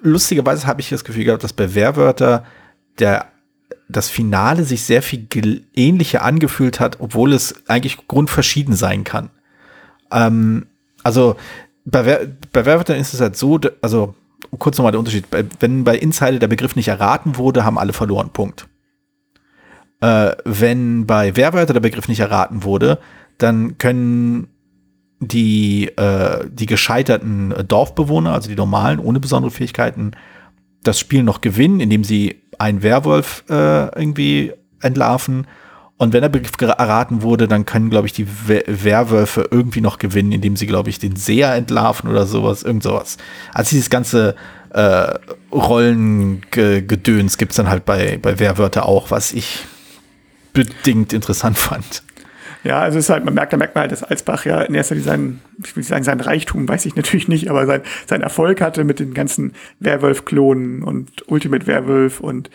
lustigerweise 0.01 0.67
habe 0.67 0.81
ich 0.81 0.89
das 0.89 1.03
Gefühl 1.03 1.23
gehabt, 1.23 1.43
dass 1.43 1.53
bei 1.53 1.73
Werwörter 1.73 2.45
der 2.99 3.31
das 3.89 4.09
Finale 4.09 4.63
sich 4.63 4.83
sehr 4.83 5.01
viel 5.01 5.63
ähnlicher 5.73 6.23
angefühlt 6.23 6.79
hat, 6.79 6.99
obwohl 6.99 7.33
es 7.33 7.67
eigentlich 7.67 8.07
grundverschieden 8.07 8.75
sein 8.75 9.03
kann. 9.03 9.29
Ähm, 10.11 10.67
also 11.03 11.35
bei, 11.85 12.05
Wer 12.05 12.27
bei 12.51 12.65
Werwörtern 12.65 12.97
ist 12.97 13.13
es 13.13 13.21
halt 13.21 13.37
so, 13.37 13.59
also 13.81 14.15
kurz 14.59 14.77
nochmal 14.77 14.91
der 14.91 14.99
Unterschied, 14.99 15.25
wenn 15.59 15.83
bei 15.83 15.97
Insider 15.97 16.39
der 16.39 16.47
Begriff 16.47 16.75
nicht 16.75 16.89
erraten 16.89 17.37
wurde, 17.37 17.63
haben 17.63 17.77
alle 17.77 17.93
verloren, 17.93 18.29
Punkt. 18.31 18.67
Äh, 20.01 20.33
wenn 20.43 21.07
bei 21.07 21.35
Werwörter 21.35 21.73
der 21.73 21.79
Begriff 21.79 22.07
nicht 22.07 22.19
erraten 22.19 22.63
wurde, 22.63 22.99
dann 23.37 23.77
können 23.77 24.49
die, 25.19 25.87
äh, 25.97 26.45
die 26.51 26.65
gescheiterten 26.65 27.53
Dorfbewohner, 27.67 28.33
also 28.33 28.49
die 28.49 28.55
normalen, 28.55 28.99
ohne 28.99 29.19
besondere 29.19 29.51
Fähigkeiten, 29.51 30.11
das 30.83 30.99
Spiel 30.99 31.23
noch 31.23 31.41
gewinnen, 31.41 31.79
indem 31.79 32.03
sie 32.03 32.43
einen 32.57 32.83
Werwolf 32.83 33.43
äh, 33.49 33.87
irgendwie 33.97 34.53
entlarven. 34.81 35.47
Und 35.97 36.13
wenn 36.13 36.21
der 36.21 36.29
Begriff 36.29 36.51
erraten 36.61 37.23
wurde, 37.23 37.47
dann 37.47 37.65
können, 37.65 37.89
glaube 37.89 38.07
ich, 38.07 38.13
die 38.13 38.27
We 38.47 38.63
Werwölfe 38.67 39.47
irgendwie 39.49 39.81
noch 39.81 39.97
gewinnen, 39.97 40.31
indem 40.31 40.55
sie, 40.55 40.67
glaube 40.67 40.89
ich, 40.89 40.99
den 40.99 41.15
Seher 41.15 41.55
entlarven 41.55 42.09
oder 42.09 42.27
sowas, 42.27 42.61
irgend 42.61 42.83
sowas. 42.83 43.17
Also 43.53 43.71
dieses 43.71 43.89
ganze 43.89 44.35
äh, 44.69 45.13
Rollengedöns 45.51 47.37
gibt 47.37 47.51
es 47.53 47.55
dann 47.55 47.69
halt 47.69 47.85
bei, 47.85 48.19
bei 48.21 48.37
Werwörter 48.37 48.85
auch, 48.85 49.09
was 49.09 49.33
ich 49.33 49.65
bedingt 50.53 51.13
interessant 51.13 51.57
fand. 51.57 52.03
Ja, 52.63 52.79
also 52.79 52.97
es 52.97 53.05
ist 53.05 53.09
halt, 53.09 53.25
man 53.25 53.33
merkt, 53.33 53.53
da 53.53 53.57
merkt 53.57 53.75
man 53.75 53.83
halt, 53.83 53.91
dass 53.91 54.03
Alsbach 54.03 54.45
ja 54.45 54.61
in 54.61 54.73
erster 54.73 54.95
Linie 54.95 55.07
seinen, 55.07 55.41
ich 55.63 55.75
will 55.75 55.83
sagen, 55.83 56.03
sein 56.03 56.19
Reichtum, 56.19 56.67
weiß 56.67 56.85
ich 56.85 56.95
natürlich 56.95 57.27
nicht, 57.27 57.49
aber 57.49 57.65
sein, 57.65 57.81
sein 58.07 58.21
Erfolg 58.21 58.61
hatte 58.61 58.83
mit 58.83 58.99
den 58.99 59.13
ganzen 59.13 59.53
Werwolf-Klonen 59.79 60.83
und 60.83 61.09
Ultimate 61.27 61.67
Werwolf 61.67 62.19
und 62.19 62.49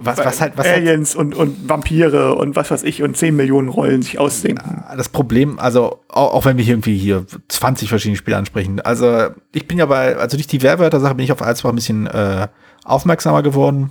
Was, 0.00 0.18
was 0.18 0.40
halt, 0.40 0.56
was 0.56 0.66
halt 0.66 0.78
Aliens 0.78 1.14
und, 1.14 1.34
und 1.34 1.68
Vampire 1.68 2.34
und 2.34 2.56
was 2.56 2.70
weiß 2.70 2.84
ich 2.84 3.02
und 3.02 3.16
10 3.16 3.36
Millionen 3.36 3.68
Rollen 3.68 4.02
sich 4.02 4.18
ausdenken. 4.18 4.84
das 4.96 5.08
Problem, 5.08 5.58
also 5.58 6.00
auch, 6.08 6.34
auch 6.34 6.44
wenn 6.44 6.56
wir 6.56 6.64
hier 6.64 6.74
irgendwie 6.74 6.96
hier 6.96 7.26
20 7.48 7.88
verschiedene 7.88 8.16
Spiele 8.16 8.36
ansprechen, 8.36 8.80
also 8.80 9.28
ich 9.52 9.66
bin 9.66 9.78
ja 9.78 9.86
bei, 9.86 10.16
also 10.16 10.36
durch 10.36 10.46
die 10.46 10.62
Werwörter-Sache 10.62 11.14
bin 11.16 11.24
ich 11.24 11.32
auf 11.32 11.42
Alsbach 11.42 11.70
ein 11.70 11.76
bisschen 11.76 12.06
äh, 12.06 12.48
aufmerksamer 12.84 13.42
geworden 13.42 13.90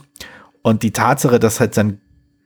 und 0.61 0.83
die 0.83 0.91
Tatsache, 0.91 1.39
dass 1.39 1.59
halt 1.59 1.73
sein 1.73 1.99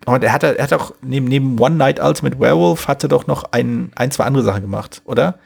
und 0.06 0.24
er 0.24 0.34
hat, 0.34 0.44
er 0.44 0.62
hat 0.62 0.74
auch 0.74 0.94
neben, 1.02 1.28
neben 1.28 1.60
One 1.60 1.76
Night 1.76 2.00
Ultimate 2.00 2.40
Werewolf 2.40 2.88
hat 2.88 3.04
er 3.04 3.10
doch 3.10 3.28
noch 3.28 3.44
ein, 3.52 3.92
ein, 3.96 4.12
zwei 4.12 4.26
andere 4.26 4.44
Sachen 4.44 4.62
gemacht, 4.62 5.02
oder? 5.06 5.40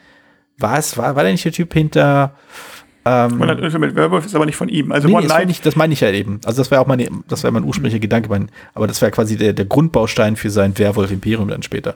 War 0.58 0.78
es, 0.78 0.98
war, 0.98 1.16
war 1.16 1.22
der 1.22 1.32
nicht 1.32 1.44
der 1.44 1.52
Typ 1.52 1.72
hinter 1.72 2.34
ähm, 3.04 3.40
Und 3.40 3.48
dann 3.48 3.62
Ultimate 3.62 3.94
Werwolf 3.94 4.26
ist 4.26 4.34
aber 4.34 4.46
nicht 4.46 4.56
von 4.56 4.68
ihm. 4.68 4.92
Also 4.92 5.08
Nee, 5.08 5.14
One 5.14 5.22
das, 5.22 5.32
meine 5.32 5.44
Night, 5.44 5.50
ich, 5.50 5.62
das 5.62 5.76
meine 5.76 5.92
ich 5.92 6.00
ja 6.00 6.10
eben. 6.10 6.40
Also 6.44 6.60
das 6.60 6.70
wäre 6.70 6.80
auch 6.80 6.86
meine, 6.86 7.08
das 7.28 7.42
wäre 7.42 7.52
mein 7.52 7.64
ursprünglicher 7.64 7.98
Gedanke, 7.98 8.28
mein, 8.28 8.50
aber 8.74 8.86
das 8.86 9.00
wäre 9.00 9.10
quasi 9.10 9.36
der, 9.36 9.52
der 9.52 9.64
Grundbaustein 9.64 10.36
für 10.36 10.50
sein 10.50 10.76
Werwolf-Imperium 10.78 11.48
dann 11.48 11.62
später. 11.62 11.94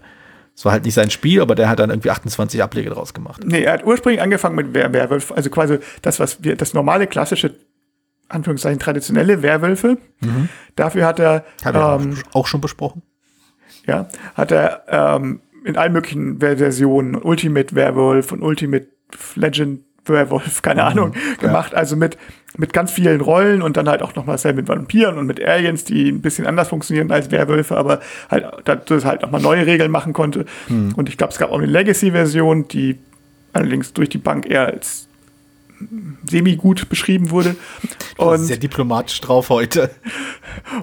Es 0.56 0.64
war 0.64 0.72
halt 0.72 0.84
nicht 0.84 0.94
sein 0.94 1.10
Spiel, 1.10 1.42
aber 1.42 1.56
der 1.56 1.68
hat 1.68 1.80
dann 1.80 1.90
irgendwie 1.90 2.10
28 2.10 2.62
Ableger 2.62 2.90
draus 2.90 3.12
gemacht. 3.12 3.42
nee, 3.44 3.62
er 3.62 3.74
hat 3.74 3.84
ursprünglich 3.84 4.22
angefangen 4.22 4.54
mit 4.54 4.68
Wer 4.72 4.92
Werwolf, 4.92 5.32
also 5.32 5.50
quasi 5.50 5.78
das, 6.00 6.20
was 6.20 6.42
wir, 6.42 6.56
das 6.56 6.74
normale, 6.74 7.06
klassische, 7.06 7.54
Anführungszeichen, 8.28 8.78
traditionelle 8.78 9.42
Werwölfe. 9.42 9.98
Dafür 10.76 11.06
hat 11.06 11.20
er, 11.20 11.44
ähm, 12.00 12.16
auch 12.32 12.46
schon 12.46 12.60
besprochen. 12.60 13.02
ja, 13.86 14.08
hat 14.34 14.50
er 14.52 14.84
ähm, 14.88 15.40
in 15.64 15.76
allen 15.76 15.92
möglichen 15.92 16.40
Ver- 16.40 16.56
Versionen 16.58 17.14
Ultimate 17.16 17.74
Werwolf 17.74 18.32
und 18.32 18.42
Ultimate 18.42 18.86
Legend 19.36 19.80
Werwolf, 20.06 20.60
keine 20.60 20.84
Ahnung, 20.84 21.14
gemacht. 21.40 21.74
Also 21.74 21.96
mit, 21.96 22.18
mit 22.58 22.74
ganz 22.74 22.90
vielen 22.92 23.22
Rollen 23.22 23.62
und 23.62 23.78
dann 23.78 23.88
halt 23.88 24.02
auch 24.02 24.14
noch 24.14 24.26
mal 24.26 24.32
dasselbe 24.32 24.60
mit 24.60 24.68
Vampiren 24.68 25.16
und 25.16 25.26
mit 25.26 25.42
Aliens, 25.42 25.84
die 25.84 26.10
ein 26.10 26.20
bisschen 26.20 26.46
anders 26.46 26.68
funktionieren 26.68 27.10
als 27.10 27.30
Werwölfe, 27.30 27.76
aber 27.78 28.00
halt, 28.30 28.44
dazu 28.66 28.94
es 28.96 29.06
halt 29.06 29.22
noch 29.22 29.30
mal 29.30 29.40
neue 29.40 29.64
Regeln 29.64 29.90
machen 29.90 30.12
konnte. 30.12 30.44
Und 30.68 31.08
ich 31.08 31.16
glaube, 31.16 31.32
es 31.32 31.38
gab 31.38 31.50
auch 31.50 31.56
eine 31.58 31.66
Legacy-Version, 31.66 32.68
die 32.68 32.98
allerdings 33.54 33.94
durch 33.94 34.10
die 34.10 34.18
Bank 34.18 34.44
eher 34.50 34.66
als 34.66 35.08
semi-gut 36.28 36.88
beschrieben 36.88 37.30
wurde. 37.30 37.56
Und 38.16 38.38
sehr 38.38 38.56
diplomatisch 38.56 39.20
drauf 39.20 39.50
heute. 39.50 39.90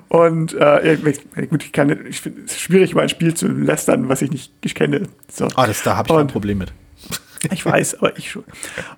und 0.10 0.54
äh, 0.54 0.94
ja, 0.96 1.46
gut, 1.46 1.64
ich 1.64 1.72
kann, 1.72 2.06
ich 2.08 2.22
finde 2.22 2.42
es 2.46 2.60
schwierig, 2.60 2.92
über 2.92 3.02
ein 3.02 3.10
Spiel 3.10 3.34
zu 3.34 3.48
lästern, 3.48 4.10
was 4.10 4.22
ich 4.22 4.32
nicht 4.32 4.52
ich 4.64 4.76
kenne. 4.76 5.04
So. 5.32 5.48
Ah, 5.56 5.68
das, 5.68 5.84
da 5.84 5.96
habe 5.96 6.10
ich 6.12 6.16
Und- 6.16 6.32
Problem 6.32 6.58
mit. 6.60 6.74
Ich 7.52 7.66
weiß, 7.66 7.96
aber 7.96 8.16
ich 8.20 8.30
schon. 8.30 8.44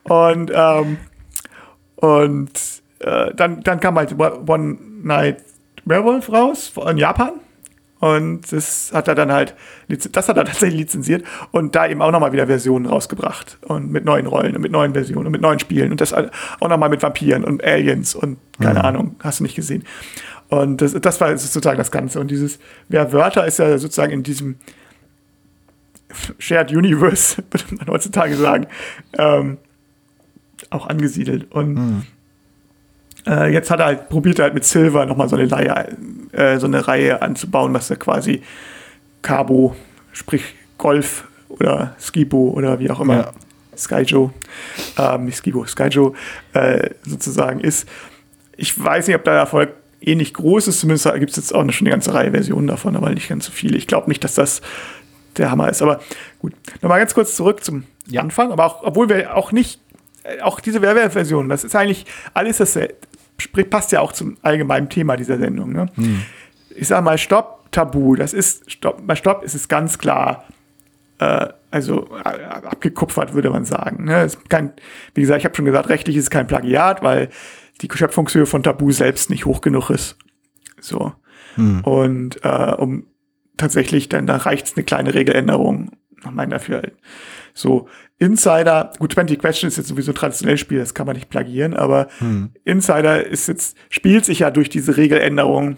Und, 0.03 0.51
ähm, 0.53 0.97
und 1.95 2.51
äh, 2.99 3.33
dann, 3.35 3.61
dann 3.63 3.79
kam 3.79 3.95
halt 3.95 4.17
One 4.19 4.77
Night 5.01 5.37
Werewolf 5.85 6.29
raus 6.29 6.67
von 6.67 6.97
Japan. 6.97 7.31
Und 8.03 8.51
das 8.51 8.91
hat 8.93 9.07
er 9.07 9.15
dann 9.15 9.31
halt, 9.31 9.55
das 9.87 10.27
hat 10.27 10.35
er 10.35 10.43
tatsächlich 10.45 10.81
lizenziert 10.81 11.23
und 11.51 11.73
da 11.73 11.87
eben 11.87 12.01
auch 12.01 12.11
nochmal 12.11 12.33
wieder 12.33 12.47
Versionen 12.47 12.85
rausgebracht. 12.85 13.57
Und 13.61 13.93
mit 13.93 14.03
neuen 14.03 14.27
Rollen 14.27 14.57
und 14.57 14.61
mit 14.61 14.73
neuen 14.73 14.91
Versionen 14.91 15.27
und 15.27 15.31
mit 15.31 15.39
neuen 15.39 15.59
Spielen. 15.59 15.89
Und 15.89 16.01
das 16.01 16.13
auch 16.13 16.67
nochmal 16.67 16.89
mit 16.89 17.01
Vampiren 17.01 17.45
und 17.45 17.63
Aliens 17.63 18.13
und 18.13 18.39
keine 18.59 18.83
Ahnung, 18.83 19.15
hast 19.23 19.39
du 19.39 19.43
nicht 19.43 19.55
gesehen. 19.55 19.85
Und 20.49 20.81
das, 20.81 20.91
das 20.91 21.21
war 21.21 21.37
sozusagen 21.37 21.77
das 21.77 21.91
Ganze. 21.91 22.19
Und 22.19 22.29
dieses 22.29 22.59
Werwörter 22.89 23.47
ist 23.47 23.59
ja 23.59 23.77
sozusagen 23.77 24.11
in 24.11 24.21
diesem 24.21 24.57
Shared 26.39 26.71
Universe, 26.73 27.41
würde 27.51 27.75
man 27.75 27.87
heutzutage 27.87 28.35
sagen, 28.35 28.67
ähm, 29.17 29.59
auch 30.71 30.87
angesiedelt. 30.87 31.49
Und 31.53 32.05
äh, 33.27 33.51
jetzt 33.53 33.69
hat 33.71 33.79
er 33.79 33.85
halt, 33.87 34.09
probiert 34.09 34.39
er 34.39 34.43
halt 34.45 34.53
mit 34.53 34.65
Silver 34.65 35.05
nochmal 35.05 35.29
so 35.29 35.35
eine 35.35 35.51
Reihe, 35.51 35.97
äh, 36.31 36.57
so 36.59 36.67
eine 36.67 36.87
Reihe 36.87 37.21
anzubauen, 37.21 37.73
was 37.73 37.89
er 37.89 37.97
quasi 37.97 38.41
Cabo, 39.21 39.75
sprich 40.11 40.55
Golf 40.77 41.25
oder 41.49 41.95
Skibo 41.99 42.49
oder 42.49 42.79
wie 42.79 42.89
auch 42.91 42.99
immer, 42.99 43.15
Ja. 43.15 43.31
Skyjo, 43.75 44.31
ähm, 44.99 45.25
nicht 45.25 45.37
Skibo, 45.37 45.65
Skyjo 45.65 46.13
äh, 46.53 46.91
sozusagen 47.03 47.59
ist. 47.59 47.87
Ich 48.55 48.81
weiß 48.81 49.07
nicht, 49.07 49.15
ob 49.15 49.23
der 49.23 49.33
Erfolg 49.33 49.69
ähnlich 49.99 50.33
groß 50.33 50.67
ist, 50.67 50.79
zumindest 50.81 51.11
gibt 51.15 51.31
es 51.31 51.37
jetzt 51.37 51.55
auch 51.55 51.61
schon 51.71 51.87
eine 51.87 51.89
ganze 51.91 52.13
Reihe 52.13 52.31
Versionen 52.31 52.67
davon, 52.67 52.95
aber 52.95 53.09
nicht 53.09 53.29
ganz 53.29 53.45
so 53.45 53.51
viele. 53.51 53.77
Ich 53.77 53.87
glaube 53.87 54.09
nicht, 54.09 54.23
dass 54.23 54.35
das 54.35 54.61
der 55.37 55.49
Hammer 55.49 55.69
ist. 55.69 55.81
Aber 55.81 56.01
gut, 56.39 56.53
nochmal 56.81 56.99
ganz 56.99 57.13
kurz 57.15 57.35
zurück 57.35 57.63
zum 57.63 57.85
Ja. 58.07 58.21
Anfang. 58.21 58.51
Aber 58.51 58.65
auch, 58.65 58.83
obwohl 58.83 59.09
wir 59.09 59.35
auch 59.35 59.51
nicht, 59.51 59.79
äh, 60.23 60.41
auch 60.41 60.59
diese 60.59 60.81
Werwolf-Version, 60.83 61.49
das 61.49 61.63
ist 61.63 61.75
eigentlich 61.75 62.05
alles 62.35 62.57
dasselbe. 62.57 62.93
Sprich, 63.37 63.69
passt 63.69 63.91
ja 63.91 64.01
auch 64.01 64.13
zum 64.13 64.37
allgemeinen 64.41 64.89
Thema 64.89 65.15
dieser 65.17 65.37
Sendung. 65.37 65.73
Ne? 65.73 65.87
Ich 66.75 66.87
sage 66.87 67.03
mal, 67.03 67.17
Stopp, 67.17 67.71
Tabu. 67.71 68.15
Das 68.15 68.33
ist, 68.33 68.71
Stopp, 68.71 69.05
bei 69.05 69.15
Stopp 69.15 69.43
ist 69.43 69.53
es 69.55 69.67
ganz 69.67 69.97
klar, 69.97 70.45
äh, 71.19 71.47
also 71.71 72.07
äh, 72.23 72.43
abgekupfert, 72.43 73.33
würde 73.33 73.49
man 73.49 73.65
sagen. 73.65 74.05
Ne? 74.05 74.21
Es 74.21 74.35
ist 74.35 74.49
kein, 74.49 74.73
wie 75.13 75.21
gesagt, 75.21 75.39
ich 75.39 75.45
habe 75.45 75.55
schon 75.55 75.65
gesagt, 75.65 75.89
rechtlich 75.89 76.15
ist 76.15 76.23
es 76.23 76.29
kein 76.29 76.47
Plagiat, 76.47 77.03
weil 77.03 77.29
die 77.81 77.89
Schöpfungshöhe 77.91 78.45
von 78.45 78.63
Tabu 78.63 78.91
selbst 78.91 79.29
nicht 79.29 79.45
hoch 79.45 79.61
genug 79.61 79.89
ist. 79.89 80.17
So. 80.79 81.13
Und 81.83 82.43
äh, 82.43 82.73
um 82.77 83.05
tatsächlich, 83.57 84.09
dann 84.09 84.27
da 84.27 84.37
reicht's 84.37 84.75
eine 84.75 84.83
kleine 84.83 85.13
Regeländerung 85.13 85.91
nach 86.23 86.31
meinem 86.31 86.51
Dafürhalten. 86.51 86.97
So, 87.53 87.87
Insider, 88.17 88.91
gut, 88.99 89.13
20 89.13 89.39
Questions 89.39 89.73
ist 89.73 89.77
jetzt 89.77 89.87
sowieso 89.89 90.11
ein 90.11 90.15
traditionelles 90.15 90.59
Spiel, 90.59 90.79
das 90.79 90.93
kann 90.93 91.05
man 91.05 91.15
nicht 91.15 91.29
plagieren, 91.29 91.73
aber 91.73 92.07
hm. 92.19 92.51
Insider 92.63 93.25
ist 93.25 93.47
jetzt, 93.47 93.77
spielt 93.89 94.25
sich 94.25 94.39
ja 94.39 94.49
durch 94.49 94.69
diese 94.69 94.97
Regeländerung 94.97 95.77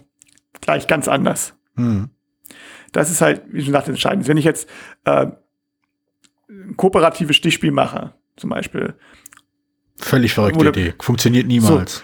gleich 0.61 0.87
ganz 0.87 1.07
anders. 1.07 1.53
Hm. 1.75 2.09
Das 2.91 3.11
ist 3.11 3.21
halt, 3.21 3.41
wie 3.47 3.59
schon 3.59 3.73
gesagt, 3.73 3.89
entscheidend. 3.89 4.27
Wenn 4.27 4.37
ich 4.37 4.45
jetzt 4.45 4.69
äh, 5.03 5.27
ein 6.49 6.77
kooperatives 6.77 7.35
Stichspiel 7.35 7.71
mache, 7.71 8.13
zum 8.37 8.51
Beispiel. 8.51 8.93
Völlig 9.97 10.33
verrückte 10.33 10.59
oder, 10.59 10.69
Idee. 10.69 10.93
Funktioniert 11.01 11.47
niemals. 11.47 12.03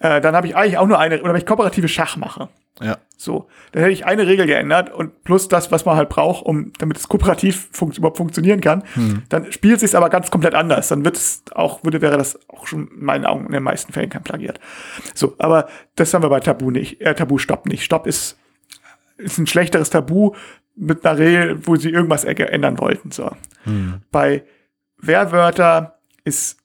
So, 0.00 0.06
äh, 0.06 0.20
dann 0.20 0.34
habe 0.34 0.46
ich 0.46 0.56
eigentlich 0.56 0.78
auch 0.78 0.86
nur 0.86 0.98
eine, 0.98 1.20
oder 1.20 1.32
wenn 1.32 1.40
ich 1.40 1.46
kooperatives 1.46 1.90
Schach 1.90 2.16
mache. 2.16 2.48
Ja. 2.80 2.98
So, 3.16 3.48
dann 3.72 3.82
hätte 3.82 3.92
ich 3.92 4.06
eine 4.06 4.26
Regel 4.26 4.46
geändert 4.46 4.90
und 4.90 5.24
plus 5.24 5.46
das, 5.46 5.70
was 5.70 5.84
man 5.84 5.96
halt 5.96 6.08
braucht, 6.08 6.46
um 6.46 6.72
damit 6.78 6.96
es 6.96 7.06
kooperativ 7.06 7.68
fun 7.70 7.92
überhaupt 7.92 8.16
funktionieren 8.16 8.62
kann. 8.62 8.82
Hm. 8.94 9.24
Dann 9.28 9.52
spielt 9.52 9.74
es 9.74 9.80
sich 9.82 9.94
aber 9.94 10.08
ganz 10.08 10.30
komplett 10.30 10.54
anders. 10.54 10.88
Dann 10.88 11.04
wird 11.04 11.18
es 11.18 11.42
auch, 11.50 11.84
würde, 11.84 12.00
wäre 12.00 12.16
das 12.16 12.38
auch 12.48 12.66
schon 12.66 12.88
in 12.88 13.04
meinen 13.04 13.26
Augen 13.26 13.44
in 13.44 13.52
den 13.52 13.62
meisten 13.62 13.92
Fällen 13.92 14.08
kein 14.08 14.22
Plagiat. 14.22 14.58
So, 15.12 15.34
aber 15.36 15.68
das 15.96 16.14
haben 16.14 16.22
wir 16.22 16.30
bei 16.30 16.40
Tabu 16.40 16.70
nicht. 16.70 17.02
Äh, 17.02 17.14
Tabu 17.14 17.36
Stopp 17.36 17.66
nicht. 17.66 17.84
Stopp 17.84 18.06
ist, 18.06 18.38
ist 19.18 19.36
ein 19.36 19.46
schlechteres 19.46 19.90
Tabu 19.90 20.32
mit 20.74 21.04
einer 21.04 21.18
Regel, 21.18 21.66
wo 21.66 21.76
sie 21.76 21.90
irgendwas 21.90 22.24
ändern 22.24 22.78
wollten. 22.78 23.10
So. 23.10 23.30
Hm. 23.64 24.00
Bei 24.10 24.44
Wehrwörter 24.96 25.98
ist, 26.24 26.56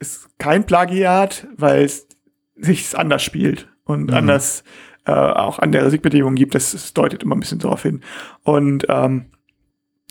ist 0.00 0.36
kein 0.38 0.66
Plagiat, 0.66 1.46
weil 1.56 1.84
es 1.84 2.08
sich 2.56 2.98
anders 2.98 3.22
spielt 3.22 3.68
und 3.84 4.10
hm. 4.10 4.16
anders 4.16 4.64
äh, 5.06 5.12
auch 5.12 5.58
andere 5.58 5.90
Siegbedingungen 5.90 6.36
gibt. 6.36 6.54
Das, 6.54 6.72
das 6.72 6.92
deutet 6.92 7.22
immer 7.22 7.36
ein 7.36 7.40
bisschen 7.40 7.58
darauf 7.58 7.82
hin. 7.82 8.02
Und 8.42 8.86
ähm, 8.88 9.26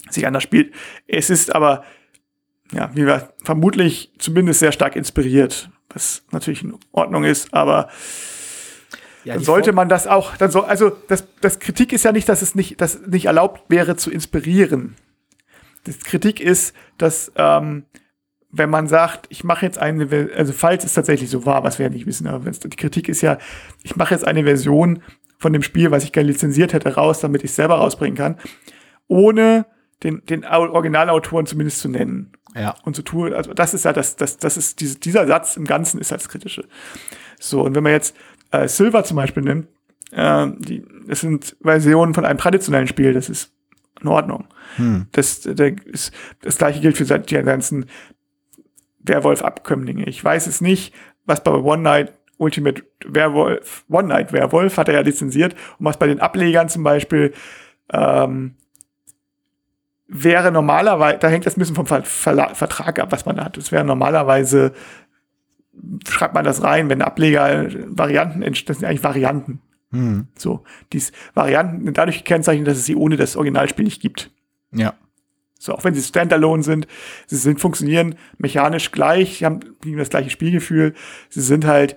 sich 0.10 0.26
anders 0.26 0.44
spielt. 0.44 0.74
Es 1.08 1.30
ist 1.30 1.54
aber, 1.54 1.84
ja, 2.72 2.92
wie 2.94 3.06
wir 3.06 3.34
vermutlich 3.44 4.12
zumindest 4.18 4.60
sehr 4.60 4.72
stark 4.72 4.96
inspiriert, 4.96 5.70
was 5.90 6.24
natürlich 6.32 6.64
in 6.64 6.78
Ordnung 6.92 7.24
ist, 7.24 7.54
aber 7.54 7.90
ja, 9.24 9.34
dann 9.34 9.44
sollte 9.44 9.74
man 9.74 9.90
das 9.90 10.06
auch, 10.06 10.38
dann 10.38 10.52
soll, 10.52 10.66
also 10.66 10.92
das, 11.08 11.28
das 11.42 11.60
Kritik 11.60 11.94
ist 11.94 12.04
ja 12.06 12.12
nicht, 12.12 12.30
dass 12.30 12.44
es 12.44 12.54
nicht, 12.54 12.80
dass 12.80 13.02
nicht 13.08 13.26
erlaubt 13.26 13.64
wäre 13.70 13.96
zu 13.96 14.12
inspirieren. 14.12 14.96
Das 15.86 16.00
Kritik 16.00 16.40
ist, 16.40 16.76
dass 17.00 17.32
ähm, 17.36 17.86
wenn 18.58 18.70
man 18.70 18.88
sagt, 18.88 19.28
ich 19.30 19.44
mache 19.44 19.66
jetzt 19.66 19.78
eine, 19.78 20.30
also 20.36 20.54
falls 20.54 20.86
es 20.86 20.94
tatsächlich 20.94 21.30
so 21.30 21.46
war, 21.46 21.64
was 21.64 21.78
wir 21.78 21.88
ja 21.88 21.92
nicht 21.92 22.06
wissen, 22.06 22.28
aber 22.28 22.50
die 22.50 22.70
Kritik 22.70 23.10
ist 23.10 23.22
ja, 23.22 23.38
ich 23.84 23.96
mache 23.96 24.14
jetzt 24.14 24.26
eine 24.26 24.44
Version 24.44 25.02
von 25.38 25.52
dem 25.52 25.62
Spiel, 25.62 25.92
was 25.92 26.04
ich 26.04 26.12
gerne 26.12 26.30
lizenziert 26.30 26.74
hätte, 26.74 26.96
raus, 26.96 27.20
damit 27.20 27.44
ich 27.44 27.52
es 27.52 27.56
selber 27.56 27.76
rausbringen 27.76 28.18
kann, 28.18 28.38
ohne 29.08 29.66
den, 30.04 30.26
den 30.26 30.46
Originalautoren 30.46 31.46
zumindest 31.46 31.80
zu 31.80 31.90
nennen. 31.90 32.32
Ja. 32.56 32.76
Und 32.84 32.96
zu 32.96 33.02
tun, 33.02 33.34
also 33.34 33.54
das 33.54 33.74
ist 33.74 33.84
ja 33.84 33.92
das, 33.92 34.16
das, 34.16 34.38
das 34.38 34.56
ist 34.56 34.80
diese, 34.80 34.98
dieser 34.98 35.28
Satz 35.28 35.58
im 35.58 35.66
Ganzen 35.66 36.00
ist 36.00 36.12
das 36.12 36.30
Kritische. 36.30 36.66
So, 37.38 37.62
und 37.64 37.76
wenn 37.76 37.84
man 37.84 37.92
jetzt 37.92 38.16
äh, 38.52 38.70
Silver 38.70 39.04
zum 39.04 39.18
Beispiel 39.18 39.44
nimmt, 39.44 39.68
äh, 40.12 40.48
die, 40.60 40.86
das 41.08 41.20
sind 41.20 41.58
Versionen 41.62 42.14
von 42.14 42.24
einem 42.24 42.40
traditionellen 42.40 42.88
Spiel, 42.88 43.14
das 43.14 43.28
ist 43.28 43.52
in 44.02 44.08
Ordnung. 44.08 44.48
Hm. 44.78 45.08
Das, 45.12 45.42
das, 45.42 45.72
ist, 45.86 46.14
das 46.42 46.58
gleiche 46.58 46.80
gilt 46.80 46.98
für 46.98 47.20
die 47.20 47.36
ganzen 47.36 47.86
Werwolf-Abkömmlinge. 49.06 50.06
Ich 50.06 50.24
weiß 50.24 50.48
es 50.48 50.62
nicht, 50.62 50.94
was 51.26 51.44
bei 51.44 51.52
One 51.52 51.82
Night 51.82 52.14
Ultimate 52.38 52.84
Werwolf, 53.06 53.86
One 53.90 54.10
Night 54.10 54.34
Werwolf 54.34 54.78
hat 54.78 54.90
er 54.90 54.96
ja 54.96 55.02
lizenziert 55.02 55.54
und 55.80 55.86
was 55.86 55.98
bei 55.98 56.08
den 56.08 56.20
Ablegern 56.20 56.70
zum 56.70 56.84
Beispiel 56.84 57.34
ähm, 57.92 58.56
wäre 60.08 60.52
normalerweise, 60.52 61.18
da 61.20 61.28
hängt 61.30 61.46
das 61.46 61.58
ein 61.58 61.60
bisschen 61.60 61.76
vom 61.76 61.86
Ver 61.86 62.04
Ver 62.04 62.54
Vertrag 62.54 63.00
ab, 63.00 63.12
was 63.12 63.26
man 63.26 63.38
da 63.38 63.46
hat. 63.46 63.58
Es 63.58 63.72
wäre 63.72 63.84
normalerweise, 63.84 64.74
schreibt 66.08 66.34
man 66.34 66.46
das 66.46 66.64
rein, 66.64 66.90
wenn 66.90 67.02
Ableger 67.02 67.68
Varianten 67.88 68.42
entstehen, 68.42 68.68
das 68.68 68.80
sind 68.80 68.88
eigentlich 68.88 69.04
Varianten. 69.04 69.62
Hm. 69.92 70.28
So, 70.38 70.64
dies 70.94 71.12
Varianten 71.34 71.86
sind 71.86 71.98
dadurch 71.98 72.18
gekennzeichnet, 72.20 72.68
dass 72.68 72.78
es 72.78 72.86
sie 72.86 72.96
ohne 72.96 73.18
das 73.18 73.36
Originalspiel 73.36 73.86
nicht 73.86 74.02
gibt. 74.02 74.32
Ja. 74.72 74.94
So, 75.66 75.74
auch 75.74 75.84
wenn 75.84 75.96
sie 75.96 76.02
standalone 76.02 76.64
sind, 76.64 76.88
sie 77.26 77.38
sind, 77.38 77.60
funktionieren 77.60 78.16
mechanisch 78.38 78.92
gleich, 78.92 79.44
haben 79.44 79.62
das 79.98 80.10
gleiche 80.10 80.30
Spielgefühl, 80.30 80.94
sie 81.30 81.42
sind 81.42 81.66
halt, 81.66 81.96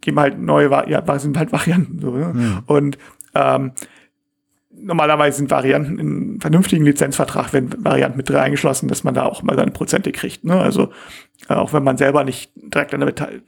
geben 0.00 0.18
halt 0.18 0.38
neue, 0.38 0.68
ja, 0.88 1.18
sind 1.18 1.38
halt 1.38 1.52
Varianten, 1.52 2.00
so, 2.00 2.10
ne? 2.10 2.32
Mhm. 2.34 2.62
Und, 2.66 2.98
ähm, 3.34 3.72
normalerweise 4.80 5.38
sind 5.38 5.50
Varianten 5.50 5.98
in 5.98 6.40
vernünftigen 6.40 6.84
Lizenzvertrag, 6.84 7.52
wenn 7.52 7.84
Varianten 7.84 8.16
mit 8.16 8.28
drei 8.28 8.40
eingeschlossen, 8.40 8.88
dass 8.88 9.04
man 9.04 9.14
da 9.14 9.24
auch 9.24 9.42
mal 9.42 9.56
seine 9.56 9.70
Prozente 9.70 10.12
kriegt, 10.12 10.44
ne? 10.44 10.60
Also, 10.60 10.90
äh, 11.48 11.54
auch 11.54 11.72
wenn 11.72 11.84
man 11.84 11.96
selber 11.96 12.24
nicht 12.24 12.50
direkt 12.56 12.94
an 12.94 13.00
der 13.00 13.08
Metall, 13.08 13.42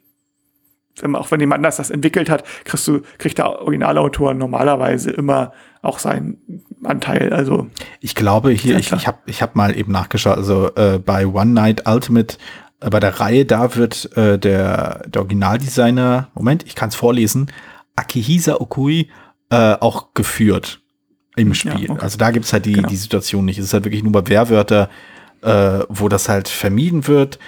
auch 1.14 1.30
wenn 1.30 1.40
jemand 1.40 1.58
anders 1.58 1.76
das 1.76 1.90
entwickelt 1.90 2.30
hat, 2.30 2.44
kriegst 2.64 2.86
du, 2.86 3.00
kriegt 3.18 3.38
der 3.38 3.62
Originalautor 3.62 4.34
normalerweise 4.34 5.10
immer 5.10 5.52
auch 5.82 5.98
seinen 5.98 6.62
Anteil. 6.84 7.32
Also 7.32 7.68
ich 8.00 8.14
glaube 8.14 8.50
hier, 8.50 8.78
ich, 8.78 8.92
ich 8.92 9.06
habe 9.06 9.18
ich 9.26 9.42
hab 9.42 9.56
mal 9.56 9.76
eben 9.76 9.92
nachgeschaut, 9.92 10.36
also 10.36 10.74
äh, 10.74 10.98
bei 10.98 11.26
One 11.26 11.52
Night 11.52 11.88
Ultimate, 11.88 12.36
äh, 12.80 12.90
bei 12.90 13.00
der 13.00 13.20
Reihe, 13.20 13.44
da 13.44 13.76
wird 13.76 14.16
äh, 14.16 14.38
der, 14.38 15.04
der 15.08 15.22
Originaldesigner, 15.22 16.28
Moment, 16.34 16.64
ich 16.66 16.74
kann 16.74 16.88
es 16.88 16.94
vorlesen, 16.94 17.50
Akihisa 17.96 18.54
Okui 18.60 19.10
äh, 19.50 19.74
auch 19.74 20.14
geführt 20.14 20.80
im 21.36 21.54
Spiel. 21.54 21.84
Ja, 21.84 21.90
okay. 21.90 22.02
Also 22.02 22.18
da 22.18 22.30
gibt's 22.30 22.52
halt 22.52 22.66
die, 22.66 22.74
genau. 22.74 22.88
die 22.88 22.96
Situation 22.96 23.44
nicht. 23.44 23.58
Es 23.58 23.66
ist 23.66 23.74
halt 23.74 23.84
wirklich 23.84 24.02
nur 24.02 24.12
bei 24.12 24.26
Wehrwörter, 24.26 24.88
äh, 25.42 25.80
wo 25.88 26.08
das 26.08 26.28
halt 26.28 26.48
vermieden 26.48 27.06
wird. 27.06 27.38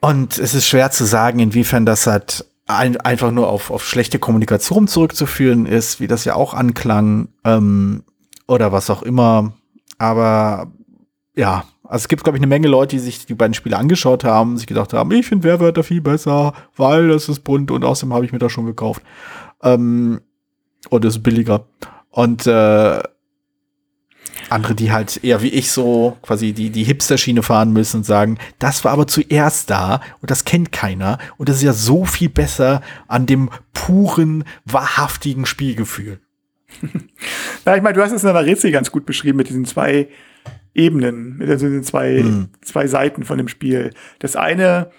Und 0.00 0.38
es 0.38 0.54
ist 0.54 0.66
schwer 0.66 0.90
zu 0.90 1.04
sagen, 1.04 1.38
inwiefern 1.38 1.86
das 1.86 2.06
halt 2.06 2.44
ein, 2.66 2.96
einfach 2.96 3.30
nur 3.30 3.48
auf, 3.48 3.70
auf 3.70 3.86
schlechte 3.86 4.18
Kommunikation 4.18 4.88
zurückzuführen 4.88 5.66
ist, 5.66 6.00
wie 6.00 6.06
das 6.06 6.24
ja 6.24 6.34
auch 6.34 6.54
anklang, 6.54 7.28
ähm, 7.44 8.02
oder 8.48 8.72
was 8.72 8.90
auch 8.90 9.02
immer. 9.02 9.52
Aber 9.98 10.72
ja, 11.34 11.64
also 11.84 12.02
es 12.04 12.08
gibt, 12.08 12.24
glaube 12.24 12.36
ich, 12.36 12.40
eine 12.40 12.48
Menge 12.48 12.68
Leute, 12.68 12.96
die 12.96 13.00
sich 13.00 13.26
die 13.26 13.34
beiden 13.34 13.54
Spiele 13.54 13.76
angeschaut 13.76 14.24
haben, 14.24 14.56
sich 14.56 14.66
gedacht 14.66 14.92
haben, 14.92 15.10
ich 15.12 15.26
finde 15.26 15.44
Werwörter 15.44 15.82
viel 15.82 16.00
besser, 16.00 16.52
weil 16.76 17.08
das 17.08 17.28
ist 17.28 17.40
bunt 17.40 17.70
und 17.70 17.84
außerdem 17.84 18.12
habe 18.12 18.24
ich 18.24 18.32
mir 18.32 18.38
das 18.38 18.52
schon 18.52 18.66
gekauft. 18.66 19.02
Ähm, 19.62 20.20
und 20.90 21.04
es 21.04 21.16
ist 21.16 21.22
billiger. 21.22 21.66
Und 22.10 22.46
äh, 22.46 23.00
andere, 24.50 24.74
die 24.74 24.92
halt 24.92 25.22
eher 25.22 25.42
wie 25.42 25.48
ich 25.48 25.70
so 25.70 26.16
quasi 26.22 26.52
die, 26.52 26.70
die 26.70 26.84
Hipster-Schiene 26.84 27.42
fahren 27.42 27.72
müssen 27.72 27.98
und 27.98 28.04
sagen, 28.04 28.38
das 28.58 28.84
war 28.84 28.92
aber 28.92 29.06
zuerst 29.06 29.70
da 29.70 30.00
und 30.20 30.30
das 30.30 30.44
kennt 30.44 30.72
keiner 30.72 31.18
und 31.36 31.48
das 31.48 31.56
ist 31.56 31.62
ja 31.62 31.72
so 31.72 32.04
viel 32.04 32.28
besser 32.28 32.82
an 33.08 33.26
dem 33.26 33.50
puren, 33.72 34.44
wahrhaftigen 34.64 35.46
Spielgefühl. 35.46 36.20
Na, 37.64 37.76
ich 37.76 37.82
meine, 37.82 37.94
du 37.94 38.02
hast 38.02 38.12
es 38.12 38.22
in 38.22 38.28
deiner 38.28 38.44
Rätsel 38.44 38.70
ganz 38.70 38.90
gut 38.90 39.06
beschrieben 39.06 39.38
mit 39.38 39.48
diesen 39.48 39.64
zwei 39.64 40.08
Ebenen, 40.74 41.38
mit 41.38 41.48
diesen 41.48 41.82
zwei, 41.82 42.18
hm. 42.18 42.48
zwei 42.62 42.86
Seiten 42.86 43.24
von 43.24 43.38
dem 43.38 43.48
Spiel. 43.48 43.92
Das 44.18 44.36
eine 44.36 44.90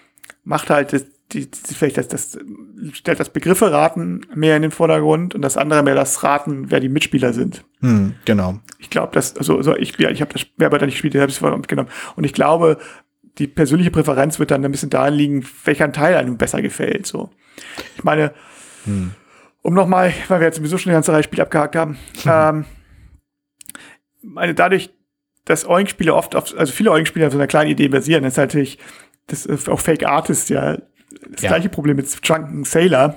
macht 0.44 0.70
halt 0.70 0.92
das, 0.92 1.06
die, 1.32 1.50
die, 1.50 1.74
vielleicht 1.74 1.98
das, 1.98 2.08
das 2.08 2.38
stellt 2.92 3.20
das 3.20 3.30
Begriffe 3.30 3.70
raten 3.70 4.26
mehr 4.34 4.56
in 4.56 4.62
den 4.62 4.70
Vordergrund 4.70 5.34
und 5.34 5.42
das 5.42 5.56
andere 5.56 5.82
mehr 5.82 5.94
das 5.94 6.22
Raten, 6.22 6.70
wer 6.70 6.80
die 6.80 6.88
Mitspieler 6.88 7.32
sind. 7.32 7.64
Hm, 7.80 8.14
genau. 8.24 8.58
Ich 8.78 8.90
glaube, 8.90 9.12
dass 9.12 9.36
also, 9.36 9.56
also 9.56 9.76
ich 9.76 9.98
ja, 9.98 10.10
ich 10.10 10.20
habe 10.20 10.32
das 10.32 10.46
Werber 10.56 10.78
nicht 10.84 10.94
gespielt, 10.94 11.14
habe 11.16 11.30
es 11.30 11.68
genommen 11.68 11.88
und 12.16 12.24
ich 12.24 12.32
glaube, 12.32 12.78
die 13.38 13.46
persönliche 13.46 13.90
Präferenz 13.90 14.38
wird 14.38 14.50
dann 14.50 14.64
ein 14.64 14.72
bisschen 14.72 14.90
daran 14.90 15.14
liegen, 15.14 15.44
welcher 15.64 15.92
Teil 15.92 16.16
einem 16.16 16.38
besser 16.38 16.62
gefällt. 16.62 17.06
So, 17.06 17.30
ich 17.96 18.04
meine, 18.04 18.32
hm. 18.84 19.12
um 19.62 19.74
nochmal, 19.74 20.12
weil 20.28 20.40
wir 20.40 20.46
jetzt 20.46 20.56
sowieso 20.56 20.78
schon 20.78 20.90
eine 20.90 20.96
ganze 20.96 21.12
Reihe 21.12 21.22
Spiele 21.22 21.42
abgehakt 21.42 21.76
haben, 21.76 21.98
ähm, 22.26 22.64
meine 24.22 24.54
dadurch, 24.54 24.90
dass 25.44 25.68
Eulenspiele 25.68 26.14
oft 26.14 26.34
auf, 26.34 26.56
also 26.58 26.72
viele 26.72 26.90
Eulenspiele 26.90 27.26
auf 27.26 27.32
so 27.32 27.38
einer 27.38 27.46
kleinen 27.46 27.70
Idee 27.70 27.88
basieren, 27.88 28.24
ist 28.24 28.36
natürlich 28.36 28.78
das 29.28 29.46
ist 29.46 29.68
auch 29.68 29.80
Fake 29.80 30.04
Artists 30.04 30.48
ja 30.48 30.78
das 31.30 31.42
ja. 31.42 31.48
gleiche 31.48 31.68
Problem 31.68 31.96
mit 31.96 32.28
Drunken 32.28 32.64
Sailor. 32.64 33.16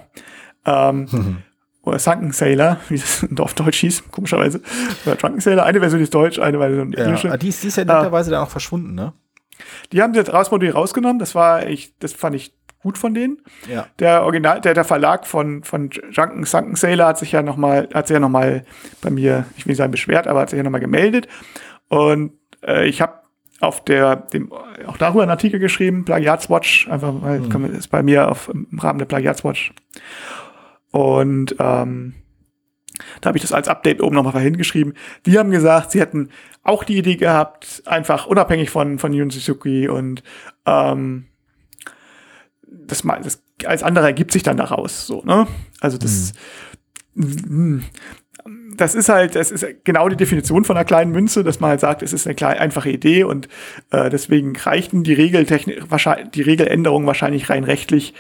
Ähm, 0.65 1.07
mhm. 1.11 1.37
Oder 1.83 1.97
Sunken 1.97 2.31
Sailor, 2.31 2.77
wie 2.89 2.97
das 2.99 3.25
auf 3.39 3.55
Deutsch 3.55 3.79
hieß, 3.79 4.11
komischerweise. 4.11 4.61
Oder 5.05 5.15
Drunken 5.15 5.41
Sailor, 5.41 5.65
eine 5.65 5.79
Version 5.79 6.01
ist 6.01 6.13
Deutsch, 6.13 6.37
eine 6.37 6.59
Version 6.59 6.91
ja, 6.91 7.05
englische. 7.05 7.37
Die 7.39 7.49
ist, 7.49 7.63
die 7.63 7.67
ist 7.69 7.77
ja 7.77 7.85
netterweise 7.85 8.29
äh, 8.29 8.33
dann 8.33 8.43
auch 8.43 8.49
verschwunden, 8.49 8.93
ne? 8.93 9.13
Die 9.91 10.01
haben 10.01 10.13
sie 10.13 10.19
jetzt 10.19 10.33
rausgenommen, 10.33 11.19
das 11.19 11.35
war 11.35 11.67
ich, 11.67 11.97
das 11.99 12.13
fand 12.13 12.35
ich 12.35 12.55
gut 12.81 12.97
von 12.97 13.13
denen. 13.13 13.41
Ja. 13.69 13.87
Der 13.99 14.23
Original, 14.23 14.61
der, 14.61 14.73
der 14.73 14.83
Verlag 14.83 15.27
von, 15.27 15.63
von 15.63 15.89
Drunken 15.89 16.45
Sunken 16.45 16.75
Sailor 16.75 17.07
hat 17.07 17.19
sich 17.19 17.31
ja 17.31 17.41
nochmal, 17.41 17.89
hat 17.93 18.07
sich 18.07 18.15
ja 18.15 18.19
nochmal 18.19 18.63
bei 19.01 19.09
mir, 19.09 19.45
ich 19.57 19.65
will 19.65 19.71
nicht 19.71 19.77
sagen 19.77 19.91
beschwert, 19.91 20.27
aber 20.27 20.41
hat 20.41 20.49
sich 20.49 20.57
ja 20.57 20.63
nochmal 20.63 20.81
gemeldet. 20.81 21.27
Und 21.89 22.33
äh, 22.65 22.87
ich 22.87 23.01
habe 23.01 23.20
auf 23.62 23.84
der, 23.86 24.16
dem, 24.16 24.51
auch 24.51 24.97
darüber 24.97 25.22
einen 25.22 25.32
Artikel 25.32 25.59
geschrieben, 25.59 26.03
Plagiatswatch, 26.03 26.89
einfach 26.89 27.14
mal, 27.14 27.39
mhm. 27.39 27.76
ist 27.76 27.89
bei 27.89 28.03
mir 28.03 28.30
auf, 28.30 28.49
im 28.49 28.80
Rahmen 28.80 28.99
der 28.99 29.05
Plagiatswatch. 29.05 29.74
Und 30.91 31.55
ähm, 31.59 32.16
Da 33.22 33.30
habe 33.30 33.38
ich 33.38 33.41
das 33.41 33.53
als 33.53 33.68
Update 33.68 34.01
oben 34.01 34.16
nochmal 34.16 34.41
hingeschrieben. 34.41 34.93
Die 35.26 35.38
haben 35.38 35.51
gesagt, 35.51 35.91
sie 35.91 35.99
hätten 35.99 36.30
auch 36.64 36.84
die 36.84 36.97
Idee 36.97 37.16
gehabt, 37.16 37.84
einfach 37.86 38.28
unabhängig 38.28 38.70
von, 38.70 38.99
von 38.99 39.14
Yun 39.14 39.30
Suzuki 39.30 39.88
und 39.88 40.24
ähm, 40.66 41.26
das, 42.68 43.03
das 43.03 43.43
als 43.66 43.84
andere 43.84 44.05
ergibt 44.05 44.32
sich 44.32 44.43
dann 44.43 44.57
daraus. 44.57 45.07
So, 45.07 45.24
ne? 45.24 45.47
Also 45.80 45.97
das, 45.97 46.34
mhm. 47.14 47.84
Das 48.82 48.95
ist 48.95 49.09
halt, 49.09 49.36
das 49.36 49.51
ist 49.51 49.63
genau 49.84 50.09
die 50.09 50.15
Definition 50.15 50.65
von 50.65 50.75
einer 50.75 50.86
kleinen 50.86 51.11
Münze, 51.11 51.43
dass 51.43 51.59
man 51.59 51.69
halt 51.69 51.82
sagt, 51.82 52.01
es 52.01 52.13
ist 52.13 52.25
eine 52.25 52.34
kleine, 52.34 52.59
einfache 52.59 52.89
Idee 52.89 53.23
und 53.23 53.47
äh, 53.91 54.09
deswegen 54.09 54.55
reichten 54.55 55.03
die 55.03 55.13
Regeltechnik, 55.13 55.91
wahrscheinlich 55.91 56.32
die 56.32 56.41
Regeländerungen 56.41 57.05
wahrscheinlich 57.05 57.49
rein 57.51 57.63
rechtlich. 57.63 58.15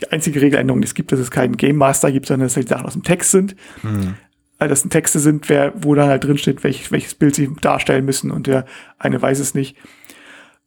Die 0.00 0.12
einzige 0.12 0.40
Regeländerung, 0.40 0.80
die 0.80 0.86
es 0.86 0.94
gibt, 0.94 1.10
dass 1.10 1.18
es 1.18 1.32
keinen 1.32 1.56
Game 1.56 1.74
Master 1.74 2.12
gibt, 2.12 2.26
sondern 2.26 2.46
dass 2.46 2.56
halt 2.56 2.68
Sachen 2.68 2.86
aus 2.86 2.92
dem 2.92 3.02
Text 3.02 3.32
sind. 3.32 3.56
Mhm. 3.82 4.14
Also 4.60 4.70
das 4.70 4.82
sind 4.82 4.90
Texte 4.90 5.18
sind, 5.18 5.48
wer, 5.48 5.72
wo 5.74 5.96
dann 5.96 6.08
halt 6.08 6.22
drin 6.22 6.38
steht, 6.38 6.62
welch, 6.62 6.92
welches 6.92 7.16
Bild 7.16 7.34
sie 7.34 7.50
darstellen 7.60 8.04
müssen 8.04 8.30
und 8.30 8.46
der 8.46 8.66
eine 8.98 9.20
weiß 9.20 9.40
es 9.40 9.54
nicht. 9.54 9.76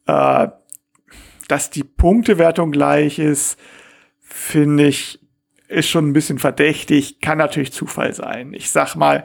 Äh, 0.06 0.48
dass 1.48 1.70
die 1.70 1.84
Punktewertung 1.84 2.72
gleich 2.72 3.18
ist, 3.18 3.58
finde 4.20 4.86
ich, 4.86 5.23
ist 5.68 5.88
schon 5.88 6.08
ein 6.08 6.12
bisschen 6.12 6.38
verdächtig, 6.38 7.20
kann 7.20 7.38
natürlich 7.38 7.72
Zufall 7.72 8.14
sein. 8.14 8.52
Ich 8.52 8.70
sag 8.70 8.96
mal, 8.96 9.24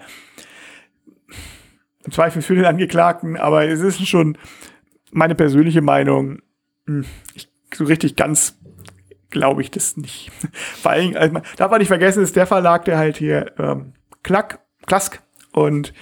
im 2.05 2.11
Zweifel 2.11 2.41
für 2.41 2.55
den 2.55 2.65
Angeklagten, 2.65 3.37
aber 3.37 3.67
es 3.67 3.81
ist 3.81 4.07
schon 4.07 4.37
meine 5.11 5.35
persönliche 5.35 5.81
Meinung. 5.81 6.41
Hm, 6.85 7.05
ich, 7.35 7.51
so 7.73 7.83
richtig 7.83 8.15
ganz 8.15 8.57
glaube 9.29 9.61
ich 9.61 9.71
das 9.71 9.97
nicht. 9.97 10.31
Vor 10.81 10.91
allem, 10.91 11.15
also, 11.15 11.41
darf 11.57 11.71
man 11.71 11.79
nicht 11.79 11.87
vergessen, 11.87 12.23
ist 12.23 12.35
der 12.35 12.47
Verlag, 12.47 12.85
der 12.85 12.97
halt 12.97 13.17
hier 13.17 13.53
ähm, 13.57 13.93
Klack, 14.23 14.59
Klask 14.85 15.21
und 15.51 15.93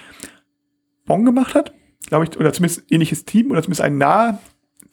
Bon 1.05 1.25
gemacht 1.25 1.55
hat, 1.55 1.73
glaube 2.07 2.25
ich, 2.25 2.37
oder 2.37 2.53
zumindest 2.53 2.91
ähnliches 2.91 3.25
Team, 3.25 3.51
oder 3.51 3.61
zumindest 3.61 3.81
ein 3.81 3.97
nah 3.97 4.39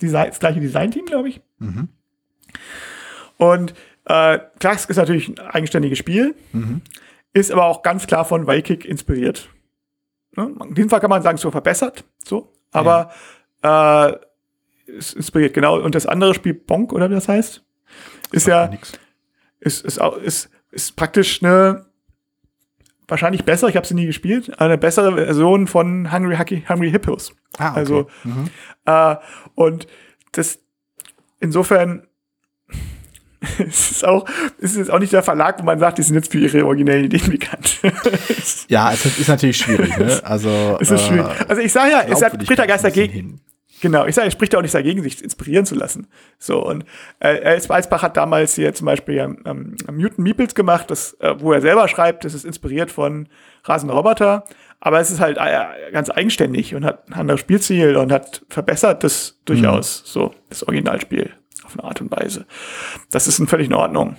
Design, 0.01 0.28
das 0.28 0.40
gleiche 0.40 0.61
Design-Team, 0.61 1.07
glaube 1.07 1.28
ich. 1.28 1.40
Mhm. 1.59 1.88
Und 3.36 3.74
äh, 4.07 4.38
Klask 4.59 4.90
ist 4.90 4.96
natürlich 4.96 5.28
ein 5.28 5.38
eigenständiges 5.38 5.98
Spiel, 5.98 6.34
mhm. 6.52 6.82
ist 7.32 7.50
aber 7.50 7.64
auch 7.64 7.82
ganz 7.82 8.07
klar 8.07 8.24
von 8.24 8.46
Viking 8.46 8.82
inspiriert. 8.82 9.48
Ne? 10.36 10.55
In 10.68 10.74
diesem 10.74 10.90
Fall 10.90 11.00
kann 11.00 11.11
man 11.11 11.22
sagen, 11.22 11.38
so 11.38 11.50
verbessert, 11.50 12.05
so, 12.24 12.52
aber 12.72 13.11
ja. 13.62 14.09
äh, 14.09 14.18
ist 14.86 15.14
inspiriert, 15.14 15.55
genau. 15.55 15.80
Und 15.80 15.94
das 15.94 16.07
andere 16.07 16.34
Spiel, 16.34 16.55
Bonk, 16.55 16.92
oder 16.92 17.09
wie 17.11 17.14
das 17.14 17.28
heißt, 17.28 17.64
ist 18.32 18.46
ja, 18.46 18.70
ist, 19.61 19.84
ist, 19.84 19.98
ist, 20.22 20.50
ist 20.70 20.96
praktisch 20.96 21.42
eine 21.42 21.86
wahrscheinlich 23.09 23.44
besser, 23.44 23.68
ich 23.68 23.76
habe 23.76 23.86
sie 23.86 23.94
nie 23.94 24.07
gespielt, 24.07 24.59
eine 24.61 24.78
bessere 24.78 25.14
Version 25.14 25.66
von 25.66 26.12
Hungry, 26.12 26.36
Hucky, 26.36 26.64
Hungry 26.68 26.90
Hippos. 26.90 27.34
Ah, 27.59 27.70
okay. 27.70 27.78
Also, 27.78 28.07
mhm. 28.24 28.50
äh, 28.86 29.16
und 29.55 29.86
das, 30.32 30.59
insofern, 31.40 32.07
es 33.59 33.90
ist 33.90 34.05
auch, 34.05 34.24
es 34.61 34.76
ist 34.76 34.90
auch 34.90 34.99
nicht 34.99 35.12
der 35.12 35.22
Verlag, 35.22 35.59
wo 35.61 35.64
man 35.64 35.78
sagt, 35.78 35.99
die 35.99 36.03
sind 36.03 36.14
jetzt 36.14 36.30
für 36.30 36.38
ihre 36.38 36.64
originellen 36.64 37.05
Ideen 37.05 37.30
bekannt. 37.30 37.78
ja, 38.68 38.92
es 38.92 39.05
ist 39.05 39.28
natürlich 39.28 39.57
schwierig, 39.57 39.97
ne? 39.97 40.20
Also, 40.24 40.78
es 40.80 40.90
ist 40.90 41.07
schwierig. 41.07 41.26
Also 41.49 41.62
ich 41.62 41.72
sage 41.72 41.92
ja, 41.92 42.03
es 42.03 42.22
hat 42.22 42.38
Britta 42.38 42.66
Geist 42.66 42.84
dagegen. 42.84 43.12
Hin. 43.12 43.40
Genau, 43.80 44.07
ich 44.07 44.14
sage, 44.14 44.28
er 44.28 44.30
spricht 44.30 44.55
auch 44.57 44.62
nicht 44.62 44.74
dagegen, 44.74 45.03
sich 45.03 45.22
inspirieren 45.22 45.66
zu 45.66 45.74
lassen. 45.74 46.07
So, 46.38 46.64
und 46.64 46.86
äh, 47.20 47.61
Walzbach 47.68 48.03
hat 48.03 48.16
damals 48.16 48.55
hier 48.55 48.72
zum 48.72 48.86
Beispiel 48.86 49.18
ähm, 49.45 49.76
Mutant 49.92 50.20
Meeples 50.20 50.55
gemacht, 50.55 50.90
das, 50.90 51.14
äh, 51.20 51.34
wo 51.38 51.53
er 51.53 51.61
selber 51.61 51.86
schreibt, 51.88 52.24
das 52.24 52.32
ist 52.32 52.45
inspiriert 52.45 52.90
von 52.90 53.28
Rasende 53.64 53.92
Roboter, 53.92 54.45
aber 54.80 55.01
es 55.01 55.11
ist 55.11 55.20
halt 55.20 55.36
äh, 55.38 55.92
ganz 55.92 56.09
eigenständig 56.09 56.74
und 56.74 56.84
hat 56.84 57.09
ein 57.09 57.14
anderes 57.14 57.40
Spielziel 57.40 57.97
und 57.97 58.11
hat 58.11 58.42
verbessert 58.49 59.05
das 59.05 59.38
durchaus, 59.45 60.03
mhm. 60.03 60.07
so, 60.07 60.34
das 60.49 60.62
Originalspiel 60.62 61.32
auf 61.74 61.80
eine 61.80 61.88
Art 61.88 62.00
und 62.00 62.10
Weise. 62.10 62.46
Das 63.10 63.26
ist 63.26 63.42
völlig 63.48 63.66
in 63.66 63.74
Ordnung. 63.74 64.16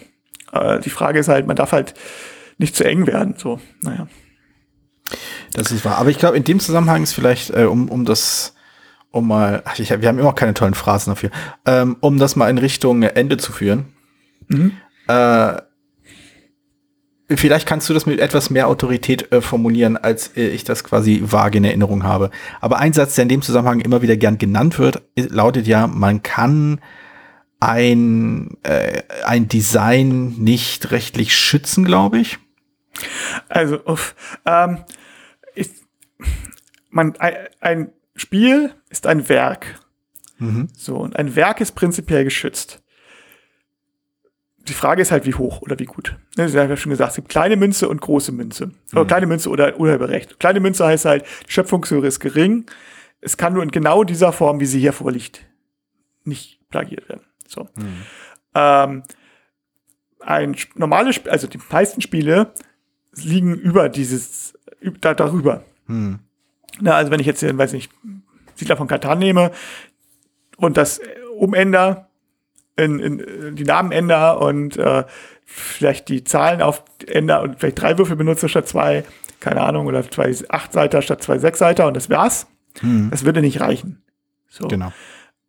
Äh, 0.51 0.79
die 0.79 0.89
Frage 0.89 1.19
ist 1.19 1.27
halt, 1.27 1.47
man 1.47 1.55
darf 1.55 1.71
halt 1.71 1.93
nicht 2.57 2.75
zu 2.75 2.85
eng 2.85 3.07
werden, 3.07 3.35
so, 3.37 3.59
naja. 3.81 4.07
Das 5.53 5.71
ist 5.71 5.85
wahr. 5.85 5.97
Aber 5.97 6.09
ich 6.09 6.17
glaube, 6.17 6.37
in 6.37 6.43
dem 6.43 6.59
Zusammenhang 6.59 7.03
ist 7.03 7.13
vielleicht, 7.13 7.51
äh, 7.51 7.65
um, 7.65 7.89
um 7.89 8.05
das 8.05 8.55
um 9.11 9.27
mal, 9.27 9.61
ach, 9.63 9.79
ich, 9.79 9.89
wir 9.89 10.09
haben 10.09 10.19
immer 10.19 10.33
keine 10.33 10.53
tollen 10.53 10.73
Phrasen 10.73 11.11
dafür, 11.11 11.31
ähm, 11.65 11.95
um 12.01 12.17
das 12.17 12.35
mal 12.35 12.49
in 12.49 12.57
Richtung 12.57 13.01
Ende 13.03 13.37
zu 13.37 13.53
führen. 13.53 13.85
Mhm. 14.49 14.73
Äh, 15.07 15.61
vielleicht 17.29 17.65
kannst 17.65 17.87
du 17.89 17.93
das 17.93 18.05
mit 18.05 18.19
etwas 18.19 18.49
mehr 18.49 18.67
Autorität 18.67 19.31
äh, 19.31 19.39
formulieren, 19.39 19.95
als 19.95 20.35
äh, 20.35 20.47
ich 20.47 20.65
das 20.65 20.83
quasi 20.83 21.21
vage 21.23 21.59
in 21.59 21.63
Erinnerung 21.63 22.03
habe. 22.03 22.29
Aber 22.59 22.79
ein 22.79 22.91
Satz, 22.91 23.15
der 23.15 23.23
in 23.23 23.29
dem 23.29 23.41
Zusammenhang 23.41 23.79
immer 23.79 24.01
wieder 24.01 24.17
gern 24.17 24.37
genannt 24.37 24.79
wird, 24.79 25.01
lautet 25.15 25.65
ja, 25.65 25.87
man 25.87 26.21
kann 26.21 26.81
ein, 27.65 28.57
äh, 28.63 29.01
ein 29.25 29.47
Design 29.47 30.35
nicht 30.37 30.91
rechtlich 30.91 31.35
schützen, 31.35 31.83
glaube 31.83 32.19
ich. 32.19 32.37
Also, 33.49 33.83
uff, 33.85 34.15
ähm, 34.45 34.83
ich, 35.55 35.69
man, 36.91 37.15
ein, 37.59 37.91
Spiel 38.15 38.73
ist 38.89 39.07
ein 39.07 39.27
Werk. 39.27 39.79
Mhm. 40.37 40.69
So, 40.77 40.97
und 40.97 41.17
ein 41.17 41.35
Werk 41.35 41.59
ist 41.59 41.73
prinzipiell 41.73 42.23
geschützt. 42.23 42.81
Die 44.59 44.73
Frage 44.73 45.01
ist 45.01 45.11
halt, 45.11 45.25
wie 45.25 45.33
hoch 45.33 45.61
oder 45.61 45.77
wie 45.79 45.85
gut. 45.85 46.15
Ne, 46.37 46.47
Sie 46.47 46.59
haben 46.59 46.69
ja 46.69 46.77
schon 46.77 46.91
gesagt, 46.91 47.09
es 47.09 47.15
gibt 47.17 47.29
kleine 47.29 47.55
Münze 47.55 47.89
und 47.89 47.99
große 47.99 48.31
Münze. 48.31 48.67
Mhm. 48.67 48.73
Oder 48.93 49.05
kleine 49.05 49.25
Münze 49.25 49.49
oder 49.49 49.77
Urheberrecht. 49.77 50.39
Kleine 50.39 50.59
Münze 50.59 50.85
heißt 50.85 51.05
halt, 51.05 51.25
die 51.47 51.51
Schöpfungshöhe 51.51 52.05
ist 52.05 52.19
gering. 52.19 52.65
Es 53.21 53.37
kann 53.37 53.53
nur 53.53 53.63
in 53.63 53.71
genau 53.71 54.03
dieser 54.03 54.31
Form, 54.31 54.59
wie 54.59 54.65
sie 54.65 54.79
hier 54.79 54.93
vorliegt, 54.93 55.45
nicht 56.23 56.59
plagiert 56.69 57.09
werden. 57.09 57.24
So. 57.47 57.67
Mhm. 57.75 58.01
Ähm, 58.53 59.03
ein 60.19 60.55
normales 60.75 61.15
Spiel, 61.15 61.31
also 61.31 61.47
die 61.47 61.59
meisten 61.69 62.01
Spiele 62.01 62.53
liegen 63.15 63.55
über 63.55 63.89
dieses, 63.89 64.53
da, 65.01 65.13
darüber. 65.13 65.63
Mhm. 65.87 66.19
Na, 66.79 66.95
also 66.95 67.11
wenn 67.11 67.19
ich 67.19 67.27
jetzt, 67.27 67.43
weiß 67.43 67.73
nicht, 67.73 67.91
Siedler 68.55 68.77
von 68.77 68.87
Katan 68.87 69.19
nehme 69.19 69.51
und 70.57 70.77
das 70.77 70.99
umänder, 71.37 72.09
in, 72.77 72.99
in, 72.99 73.55
die 73.55 73.63
Namen 73.63 73.91
ändere 73.91 74.39
und 74.39 74.77
äh, 74.77 75.05
vielleicht 75.45 76.09
die 76.09 76.23
Zahlen 76.23 76.61
auf 76.61 76.83
ändere 77.07 77.43
und 77.43 77.59
vielleicht 77.59 77.81
drei 77.81 77.97
Würfel 77.97 78.15
benutze 78.15 78.49
statt 78.49 78.67
zwei, 78.67 79.05
keine 79.39 79.61
Ahnung, 79.61 79.87
oder 79.87 80.09
zwei 80.09 80.35
Acht-Seiter 80.49 81.01
statt 81.01 81.23
zwei 81.23 81.37
Sechs-Seiter 81.37 81.87
und 81.87 81.95
das 81.95 82.09
wär's. 82.09 82.47
Hm. 82.79 83.09
Das 83.11 83.23
würde 83.23 83.41
nicht 83.41 83.61
reichen. 83.61 84.03
So. 84.49 84.67
Genau. 84.67 84.91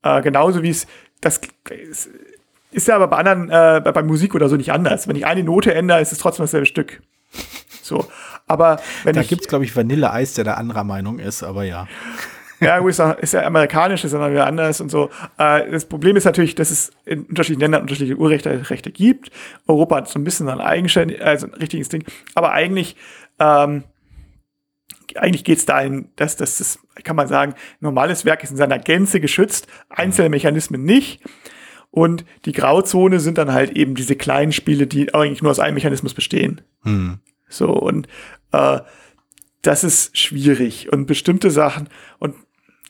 Äh, 0.03 0.23
genauso 0.23 0.63
wie 0.63 0.71
es, 0.71 0.87
das 1.21 1.41
ist, 1.71 2.11
ist 2.71 2.89
ja 2.89 2.97
aber 2.97 3.09
bei 3.09 3.19
anderen, 3.19 3.49
äh, 3.49 3.81
bei, 3.83 3.93
bei 3.93 4.03
Musik 4.03 4.35
oder 4.35 4.49
so 4.49 4.57
nicht 4.57 4.73
anders. 4.73 5.09
Wenn 5.09 5.17
ich 5.17 5.27
eine 5.27 5.43
Note 5.43 5.75
ändere, 5.75 6.01
ist 6.01 6.13
es 6.13 6.19
trotzdem 6.19 6.45
dasselbe 6.45 6.67
Stück. 6.67 7.01
So. 7.83 8.07
Aber 8.47 8.79
wenn 9.05 9.15
da. 9.15 9.23
Da 9.23 9.27
gibt's, 9.27 9.49
glaube 9.49 9.65
ich, 9.65 9.75
Vanilleeis, 9.75 10.35
der 10.35 10.45
da 10.45 10.55
anderer 10.55 10.85
Meinung 10.85 11.19
ist, 11.19 11.43
aber 11.43 11.65
ja. 11.65 11.87
ja, 12.61 12.79
ist, 12.87 13.01
ist 13.01 13.35
ja 13.35 13.45
amerikanisch, 13.45 14.05
ist 14.05 14.13
dann 14.13 14.31
wieder 14.31 14.47
anders 14.47 14.81
und 14.81 14.91
so. 14.91 15.11
Äh, 15.39 15.71
das 15.71 15.85
Problem 15.85 16.17
ist 16.17 16.25
natürlich, 16.25 16.55
dass 16.55 16.71
es 16.71 16.93
in 17.05 17.25
unterschiedlichen 17.25 17.61
Ländern 17.61 17.83
unterschiedliche 17.83 18.19
Urrechte 18.19 18.71
Rechte 18.71 18.91
gibt. 18.91 19.31
Europa 19.67 19.97
hat 19.97 20.09
so 20.09 20.19
ein 20.19 20.25
bisschen 20.25 20.49
ein 20.49 20.61
eigenständig, 20.61 21.25
also 21.25 21.47
ein 21.47 21.55
richtiges 21.55 21.89
Ding. 21.89 22.05
Aber 22.35 22.53
eigentlich, 22.53 22.97
ähm, 23.39 23.85
eigentlich 25.19 25.45
geht 25.45 25.59
es 25.59 25.67
dahin, 25.67 26.09
dass, 26.17 26.37
dass 26.37 26.59
das, 26.59 26.79
kann 27.05 27.17
man 27.17 27.29
sagen, 27.29 27.55
normales 27.81 28.25
Werk 28.25 28.43
ist 28.43 28.51
in 28.51 28.57
seiner 28.57 28.79
Gänze 28.79 29.21
geschützt, 29.21 29.67
einzelne 29.89 30.29
Mechanismen 30.29 30.83
nicht. 30.83 31.23
Und 31.91 32.25
die 32.45 32.53
Grauzone 32.53 33.21
sind 33.21 33.39
dann 33.39 33.53
halt 33.53 33.71
eben 33.71 33.95
diese 33.95 34.17
kleinen 34.17 34.53
Spiele, 34.53 34.87
die 34.87 35.15
eigentlich 35.15 35.43
nur 35.43 35.51
aus 35.51 35.61
einem 35.61 35.75
Mechanismus 35.75 36.13
bestehen. 36.13 36.61
Hm. 36.83 37.21
So, 37.49 37.71
und 37.71 38.07
äh, 38.53 38.81
das 39.63 39.85
ist 39.85 40.17
schwierig. 40.17 40.93
Und 40.93 41.07
bestimmte 41.07 41.51
Sachen, 41.51 41.89
und 42.19 42.35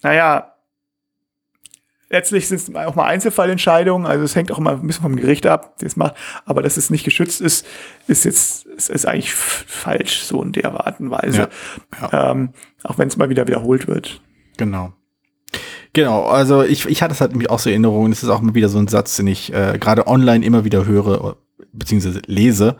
naja, 0.03 0.56
letztlich 2.09 2.49
sind 2.49 2.61
es 2.61 2.75
auch 2.75 2.95
mal 2.95 3.07
Einzelfallentscheidungen, 3.07 4.07
also 4.07 4.25
es 4.25 4.37
hängt 4.37 4.53
auch 4.53 4.59
immer 4.59 4.73
ein 4.73 4.87
bisschen 4.87 5.03
vom 5.03 5.17
Gericht 5.17 5.47
ab, 5.47 5.75
das 5.81 5.97
macht, 5.97 6.15
aber 6.45 6.63
dass 6.63 6.77
es 6.77 6.91
nicht 6.91 7.05
geschützt 7.05 7.41
ist, 7.41 7.67
ist 8.07 8.25
jetzt, 8.25 8.67
ist, 8.67 8.91
ist 8.91 9.07
eigentlich 9.07 9.35
falsch, 9.35 10.23
so 10.23 10.43
in 10.43 10.53
der 10.53 10.73
Art 10.73 11.01
und 11.01 11.11
Weise. 11.11 11.49
Ja, 12.01 12.09
ja. 12.13 12.31
Ähm, 12.31 12.51
auch 12.85 12.99
wenn 12.99 13.09
es 13.09 13.17
mal 13.17 13.29
wieder 13.29 13.47
wiederholt 13.47 13.89
wird. 13.89 14.21
Genau. 14.57 14.93
Genau, 15.93 16.27
also 16.27 16.63
ich, 16.63 16.87
ich 16.87 17.03
hatte 17.03 17.15
es 17.15 17.21
halt 17.21 17.31
nämlich 17.31 17.49
auch 17.49 17.59
so 17.59 17.71
Erinnerungen, 17.71 18.11
das 18.11 18.23
ist 18.23 18.29
auch 18.29 18.43
mal 18.43 18.55
wieder 18.55 18.69
so 18.69 18.79
ein 18.79 18.89
Satz, 18.89 19.17
den 19.17 19.27
ich 19.27 19.53
äh, 19.53 19.79
gerade 19.81 20.07
online 20.07 20.45
immer 20.45 20.65
wieder 20.65 20.85
höre, 20.85 21.37
beziehungsweise 21.73 22.21
lese. 22.27 22.77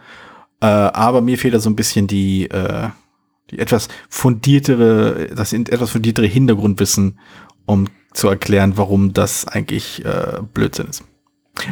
Äh, 0.61 0.67
aber 0.67 1.23
mir 1.23 1.39
fehlt 1.39 1.55
da 1.55 1.61
so 1.61 1.71
ein 1.71 1.77
bisschen 1.77 2.07
die, 2.07 2.51
äh, 2.51 2.89
die 3.51 3.59
etwas 3.59 3.89
fundiertere, 4.09 5.29
das 5.35 5.53
etwas 5.53 5.91
fundiertere 5.91 6.27
Hintergrundwissen, 6.27 7.19
um 7.65 7.87
zu 8.17 8.29
erklären, 8.29 8.73
warum 8.77 9.13
das 9.13 9.47
eigentlich 9.47 10.05
äh, 10.05 10.41
Blödsinn 10.55 10.87
ist. 10.89 11.05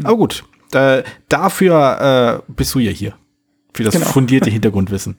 Aber 0.03 0.17
gut, 0.17 0.45
äh, 0.73 1.03
dafür 1.29 2.43
äh, 2.47 2.53
bist 2.53 2.75
du 2.75 2.79
ja 2.79 2.91
hier. 2.91 3.15
Für 3.73 3.83
das 3.83 3.95
genau. 3.95 4.07
fundierte 4.07 4.51
Hintergrundwissen. 4.51 5.19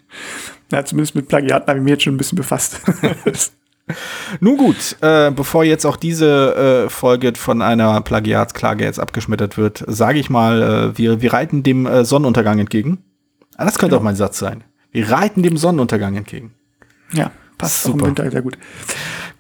Ja, 0.72 0.86
zumindest 0.86 1.16
mit 1.16 1.28
Plagiaten 1.28 1.68
habe 1.68 1.80
ich 1.80 1.84
mich 1.84 1.92
jetzt 1.92 2.04
schon 2.04 2.16
ein 2.16 2.18
bisschen 2.18 2.38
befasst. 2.38 2.80
Nun 4.40 4.58
gut, 4.58 4.96
äh, 5.02 5.30
bevor 5.30 5.64
jetzt 5.64 5.86
auch 5.86 5.96
diese 5.96 6.86
äh, 6.86 6.90
Folge 6.90 7.34
von 7.36 7.62
einer 7.62 8.02
Plagiatsklage 8.02 8.84
jetzt 8.84 9.00
abgeschmettert 9.00 9.58
wird, 9.58 9.84
sage 9.88 10.18
ich 10.18 10.30
mal, 10.30 10.62
äh, 10.62 10.98
wir, 10.98 11.22
wir 11.22 11.34
reiten 11.34 11.62
dem 11.62 11.86
äh, 11.86 12.04
Sonnenuntergang 12.04 12.58
entgegen. 12.58 13.04
Ah, 13.58 13.66
das 13.66 13.78
könnte 13.78 13.92
genau. 13.92 14.00
auch 14.00 14.04
mein 14.04 14.16
Satz 14.16 14.40
sein. 14.40 14.64
Wir 14.92 15.12
reiten 15.12 15.44
dem 15.44 15.58
Sonnenuntergang 15.58 16.16
entgegen. 16.16 16.54
Ja, 17.14 17.32
passt 17.58 17.84
Super. 17.84 17.96
auch 17.96 18.00
im 18.00 18.08
Winter 18.08 18.32
sehr 18.32 18.42
gut. 18.42 18.58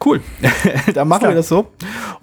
Cool, 0.06 0.22
dann 0.94 1.08
machen 1.08 1.30
wir 1.30 1.36
das 1.36 1.48
so. 1.48 1.72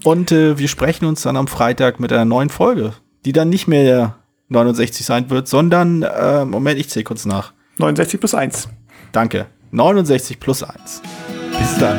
Und 0.05 0.31
äh, 0.31 0.57
wir 0.57 0.69
sprechen 0.69 1.05
uns 1.05 1.23
dann 1.23 1.37
am 1.37 1.49
Freitag 1.49 1.99
mit 1.99 2.13
einer 2.13 2.25
neuen 2.25 2.49
Folge, 2.49 2.93
die 3.25 3.33
dann 3.33 3.49
nicht 3.49 3.67
mehr 3.67 4.17
69 4.51 5.05
sein 5.05 5.31
wird, 5.31 5.49
sondern, 5.49 6.03
äh, 6.03 6.45
Moment, 6.45 6.79
ich 6.79 6.89
zähle 6.91 7.05
kurz 7.05 7.25
nach. 7.25 7.53
69 7.79 8.21
plus 8.21 8.35
1. 8.35 8.69
Danke, 9.11 9.47
69 9.73 10.39
plus 10.39 10.63
1. 10.63 11.03
Bis 11.59 11.79
dann. 11.79 11.99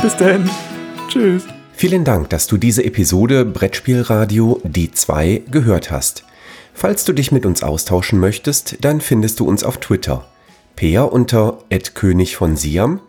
Bis 0.00 0.16
dann. 0.16 0.48
Tschüss. 1.08 1.44
Vielen 1.72 2.04
Dank, 2.04 2.30
dass 2.30 2.46
du 2.46 2.56
diese 2.56 2.84
Episode 2.84 3.44
Brettspielradio 3.44 4.60
D2 4.64 5.50
gehört 5.50 5.90
hast. 5.90 6.24
Falls 6.72 7.04
du 7.04 7.12
dich 7.12 7.32
mit 7.32 7.46
uns 7.46 7.62
austauschen 7.62 8.20
möchtest, 8.20 8.76
dann 8.82 9.00
findest 9.00 9.40
du 9.40 9.48
uns 9.48 9.64
auf 9.64 9.78
Twitter. 9.78 10.26
Peer 10.76 11.12
unter 11.12 11.58
König 11.94 12.36
von 12.36 12.56
Siam, 12.56 13.00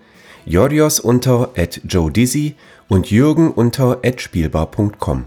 Jorios 0.48 1.02
unter 1.02 1.50
Joe 1.86 2.10
Dizzy 2.10 2.56
und 2.88 3.12
Jürgen 3.12 3.52
unter 3.52 4.00
spielbar.com. 4.16 5.26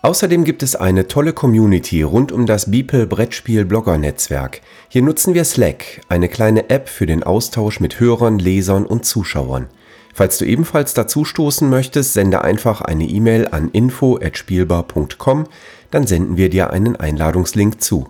Außerdem 0.00 0.44
gibt 0.44 0.62
es 0.62 0.76
eine 0.76 1.08
tolle 1.08 1.34
Community 1.34 2.02
rund 2.02 2.32
um 2.32 2.46
das 2.46 2.70
Beeple 2.70 3.06
Brettspiel 3.06 3.66
Blogger 3.66 3.98
Netzwerk. 3.98 4.62
Hier 4.88 5.02
nutzen 5.02 5.34
wir 5.34 5.44
Slack, 5.44 6.00
eine 6.08 6.28
kleine 6.28 6.70
App 6.70 6.88
für 6.88 7.04
den 7.04 7.22
Austausch 7.22 7.80
mit 7.80 8.00
Hörern, 8.00 8.38
Lesern 8.38 8.86
und 8.86 9.04
Zuschauern. 9.04 9.66
Falls 10.14 10.38
du 10.38 10.46
ebenfalls 10.46 10.94
dazu 10.94 11.26
stoßen 11.26 11.68
möchtest, 11.68 12.14
sende 12.14 12.40
einfach 12.40 12.80
eine 12.80 13.04
E-Mail 13.04 13.48
an 13.50 13.70
info@spielbar.com, 13.70 15.44
dann 15.90 16.06
senden 16.06 16.38
wir 16.38 16.48
dir 16.48 16.70
einen 16.70 16.96
Einladungslink 16.96 17.82
zu. 17.82 18.08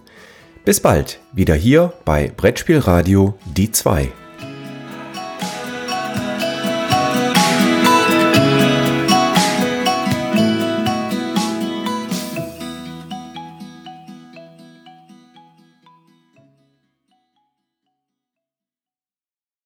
Bis 0.65 0.79
bald, 0.79 1.19
wieder 1.33 1.55
hier 1.55 1.93
bei 2.05 2.31
Brettspielradio 2.37 3.35
die 3.57 3.73
2. 3.73 4.13